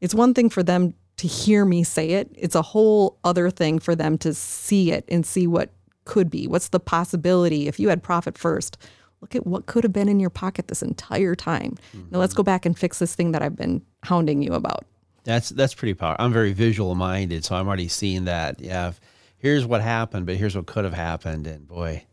It's 0.00 0.14
one 0.14 0.34
thing 0.34 0.50
for 0.50 0.62
them 0.64 0.92
to 1.18 1.28
hear 1.28 1.64
me 1.64 1.84
say 1.84 2.10
it; 2.10 2.28
it's 2.34 2.56
a 2.56 2.62
whole 2.62 3.18
other 3.22 3.48
thing 3.48 3.78
for 3.78 3.94
them 3.94 4.18
to 4.18 4.34
see 4.34 4.90
it 4.90 5.04
and 5.08 5.24
see 5.24 5.46
what 5.46 5.70
could 6.04 6.30
be. 6.30 6.48
What's 6.48 6.68
the 6.68 6.80
possibility 6.80 7.68
if 7.68 7.78
you 7.78 7.88
had 7.88 8.02
Profit 8.02 8.36
First? 8.36 8.76
Look 9.20 9.34
at 9.34 9.46
what 9.46 9.66
could 9.66 9.84
have 9.84 9.92
been 9.92 10.08
in 10.08 10.20
your 10.20 10.30
pocket 10.30 10.68
this 10.68 10.82
entire 10.82 11.34
time. 11.34 11.76
Mm-hmm. 11.96 12.08
Now 12.10 12.18
let's 12.18 12.34
go 12.34 12.42
back 12.42 12.66
and 12.66 12.78
fix 12.78 12.98
this 12.98 13.14
thing 13.14 13.32
that 13.32 13.42
I've 13.42 13.56
been 13.56 13.82
hounding 14.02 14.42
you 14.42 14.52
about. 14.52 14.84
That's 15.26 15.50
that's 15.50 15.74
pretty 15.74 15.94
powerful. 15.94 16.24
I'm 16.24 16.32
very 16.32 16.52
visual 16.52 16.94
minded, 16.94 17.44
so 17.44 17.56
I'm 17.56 17.66
already 17.66 17.88
seeing 17.88 18.24
that. 18.24 18.60
Yeah, 18.60 18.92
here's 19.38 19.66
what 19.66 19.82
happened, 19.82 20.24
but 20.24 20.36
here's 20.36 20.56
what 20.56 20.66
could 20.66 20.84
have 20.84 20.94
happened, 20.94 21.48
and 21.48 21.66
boy, 21.66 22.04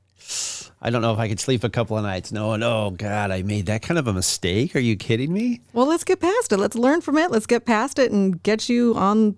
I 0.82 0.89
don't 0.89 1.02
know 1.02 1.13
if 1.13 1.19
I 1.19 1.30
could 1.30 1.39
sleep 1.39 1.63
a 1.63 1.69
couple 1.69 1.97
of 1.97 2.04
nights 2.04 2.32
No, 2.32 2.56
no, 2.56 2.88
oh, 2.88 2.89
God, 2.91 3.32
I 3.32 3.43
made 3.43 3.67
that 3.67 3.84
kind 3.84 3.97
of 3.97 4.08
a 4.08 4.13
mistake. 4.13 4.76
Are 4.76 4.80
you 4.80 4.97
kidding 4.97 5.32
me? 5.32 5.62
Well, 5.71 5.86
let's 5.86 6.04
get 6.04 6.19
past 6.19 6.52
it. 6.52 6.58
Let's 6.58 6.76
learn 6.76 7.02
from 7.02 7.17
it. 7.17 7.32
Let's 7.32 7.45
get 7.45 7.65
past 7.65 7.99
it 7.99 8.12
and 8.12 8.41
get 8.43 8.67
you 8.67 8.95
on 8.95 9.38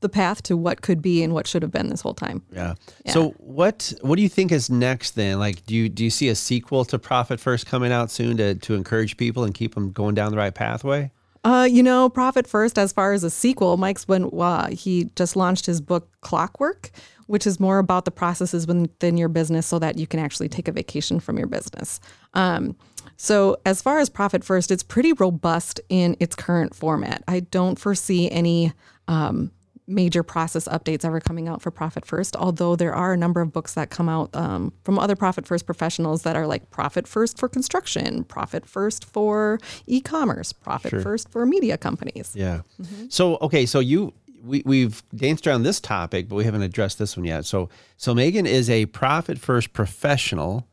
the 0.00 0.08
path 0.10 0.42
to 0.42 0.56
what 0.56 0.82
could 0.82 1.00
be 1.00 1.22
and 1.22 1.32
what 1.32 1.46
should 1.46 1.62
have 1.62 1.72
been 1.72 1.88
this 1.88 2.02
whole 2.02 2.14
time. 2.14 2.42
Yeah. 2.52 2.74
yeah. 3.06 3.12
So 3.12 3.30
what 3.38 3.92
what 4.02 4.16
do 4.16 4.22
you 4.22 4.28
think 4.28 4.52
is 4.52 4.68
next 4.68 5.12
then? 5.12 5.38
Like 5.38 5.64
do 5.64 5.74
you 5.74 5.88
do 5.88 6.04
you 6.04 6.10
see 6.10 6.28
a 6.28 6.34
sequel 6.34 6.84
to 6.86 6.98
Profit 6.98 7.40
First 7.40 7.66
coming 7.66 7.90
out 7.90 8.10
soon 8.10 8.36
to 8.36 8.54
to 8.54 8.74
encourage 8.74 9.16
people 9.16 9.44
and 9.44 9.54
keep 9.54 9.74
them 9.74 9.92
going 9.92 10.14
down 10.14 10.30
the 10.30 10.36
right 10.36 10.54
pathway? 10.54 11.10
Uh, 11.44 11.68
you 11.70 11.82
know, 11.82 12.08
Profit 12.08 12.46
First, 12.46 12.78
as 12.78 12.92
far 12.92 13.12
as 13.12 13.22
a 13.22 13.30
sequel, 13.30 13.76
Mike's 13.76 14.08
when 14.08 14.30
uh, 14.40 14.68
he 14.70 15.10
just 15.14 15.36
launched 15.36 15.66
his 15.66 15.80
book 15.80 16.08
Clockwork, 16.22 16.90
which 17.26 17.46
is 17.46 17.60
more 17.60 17.78
about 17.78 18.06
the 18.06 18.10
processes 18.10 18.66
within 18.66 19.18
your 19.18 19.28
business 19.28 19.66
so 19.66 19.78
that 19.78 19.98
you 19.98 20.06
can 20.06 20.20
actually 20.20 20.48
take 20.48 20.68
a 20.68 20.72
vacation 20.72 21.20
from 21.20 21.36
your 21.36 21.46
business. 21.46 22.00
Um, 22.32 22.76
so, 23.16 23.58
as 23.66 23.82
far 23.82 23.98
as 23.98 24.08
Profit 24.08 24.42
First, 24.42 24.70
it's 24.70 24.82
pretty 24.82 25.12
robust 25.12 25.80
in 25.90 26.16
its 26.18 26.34
current 26.34 26.74
format. 26.74 27.22
I 27.28 27.40
don't 27.40 27.78
foresee 27.78 28.30
any 28.30 28.72
um, 29.06 29.52
major 29.86 30.22
process 30.22 30.66
updates 30.68 31.04
ever 31.04 31.20
coming 31.20 31.48
out 31.48 31.60
for 31.60 31.70
Profit 31.70 32.06
First, 32.06 32.36
although 32.36 32.76
there 32.76 32.94
are 32.94 33.12
a 33.12 33.16
number 33.16 33.40
of 33.40 33.52
books 33.52 33.74
that 33.74 33.90
come 33.90 34.08
out 34.08 34.34
um, 34.34 34.72
from 34.84 34.98
other 34.98 35.16
Profit 35.16 35.46
First 35.46 35.66
professionals 35.66 36.22
that 36.22 36.36
are 36.36 36.46
like 36.46 36.70
Profit 36.70 37.06
First 37.06 37.38
for 37.38 37.48
construction, 37.48 38.24
Profit 38.24 38.66
First 38.66 39.04
for 39.04 39.58
e 39.86 40.00
commerce, 40.00 40.52
Profit 40.52 40.90
sure. 40.90 41.00
First 41.00 41.28
for 41.30 41.44
media 41.44 41.76
companies. 41.76 42.32
Yeah. 42.34 42.62
Mm-hmm. 42.80 43.06
So, 43.08 43.36
okay, 43.40 43.66
so 43.66 43.80
you. 43.80 44.12
We, 44.46 44.62
we've 44.66 45.02
danced 45.14 45.46
around 45.46 45.62
this 45.62 45.80
topic, 45.80 46.28
but 46.28 46.34
we 46.34 46.44
haven't 46.44 46.60
addressed 46.60 46.98
this 46.98 47.16
one 47.16 47.24
yet. 47.24 47.46
So, 47.46 47.70
so 47.96 48.14
Megan 48.14 48.44
is 48.44 48.68
a 48.68 48.84
profit 48.84 49.38
first 49.38 49.72
professional, 49.72 50.66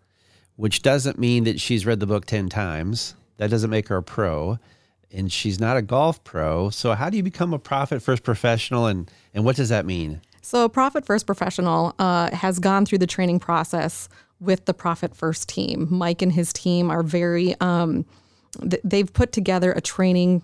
which 0.58 0.82
doesn't 0.82 1.18
mean 1.18 1.46
that 1.46 1.58
she's 1.58 1.86
read 1.86 2.02
the 2.02 2.06
book 2.06 2.26
10 2.26 2.50
times. 2.50 3.16
That 3.38 3.50
doesn't 3.50 3.70
make 3.70 3.88
her 3.88 3.96
a 3.96 4.04
pro 4.04 4.60
and 5.14 5.32
she's 5.32 5.60
not 5.60 5.78
a 5.78 5.82
golf 5.82 6.24
pro. 6.24 6.70
So 6.70 6.94
how 6.94 7.10
do 7.10 7.18
you 7.18 7.24
become 7.24 7.54
a 7.54 7.60
profit 7.60 8.02
first 8.02 8.24
professional, 8.24 8.86
and 8.86 9.10
and 9.34 9.46
what 9.46 9.56
does 9.56 9.70
that 9.70 9.86
mean? 9.86 10.22
So 10.42 10.68
profit 10.68 11.06
first 11.06 11.26
professional 11.26 11.94
uh, 12.00 12.36
has 12.36 12.60
gone 12.60 12.86
through 12.86 12.98
the 12.98 13.08
training 13.08 13.40
process 13.40 14.10
with 14.40 14.66
the 14.66 14.74
profit 14.74 15.16
first 15.16 15.48
team. 15.48 15.88
Mike 15.90 16.22
and 16.22 16.32
his 16.32 16.52
team 16.52 16.90
are 16.90 17.04
very. 17.04 17.56
Um, 17.62 18.06
th- 18.62 18.82
they've 18.84 19.12
put 19.12 19.32
together 19.32 19.72
a 19.72 19.82
training 19.82 20.44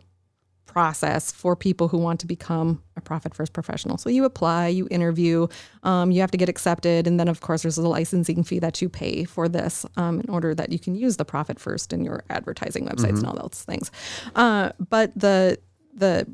process 0.67 1.31
for 1.31 1.55
people 1.55 1.87
who 1.87 1.97
want 1.97 2.19
to 2.19 2.27
become 2.27 2.83
a 2.95 3.01
profit 3.01 3.33
first 3.33 3.53
professional. 3.53 3.97
So 3.97 4.09
you 4.09 4.25
apply, 4.25 4.67
you 4.67 4.87
interview, 4.91 5.47
um, 5.83 6.11
you 6.11 6.21
have 6.21 6.31
to 6.31 6.37
get 6.37 6.49
accepted, 6.49 7.07
and 7.07 7.19
then 7.19 7.27
of 7.27 7.41
course 7.41 7.63
there's 7.63 7.77
a 7.77 7.87
licensing 7.87 8.43
fee 8.43 8.59
that 8.59 8.81
you 8.81 8.89
pay 8.89 9.23
for 9.23 9.49
this 9.49 9.85
um, 9.95 10.19
in 10.19 10.29
order 10.29 10.53
that 10.53 10.71
you 10.71 10.77
can 10.77 10.95
use 10.95 11.17
the 11.17 11.25
profit 11.25 11.59
first 11.59 11.93
in 11.93 12.03
your 12.03 12.23
advertising 12.29 12.85
websites 12.85 13.07
mm-hmm. 13.07 13.17
and 13.17 13.25
all 13.25 13.35
those 13.35 13.63
things. 13.63 13.89
Uh, 14.35 14.71
but 14.89 15.11
the 15.15 15.57
the 15.95 16.27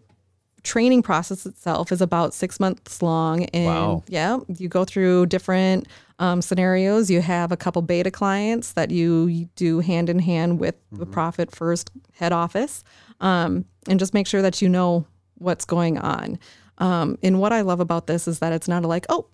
training 0.64 1.04
process 1.04 1.46
itself 1.46 1.92
is 1.92 2.02
about 2.02 2.34
six 2.34 2.60
months 2.60 3.02
long, 3.02 3.46
and 3.46 3.66
wow. 3.66 4.04
yeah, 4.08 4.40
you 4.58 4.68
go 4.68 4.84
through 4.86 5.26
different 5.28 5.88
um, 6.20 6.42
scenarios. 6.42 7.10
You 7.10 7.22
have 7.22 7.52
a 7.52 7.58
couple 7.58 7.82
beta 7.82 8.12
clients 8.12 8.74
that 8.74 8.90
you 8.90 9.50
do 9.56 9.80
hand 9.80 10.10
in 10.10 10.20
hand 10.20 10.60
with 10.60 10.76
mm-hmm. 10.76 11.00
the 11.00 11.06
Profit 11.06 11.56
First 11.56 11.92
head 12.14 12.32
office 12.32 12.84
um, 13.24 13.66
and 13.88 14.00
just 14.00 14.14
make 14.14 14.28
sure 14.28 14.44
that 14.44 14.62
you 14.62 14.70
know 14.70 15.08
what's 15.36 15.66
going 15.66 15.98
on. 15.98 16.38
Um, 16.78 17.18
and 17.24 17.40
what 17.40 17.52
I 17.54 17.62
love 17.62 17.80
about 17.80 18.06
this 18.06 18.28
is 18.28 18.40
that 18.40 18.54
it's 18.54 18.68
not 18.68 18.84
a 18.84 18.88
like, 18.88 19.06
oh, 19.10 19.28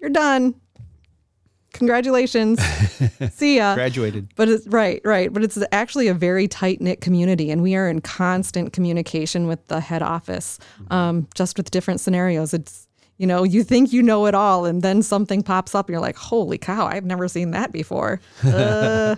you're 0.00 0.10
done. 0.10 0.54
Congratulations. 1.72 2.62
See 3.30 3.56
ya. 3.56 3.74
Graduated. 3.74 4.28
But 4.36 4.48
it's 4.50 4.66
right, 4.66 5.00
right. 5.04 5.32
But 5.32 5.42
it's 5.42 5.58
actually 5.72 6.08
a 6.08 6.14
very 6.14 6.46
tight 6.46 6.82
knit 6.82 7.00
community, 7.00 7.50
and 7.50 7.62
we 7.62 7.74
are 7.74 7.88
in 7.88 8.02
constant 8.02 8.74
communication 8.74 9.46
with 9.46 9.66
the 9.68 9.80
head 9.80 10.02
office, 10.02 10.58
um, 10.90 11.26
just 11.34 11.56
with 11.56 11.70
different 11.70 12.00
scenarios. 12.00 12.52
It's 12.52 12.86
you 13.16 13.26
know, 13.26 13.42
you 13.42 13.62
think 13.62 13.92
you 13.92 14.02
know 14.02 14.26
it 14.26 14.34
all, 14.34 14.66
and 14.66 14.82
then 14.82 15.00
something 15.00 15.42
pops 15.42 15.74
up, 15.74 15.86
and 15.86 15.94
you're 15.94 16.00
like, 16.00 16.16
"Holy 16.16 16.58
cow! 16.58 16.86
I've 16.86 17.06
never 17.06 17.26
seen 17.26 17.52
that 17.52 17.72
before." 17.72 18.20
Uh, 18.44 19.16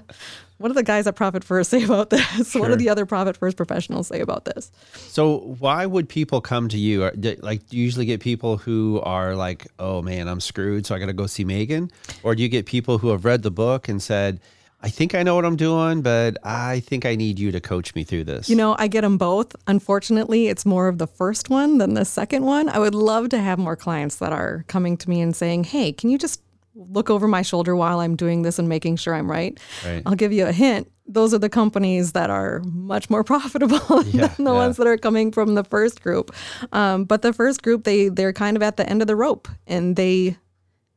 what 0.58 0.68
do 0.68 0.74
the 0.74 0.82
guys 0.82 1.06
at 1.06 1.16
Profit 1.16 1.42
First 1.44 1.70
say 1.70 1.82
about 1.82 2.10
this? 2.10 2.50
Sure. 2.50 2.60
What 2.64 2.68
do 2.68 2.76
the 2.76 2.88
other 2.88 3.06
Profit 3.06 3.36
First 3.36 3.56
professionals 3.56 4.08
say 4.08 4.20
about 4.20 4.44
this? 4.44 4.70
So, 4.94 5.56
why 5.58 5.84
would 5.84 6.08
people 6.08 6.40
come 6.40 6.68
to 6.68 6.78
you? 6.78 7.10
Like, 7.40 7.66
do 7.68 7.76
you 7.76 7.82
usually 7.82 8.06
get 8.06 8.20
people 8.20 8.56
who 8.56 9.00
are 9.00 9.34
like, 9.34 9.66
"Oh 9.78 10.00
man, 10.02 10.28
I'm 10.28 10.40
screwed, 10.40 10.86
so 10.86 10.94
I 10.94 10.98
got 10.98 11.06
to 11.06 11.12
go 11.12 11.26
see 11.26 11.44
Megan," 11.44 11.90
or 12.22 12.34
do 12.34 12.42
you 12.42 12.48
get 12.48 12.66
people 12.66 12.98
who 12.98 13.08
have 13.08 13.24
read 13.24 13.42
the 13.42 13.50
book 13.50 13.88
and 13.88 14.02
said? 14.02 14.40
I 14.84 14.90
think 14.90 15.14
I 15.14 15.22
know 15.22 15.34
what 15.34 15.46
I'm 15.46 15.56
doing, 15.56 16.02
but 16.02 16.36
I 16.44 16.80
think 16.80 17.06
I 17.06 17.14
need 17.14 17.38
you 17.38 17.50
to 17.52 17.58
coach 17.58 17.94
me 17.94 18.04
through 18.04 18.24
this. 18.24 18.50
You 18.50 18.56
know, 18.56 18.76
I 18.78 18.86
get 18.86 19.00
them 19.00 19.16
both. 19.16 19.56
Unfortunately, 19.66 20.48
it's 20.48 20.66
more 20.66 20.88
of 20.88 20.98
the 20.98 21.06
first 21.06 21.48
one 21.48 21.78
than 21.78 21.94
the 21.94 22.04
second 22.04 22.44
one. 22.44 22.68
I 22.68 22.78
would 22.78 22.94
love 22.94 23.30
to 23.30 23.38
have 23.38 23.58
more 23.58 23.76
clients 23.76 24.16
that 24.16 24.34
are 24.34 24.66
coming 24.68 24.98
to 24.98 25.08
me 25.08 25.22
and 25.22 25.34
saying, 25.34 25.64
hey, 25.64 25.90
can 25.90 26.10
you 26.10 26.18
just 26.18 26.42
look 26.74 27.10
over 27.10 27.28
my 27.28 27.42
shoulder 27.42 27.76
while 27.76 28.00
I'm 28.00 28.16
doing 28.16 28.42
this 28.42 28.58
and 28.58 28.68
making 28.68 28.96
sure 28.96 29.14
I'm 29.14 29.30
right? 29.30 29.58
right. 29.84 30.02
I'll 30.06 30.14
give 30.14 30.32
you 30.32 30.46
a 30.46 30.52
hint. 30.52 30.90
Those 31.06 31.34
are 31.34 31.38
the 31.38 31.48
companies 31.48 32.12
that 32.12 32.30
are 32.30 32.60
much 32.64 33.10
more 33.10 33.22
profitable 33.32 34.02
yeah, 34.06 34.28
than 34.28 34.44
the 34.44 34.52
yeah. 34.52 34.58
ones 34.58 34.76
that 34.78 34.86
are 34.86 34.96
coming 34.96 35.32
from 35.32 35.54
the 35.54 35.64
first 35.64 36.02
group. 36.02 36.34
Um, 36.72 37.04
but 37.04 37.22
the 37.22 37.32
first 37.32 37.62
group, 37.62 37.84
they 37.84 38.08
they're 38.08 38.32
kind 38.32 38.56
of 38.56 38.62
at 38.62 38.76
the 38.76 38.88
end 38.88 39.02
of 39.02 39.08
the 39.08 39.16
rope, 39.16 39.48
and 39.66 39.96
they 39.96 40.36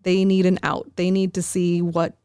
they 0.03 0.25
need 0.25 0.45
an 0.45 0.59
out. 0.63 0.89
They 0.95 1.11
need 1.11 1.33
to 1.35 1.41
see 1.41 1.81
what 1.81 2.17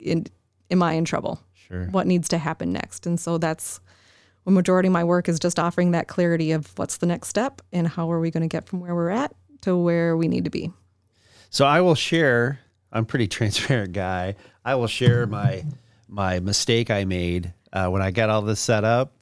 in, 0.00 0.26
am 0.70 0.82
I 0.82 0.94
in 0.94 1.04
trouble? 1.04 1.40
Sure. 1.54 1.86
What 1.86 2.06
needs 2.06 2.28
to 2.28 2.38
happen 2.38 2.72
next? 2.72 3.06
And 3.06 3.20
so 3.20 3.38
that's 3.38 3.80
a 4.46 4.50
majority 4.50 4.86
of 4.86 4.92
my 4.92 5.04
work 5.04 5.28
is 5.28 5.38
just 5.38 5.58
offering 5.58 5.90
that 5.90 6.08
clarity 6.08 6.52
of 6.52 6.72
what's 6.78 6.98
the 6.98 7.06
next 7.06 7.28
step 7.28 7.60
and 7.72 7.88
how 7.88 8.10
are 8.10 8.20
we 8.20 8.30
going 8.30 8.42
to 8.42 8.48
get 8.48 8.68
from 8.68 8.80
where 8.80 8.94
we're 8.94 9.10
at 9.10 9.34
to 9.62 9.76
where 9.76 10.16
we 10.16 10.28
need 10.28 10.44
to 10.44 10.50
be. 10.50 10.72
So 11.50 11.64
I 11.66 11.80
will 11.80 11.94
share. 11.94 12.60
I'm 12.92 13.02
a 13.02 13.06
pretty 13.06 13.26
transparent 13.28 13.92
guy. 13.92 14.36
I 14.64 14.74
will 14.74 14.86
share 14.86 15.26
my 15.26 15.64
my 16.08 16.40
mistake 16.40 16.90
I 16.90 17.04
made 17.04 17.52
uh, 17.72 17.88
when 17.88 18.02
I 18.02 18.10
got 18.10 18.30
all 18.30 18.42
this 18.42 18.60
set 18.60 18.84
up. 18.84 19.12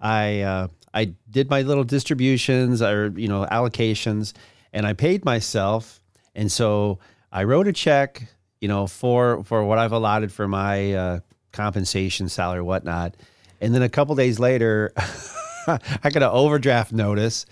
I 0.00 0.40
uh, 0.40 0.68
I 0.92 1.14
did 1.30 1.50
my 1.50 1.62
little 1.62 1.84
distributions 1.84 2.82
or 2.82 3.12
you 3.16 3.28
know 3.28 3.46
allocations, 3.50 4.32
and 4.72 4.86
I 4.86 4.92
paid 4.92 5.24
myself, 5.24 6.00
and 6.34 6.50
so 6.50 6.98
I 7.32 7.44
wrote 7.44 7.66
a 7.66 7.72
check 7.72 8.28
you 8.64 8.68
know, 8.68 8.86
for 8.86 9.44
for 9.44 9.62
what 9.62 9.76
I've 9.76 9.92
allotted 9.92 10.32
for 10.32 10.48
my 10.48 10.94
uh, 10.94 11.20
compensation, 11.52 12.30
salary, 12.30 12.62
whatnot. 12.62 13.14
And 13.60 13.74
then 13.74 13.82
a 13.82 13.90
couple 13.90 14.14
days 14.14 14.38
later, 14.38 14.90
I 15.66 16.08
got 16.10 16.16
an 16.16 16.22
overdraft 16.22 16.90
notice 16.90 17.44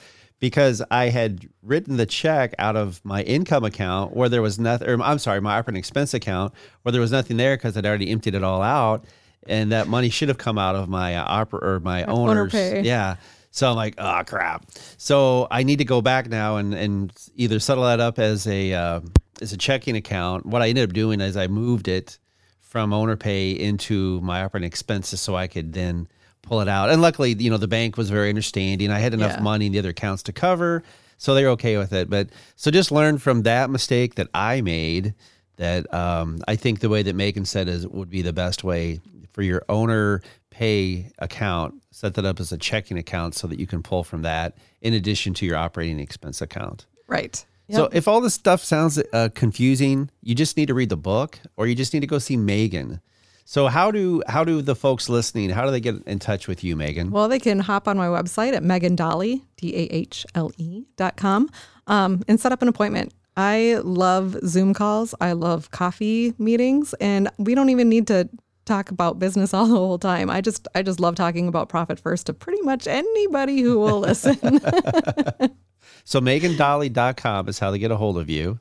because 0.42 0.83
I 0.90 1.09
had 1.11 1.48
written 1.62 1.98
the 1.98 2.05
check 2.05 2.52
out 2.59 2.74
of 2.74 3.00
my 3.05 3.22
income 3.22 3.62
account 3.62 4.16
where 4.16 4.28
there 4.28 4.42
was 4.42 4.59
nothing, 4.59 4.88
or 4.88 5.00
I'm 5.00 5.20
sorry, 5.20 5.40
my 5.40 5.57
operating 5.57 5.78
expense 5.78 6.14
account 6.14 6.52
where 6.83 6.90
there 6.90 7.00
was 7.00 7.12
nothing 7.12 7.37
there 7.37 7.57
because 7.57 7.76
I'd 7.76 7.87
already 7.87 8.11
emptied 8.11 8.35
it 8.35 8.42
all 8.42 8.61
out, 8.61 9.05
and 9.46 9.70
that 9.70 9.87
money 9.87 10.09
should 10.11 10.26
have 10.26 10.38
come 10.38 10.59
out 10.59 10.74
of 10.74 10.88
my 10.88 11.14
uh, 11.14 11.24
opera 11.28 11.61
or 11.62 11.78
my 11.78 12.02
owners. 12.07 12.52
Owner 12.52 12.81
yeah. 12.81 13.16
So 13.52 13.70
I'm 13.70 13.76
like, 13.76 13.94
oh 13.98 14.22
crap. 14.26 14.66
So 14.96 15.46
I 15.48 15.62
need 15.62 15.76
to 15.76 15.85
go 15.85 16.02
back 16.02 16.28
now 16.28 16.57
and 16.57 16.74
and 16.74 17.12
either 17.37 17.61
settle 17.61 17.85
that 17.85 18.00
up 18.00 18.18
as 18.18 18.44
a 18.48 18.72
uh, 18.74 19.00
as 19.40 19.52
a 19.52 19.57
checking 19.57 19.94
account. 19.94 20.44
What 20.44 20.61
I 20.61 20.70
ended 20.70 20.88
up 20.88 20.92
doing 20.92 21.20
is 21.20 21.37
I 21.37 21.46
moved 21.46 21.87
it 21.87 22.18
from 22.59 22.92
owner 22.92 23.16
pay 23.16 23.52
into 23.52 24.20
my 24.22 24.42
operating 24.42 24.66
expenses 24.66 25.20
so 25.20 25.37
I 25.37 25.46
could 25.46 25.72
then 25.72 26.09
pull 26.42 26.61
it 26.61 26.68
out. 26.68 26.90
And 26.90 27.00
luckily, 27.00 27.35
you 27.35 27.50
know, 27.50 27.57
the 27.57 27.68
bank 27.68 27.96
was 27.96 28.11
very 28.11 28.28
understanding. 28.28 28.90
I 28.90 28.98
had 28.98 29.14
enough 29.14 29.37
yeah. 29.37 29.42
money 29.42 29.66
in 29.66 29.72
the 29.72 29.78
other 29.78 29.90
accounts 29.90 30.22
to 30.24 30.33
cover, 30.33 30.83
so 31.16 31.35
they're 31.35 31.50
okay 31.50 31.78
with 31.78 31.92
it. 31.92 32.11
But 32.11 32.31
so 32.57 32.70
just 32.70 32.92
learn 32.92 33.18
from 33.18 33.42
that 33.42 33.70
mistake 33.70 34.16
that 34.16 34.28
I 34.35 34.61
made. 34.61 35.14
That 35.57 35.92
um, 35.94 36.42
I 36.48 36.57
think 36.57 36.81
the 36.81 36.88
way 36.88 37.02
that 37.02 37.14
Megan 37.14 37.44
said 37.44 37.68
is 37.68 37.87
would 37.87 38.11
be 38.11 38.22
the 38.22 38.33
best 38.33 38.64
way 38.64 39.00
for 39.33 39.42
your 39.42 39.62
owner 39.68 40.22
pay 40.50 41.11
account. 41.18 41.74
Set 41.90 42.14
that 42.14 42.24
up 42.24 42.40
as 42.40 42.52
a 42.52 42.59
checking 42.59 42.98
account 42.98 43.35
so 43.35 43.46
that 43.46 43.59
you 43.59 43.66
can 43.66 43.83
pull 43.83 44.02
from 44.02 44.22
that 44.22 44.57
in 44.81 44.94
addition 44.94 45.35
to 45.35 45.46
your 45.46 45.57
operating 45.57 46.00
expense 46.00 46.40
account. 46.40 46.87
Right. 47.07 47.44
Yep. 47.68 47.76
So 47.76 47.88
if 47.92 48.09
all 48.09 48.20
this 48.20 48.35
stuff 48.35 48.62
sounds 48.62 49.00
uh, 49.12 49.28
confusing, 49.35 50.11
you 50.22 50.35
just 50.35 50.57
need 50.57 50.66
to 50.66 50.74
read 50.74 50.88
the 50.88 50.96
book, 50.96 51.38
or 51.57 51.66
you 51.66 51.74
just 51.74 51.94
need 51.94 52.00
to 52.00 52.07
go 52.07 52.18
see 52.18 52.37
Megan. 52.37 53.00
So 53.44 53.66
how 53.68 53.90
do 53.90 54.22
how 54.28 54.44
do 54.44 54.62
the 54.62 54.74
folks 54.74 55.09
listening? 55.09 55.50
How 55.50 55.64
do 55.64 55.70
they 55.70 55.81
get 55.81 55.96
in 56.07 56.18
touch 56.18 56.48
with 56.48 56.62
you, 56.64 56.76
Megan? 56.76 57.11
Well, 57.11 57.28
they 57.28 57.38
can 57.38 57.59
hop 57.59 57.88
on 57.88 57.96
my 57.96 58.07
website 58.07 58.55
at 58.55 58.62
megandahle 58.62 59.42
d 59.57 59.74
a 59.74 59.83
h 59.90 60.24
l 60.35 60.50
e 60.57 60.85
dot 60.96 61.16
com 61.16 61.50
um, 61.87 62.22
and 62.28 62.40
set 62.40 62.52
up 62.52 62.62
an 62.62 62.68
appointment. 62.68 63.12
I 63.37 63.81
love 63.83 64.37
Zoom 64.46 64.74
calls. 64.74 65.14
I 65.20 65.33
love 65.33 65.70
coffee 65.70 66.35
meetings, 66.38 66.94
and 66.94 67.31
we 67.38 67.55
don't 67.55 67.70
even 67.70 67.88
need 67.88 68.07
to 68.09 68.28
talk 68.64 68.90
about 68.90 69.18
business 69.18 69.52
all 69.57 69.66
the 69.66 69.74
whole 69.74 69.98
time. 69.98 70.31
I 70.31 70.40
just 70.40 70.68
I 70.74 70.83
just 70.83 71.00
love 71.00 71.14
talking 71.16 71.48
about 71.48 71.68
profit 71.68 71.98
first 71.98 72.26
to 72.26 72.33
pretty 72.35 72.62
much 72.62 72.87
anybody 72.87 73.61
who 73.61 73.78
will 73.78 74.00
listen. 74.09 74.38
So 76.05 76.20
megandahle.com 76.20 77.48
is 77.48 77.59
how 77.59 77.70
they 77.70 77.78
get 77.78 77.90
a 77.90 77.96
hold 77.96 78.18
of 78.18 78.28
you. 78.28 78.59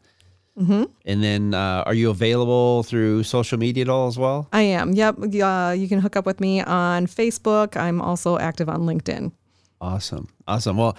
Mm-hmm. 0.60 0.84
And 1.06 1.24
then, 1.24 1.54
uh, 1.54 1.84
are 1.86 1.94
you 1.94 2.10
available 2.10 2.84
through 2.84 3.24
social 3.24 3.58
media 3.58 3.84
at 3.84 3.90
all 3.90 4.08
as 4.08 4.18
well? 4.18 4.50
I 4.52 4.62
am. 4.62 4.94
Yep. 4.94 5.16
Uh, 5.20 5.76
you 5.78 5.88
can 5.88 6.00
hook 6.00 6.16
up 6.16 6.26
with 6.26 6.40
me 6.40 6.62
on 6.62 7.08
Facebook. 7.08 7.78
I'm 7.78 8.02
also 8.02 8.38
active 8.38 8.68
on 8.68 8.82
LinkedIn. 8.82 9.32
Awesome. 9.80 10.28
Awesome. 10.48 10.78
Well, 10.78 10.98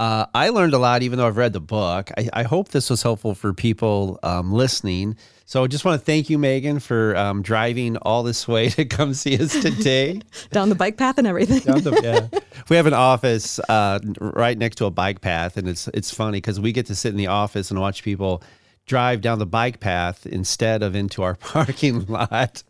uh, 0.00 0.24
I 0.34 0.48
learned 0.48 0.72
a 0.72 0.78
lot, 0.78 1.02
even 1.02 1.18
though 1.18 1.26
I've 1.26 1.36
read 1.36 1.52
the 1.52 1.60
book. 1.60 2.10
I, 2.16 2.28
I 2.32 2.42
hope 2.42 2.68
this 2.68 2.88
was 2.88 3.02
helpful 3.02 3.34
for 3.34 3.52
people 3.52 4.18
um, 4.22 4.50
listening. 4.50 5.16
So 5.44 5.62
I 5.62 5.66
just 5.66 5.84
want 5.84 6.00
to 6.00 6.04
thank 6.04 6.30
you, 6.30 6.38
Megan, 6.38 6.78
for 6.78 7.14
um, 7.16 7.42
driving 7.42 7.98
all 7.98 8.22
this 8.22 8.48
way 8.48 8.68
to 8.70 8.86
come 8.86 9.12
see 9.12 9.36
us 9.36 9.52
today. 9.60 10.22
Down 10.52 10.70
the 10.70 10.74
bike 10.74 10.96
path 10.96 11.18
and 11.18 11.26
everything. 11.26 11.60
The, 11.60 12.00
yeah. 12.02 12.40
We 12.68 12.76
have 12.76 12.86
an 12.86 12.94
office 12.94 13.58
uh, 13.68 13.98
right 14.20 14.56
next 14.56 14.76
to 14.76 14.84
a 14.84 14.90
bike 14.90 15.22
path, 15.22 15.56
and 15.56 15.68
it's 15.68 15.88
it's 15.88 16.14
funny 16.14 16.38
because 16.38 16.60
we 16.60 16.70
get 16.70 16.86
to 16.86 16.94
sit 16.94 17.08
in 17.08 17.16
the 17.16 17.26
office 17.26 17.70
and 17.70 17.80
watch 17.80 18.04
people 18.04 18.44
drive 18.90 19.20
down 19.20 19.38
the 19.38 19.46
bike 19.46 19.78
path 19.78 20.26
instead 20.26 20.82
of 20.82 20.96
into 20.96 21.22
our 21.22 21.34
parking 21.54 22.04
lot. 22.06 22.64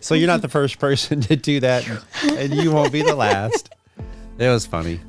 So 0.00 0.14
you're 0.14 0.28
not 0.28 0.40
the 0.40 0.48
first 0.48 0.78
person 0.78 1.20
to 1.22 1.34
do 1.34 1.58
that, 1.58 1.84
and 2.22 2.54
you 2.54 2.70
won't 2.70 2.92
be 2.92 3.02
the 3.02 3.16
last. 3.16 3.74
It 4.38 4.48
was 4.48 4.64
funny. 4.64 5.00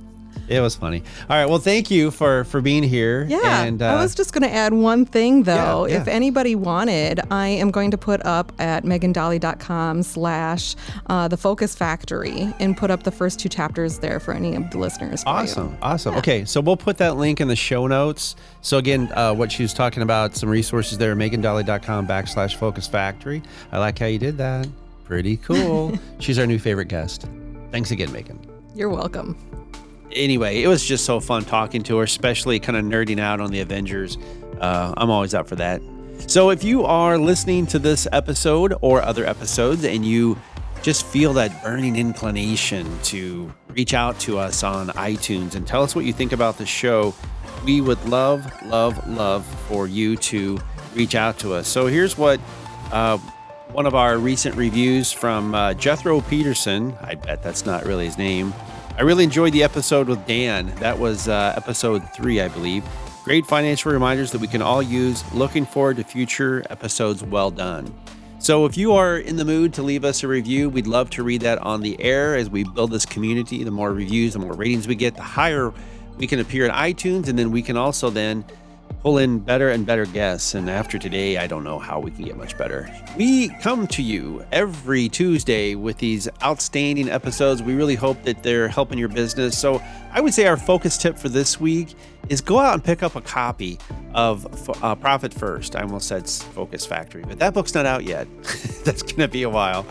It 0.48 0.62
was 0.62 0.76
funny. 0.76 1.04
All 1.30 1.36
right. 1.36 1.46
Well, 1.46 1.60
thank 1.60 1.92
you 1.92 2.10
for 2.10 2.46
for 2.46 2.62
being 2.62 2.84
here. 2.84 3.26
Yeah. 3.28 3.64
And, 3.64 3.82
uh, 3.82 3.88
I 3.88 4.02
was 4.02 4.16
just 4.16 4.34
going 4.34 4.44
to 4.44 4.54
add 4.54 4.74
one 4.74 5.06
thing 5.06 5.44
though. 5.44 5.86
Yeah, 5.86 5.96
yeah. 5.96 6.02
If 6.02 6.08
anybody 6.08 6.56
wanted, 6.56 7.20
I 7.32 7.48
am 7.48 7.70
going 7.72 7.92
to 7.92 7.98
put 7.98 8.26
up 8.26 8.52
at 8.60 8.84
megandahle.com 8.84 10.04
slash 10.04 10.76
uh, 11.08 11.28
the 11.28 11.38
Focus 11.38 11.76
Factory 11.76 12.54
and 12.60 12.78
put 12.78 12.92
up 12.92 13.04
the 13.04 13.12
first 13.12 13.40
two 13.40 13.50
chapters 13.50 14.00
there 14.00 14.20
for 14.20 14.34
any 14.34 14.56
of 14.56 14.70
the 14.72 14.78
listeners. 14.78 15.24
Awesome. 15.26 15.78
Awesome. 15.82 16.14
Yeah. 16.14 16.20
Okay. 16.20 16.46
So 16.46 16.62
we'll 16.62 16.78
put 16.78 16.98
that 16.98 17.18
link 17.18 17.42
in 17.42 17.48
the 17.50 17.56
show 17.56 17.88
notes. 17.88 18.36
So 18.62 18.78
again, 18.78 19.12
uh, 19.14 19.34
what 19.34 19.52
she 19.52 19.64
was 19.64 19.74
talking 19.74 20.04
about, 20.04 20.36
some 20.36 20.50
resources 20.50 20.98
there, 20.98 21.16
megandahle.com 21.16 22.08
backslash 22.08 22.56
Focus 22.56 22.88
Factory. 22.88 23.42
I 23.72 23.80
like 23.80 24.00
how 24.00 24.06
you 24.06 24.20
did 24.20 24.38
that. 24.38 24.68
Pretty 25.04 25.38
cool. 25.38 25.98
She's 26.20 26.40
our 26.40 26.46
new 26.46 26.60
favorite 26.60 26.88
guest. 26.88 27.28
Thanks 27.72 27.92
again, 27.92 28.12
Megan. 28.12 28.40
You're 28.76 28.90
welcome 28.90 29.36
anyway, 30.12 30.62
it 30.62 30.68
was 30.68 30.84
just 30.84 31.06
so 31.06 31.20
fun 31.20 31.46
talking 31.46 31.84
to 31.84 31.98
her, 31.98 32.04
especially 32.04 32.60
kind 32.60 32.78
of 32.78 32.86
nerding 32.86 33.20
out 33.20 33.40
on 33.40 33.52
the 33.52 33.62
Avengers. 33.62 34.18
Uh, 34.60 34.94
I'm 34.98 35.10
always 35.10 35.34
up 35.34 35.48
for 35.48 35.56
that. 35.56 35.82
So 36.28 36.50
if 36.50 36.64
you 36.64 36.84
are 36.84 37.18
listening 37.18 37.68
to 37.68 37.80
this 37.80 38.08
episode 38.12 38.74
or 38.82 39.02
other 39.02 39.26
episodes 39.26 39.86
and 39.86 40.06
you 40.06 40.38
just 40.82 41.06
feel 41.06 41.34
that 41.34 41.64
burning 41.64 41.96
inclination 41.96 42.88
to 43.04 43.54
reach 43.70 43.94
out 43.94 44.20
to 44.22 44.40
us 44.40 44.64
on 44.64 44.88
iTunes 44.90 45.56
and 45.56 45.66
tell 45.66 45.84
us 45.84 45.96
what 45.96 46.06
you 46.06 46.14
think 46.14 46.32
about 46.32 46.58
the 46.58 46.66
show, 46.66 47.14
we 47.66 47.82
would 47.82 48.04
love, 48.06 48.52
love, 48.66 49.08
love 49.08 49.46
for 49.68 49.88
you 49.88 50.16
to 50.18 50.60
reach 50.96 51.16
out 51.16 51.38
to 51.40 51.54
us. 51.54 51.68
So 51.68 51.88
here's 51.88 52.18
what 52.18 52.40
uh, 52.92 53.18
one 53.72 53.86
of 53.86 53.96
our 53.96 54.18
recent 54.18 54.56
reviews 54.56 55.12
from 55.12 55.54
uh, 55.54 55.74
Jethro 55.76 56.22
Peterson, 56.22 56.96
I 57.02 57.16
bet 57.16 57.44
that's 57.44 57.66
not 57.66 57.86
really 57.86 58.06
his 58.06 58.18
name, 58.18 58.54
I 58.98 59.04
really 59.04 59.24
enjoyed 59.24 59.54
the 59.54 59.62
episode 59.62 60.08
with 60.08 60.26
Dan. 60.26 60.74
That 60.78 60.98
was 60.98 61.28
uh, 61.28 61.54
episode 61.56 62.02
three, 62.16 62.42
I 62.42 62.48
believe. 62.48 62.84
Great 63.24 63.46
financial 63.46 63.92
reminders 63.92 64.32
that 64.32 64.42
we 64.42 64.48
can 64.48 64.64
all 64.64 64.82
use. 64.82 65.24
Looking 65.36 65.68
forward 65.68 65.98
to 65.98 66.04
future 66.04 66.66
episodes. 66.72 67.24
Well 67.24 67.52
done. 67.52 67.94
So, 68.40 68.66
if 68.66 68.76
you 68.76 68.94
are 68.94 69.20
in 69.20 69.36
the 69.36 69.46
mood 69.46 69.72
to 69.76 69.84
leave 69.84 70.04
us 70.04 70.24
a 70.24 70.28
review, 70.28 70.68
we'd 70.68 70.88
love 70.88 71.12
to 71.12 71.22
read 71.22 71.42
that 71.42 71.60
on 71.60 71.82
the 71.82 72.02
air 72.02 72.36
as 72.36 72.50
we 72.50 72.64
build 72.64 72.90
this 72.90 73.06
community. 73.06 73.64
The 73.64 73.70
more 73.70 73.94
reviews, 73.94 74.34
the 74.34 74.40
more 74.40 74.54
ratings 74.54 74.88
we 74.88 74.96
get, 74.96 75.14
the 75.14 75.22
higher 75.22 75.72
we 76.18 76.26
can 76.26 76.40
appear 76.40 76.66
in 76.66 76.72
iTunes, 76.72 77.28
and 77.28 77.38
then 77.38 77.52
we 77.52 77.62
can 77.62 77.78
also 77.78 78.10
then 78.10 78.44
pull 79.02 79.18
in 79.18 79.40
better 79.40 79.70
and 79.70 79.86
better 79.86 80.06
guests. 80.06 80.54
And 80.56 80.70
after 80.70 80.98
today, 80.98 81.38
I 81.38 81.48
don't 81.48 81.64
know 81.64 81.80
how 81.80 82.00
we 82.00 82.12
can 82.12 82.26
get 82.26 82.38
much 82.38 82.58
better. 82.58 82.90
We 83.16 83.50
come 83.62 83.88
to 83.88 84.02
you 84.02 84.46
every 84.52 85.10
Tuesday 85.10 85.76
with 85.76 85.98
these 85.98 86.28
outstanding 86.44 87.10
episodes. 87.10 87.62
We 87.62 87.74
really 87.74 87.96
hope 87.96 88.24
that 88.24 88.44
they're 88.44 88.68
helping 88.68 88.98
your 88.98 89.10
business. 89.10 89.58
So 89.58 89.82
I 90.12 90.22
would 90.22 90.34
say 90.34 90.48
our 90.48 90.58
focus 90.58 90.98
tip 90.98 91.18
for 91.18 91.30
this 91.30 91.60
week 91.60 91.96
is 92.30 92.42
go 92.42 92.60
out 92.60 92.74
and 92.74 92.84
pick 92.84 93.04
up 93.04 93.16
a 93.16 93.22
copy 93.22 93.80
of 94.14 94.70
uh, 94.84 94.96
Profit 94.96 95.34
First. 95.34 95.76
I 95.76 95.82
almost 95.82 96.08
said 96.08 96.28
Focus 96.30 96.86
Factory, 96.86 97.24
but 97.24 97.40
that 97.40 97.54
book's 97.54 97.74
not 97.74 97.86
out 97.86 98.04
yet. 98.04 98.28
That's 98.84 99.02
going 99.02 99.18
to 99.18 99.28
be 99.28 99.44
a 99.44 99.50
while. 99.50 99.86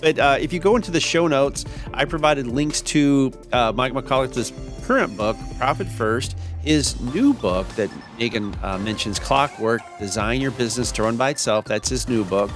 But 0.00 0.18
uh, 0.18 0.38
if 0.40 0.52
you 0.52 0.60
go 0.60 0.76
into 0.76 0.90
the 0.90 1.00
show 1.00 1.26
notes, 1.26 1.64
I 1.92 2.04
provided 2.04 2.46
links 2.46 2.80
to 2.82 3.32
uh, 3.52 3.72
Mike 3.74 3.92
Michalowicz's 3.92 4.52
current 4.86 5.16
book, 5.16 5.36
Profit 5.58 5.88
First, 5.88 6.36
his 6.62 7.00
new 7.00 7.32
book 7.34 7.66
that 7.70 7.90
Megan 8.18 8.54
uh, 8.62 8.78
mentions, 8.78 9.18
Clockwork 9.18 9.80
Design 9.98 10.40
Your 10.40 10.50
Business 10.50 10.92
to 10.92 11.02
Run 11.02 11.16
by 11.16 11.30
Itself. 11.30 11.64
That's 11.64 11.88
his 11.88 12.08
new 12.08 12.24
book. 12.24 12.50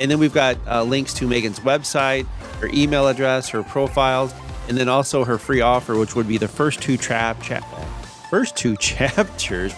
And 0.00 0.10
then 0.10 0.18
we've 0.18 0.32
got 0.32 0.56
uh, 0.66 0.82
links 0.82 1.12
to 1.14 1.28
Megan's 1.28 1.60
website, 1.60 2.26
her 2.60 2.68
email 2.72 3.06
address, 3.08 3.48
her 3.50 3.62
profiles, 3.62 4.32
and 4.68 4.78
then 4.78 4.88
also 4.88 5.24
her 5.24 5.36
free 5.36 5.60
offer, 5.60 5.98
which 5.98 6.14
would 6.16 6.26
be 6.26 6.38
the 6.38 6.48
first 6.48 6.80
two 6.80 6.96
trap, 6.96 7.42
cha- 7.42 7.60
first 8.30 8.56
two 8.56 8.76
chapters, 8.80 9.74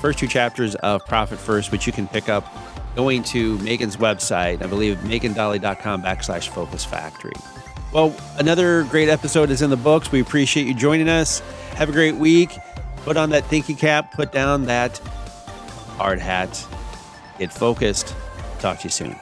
first 0.00 0.18
two 0.18 0.26
chapters 0.26 0.74
of 0.76 1.04
Profit 1.06 1.38
First, 1.38 1.70
which 1.70 1.86
you 1.86 1.92
can 1.92 2.08
pick 2.08 2.28
up 2.28 2.52
going 2.96 3.22
to 3.22 3.58
Megan's 3.58 3.96
website. 3.96 4.62
I 4.62 4.66
believe 4.66 4.96
megandahle.com 4.98 6.02
backslash 6.02 6.48
focus 6.48 6.84
factory. 6.84 7.32
Well, 7.92 8.14
another 8.38 8.84
great 8.84 9.08
episode 9.08 9.50
is 9.50 9.62
in 9.62 9.70
the 9.70 9.76
books. 9.76 10.12
We 10.12 10.20
appreciate 10.20 10.66
you 10.66 10.74
joining 10.74 11.08
us. 11.08 11.40
Have 11.74 11.88
a 11.88 11.92
great 11.92 12.14
week. 12.14 12.56
Put 13.04 13.16
on 13.16 13.30
that 13.30 13.44
thinking 13.46 13.76
cap, 13.76 14.12
put 14.12 14.30
down 14.30 14.66
that 14.66 14.98
hard 15.96 16.18
hat, 16.18 16.66
get 17.38 17.52
focused. 17.52 18.14
Talk 18.58 18.78
to 18.80 18.84
you 18.84 18.90
soon. 18.90 19.16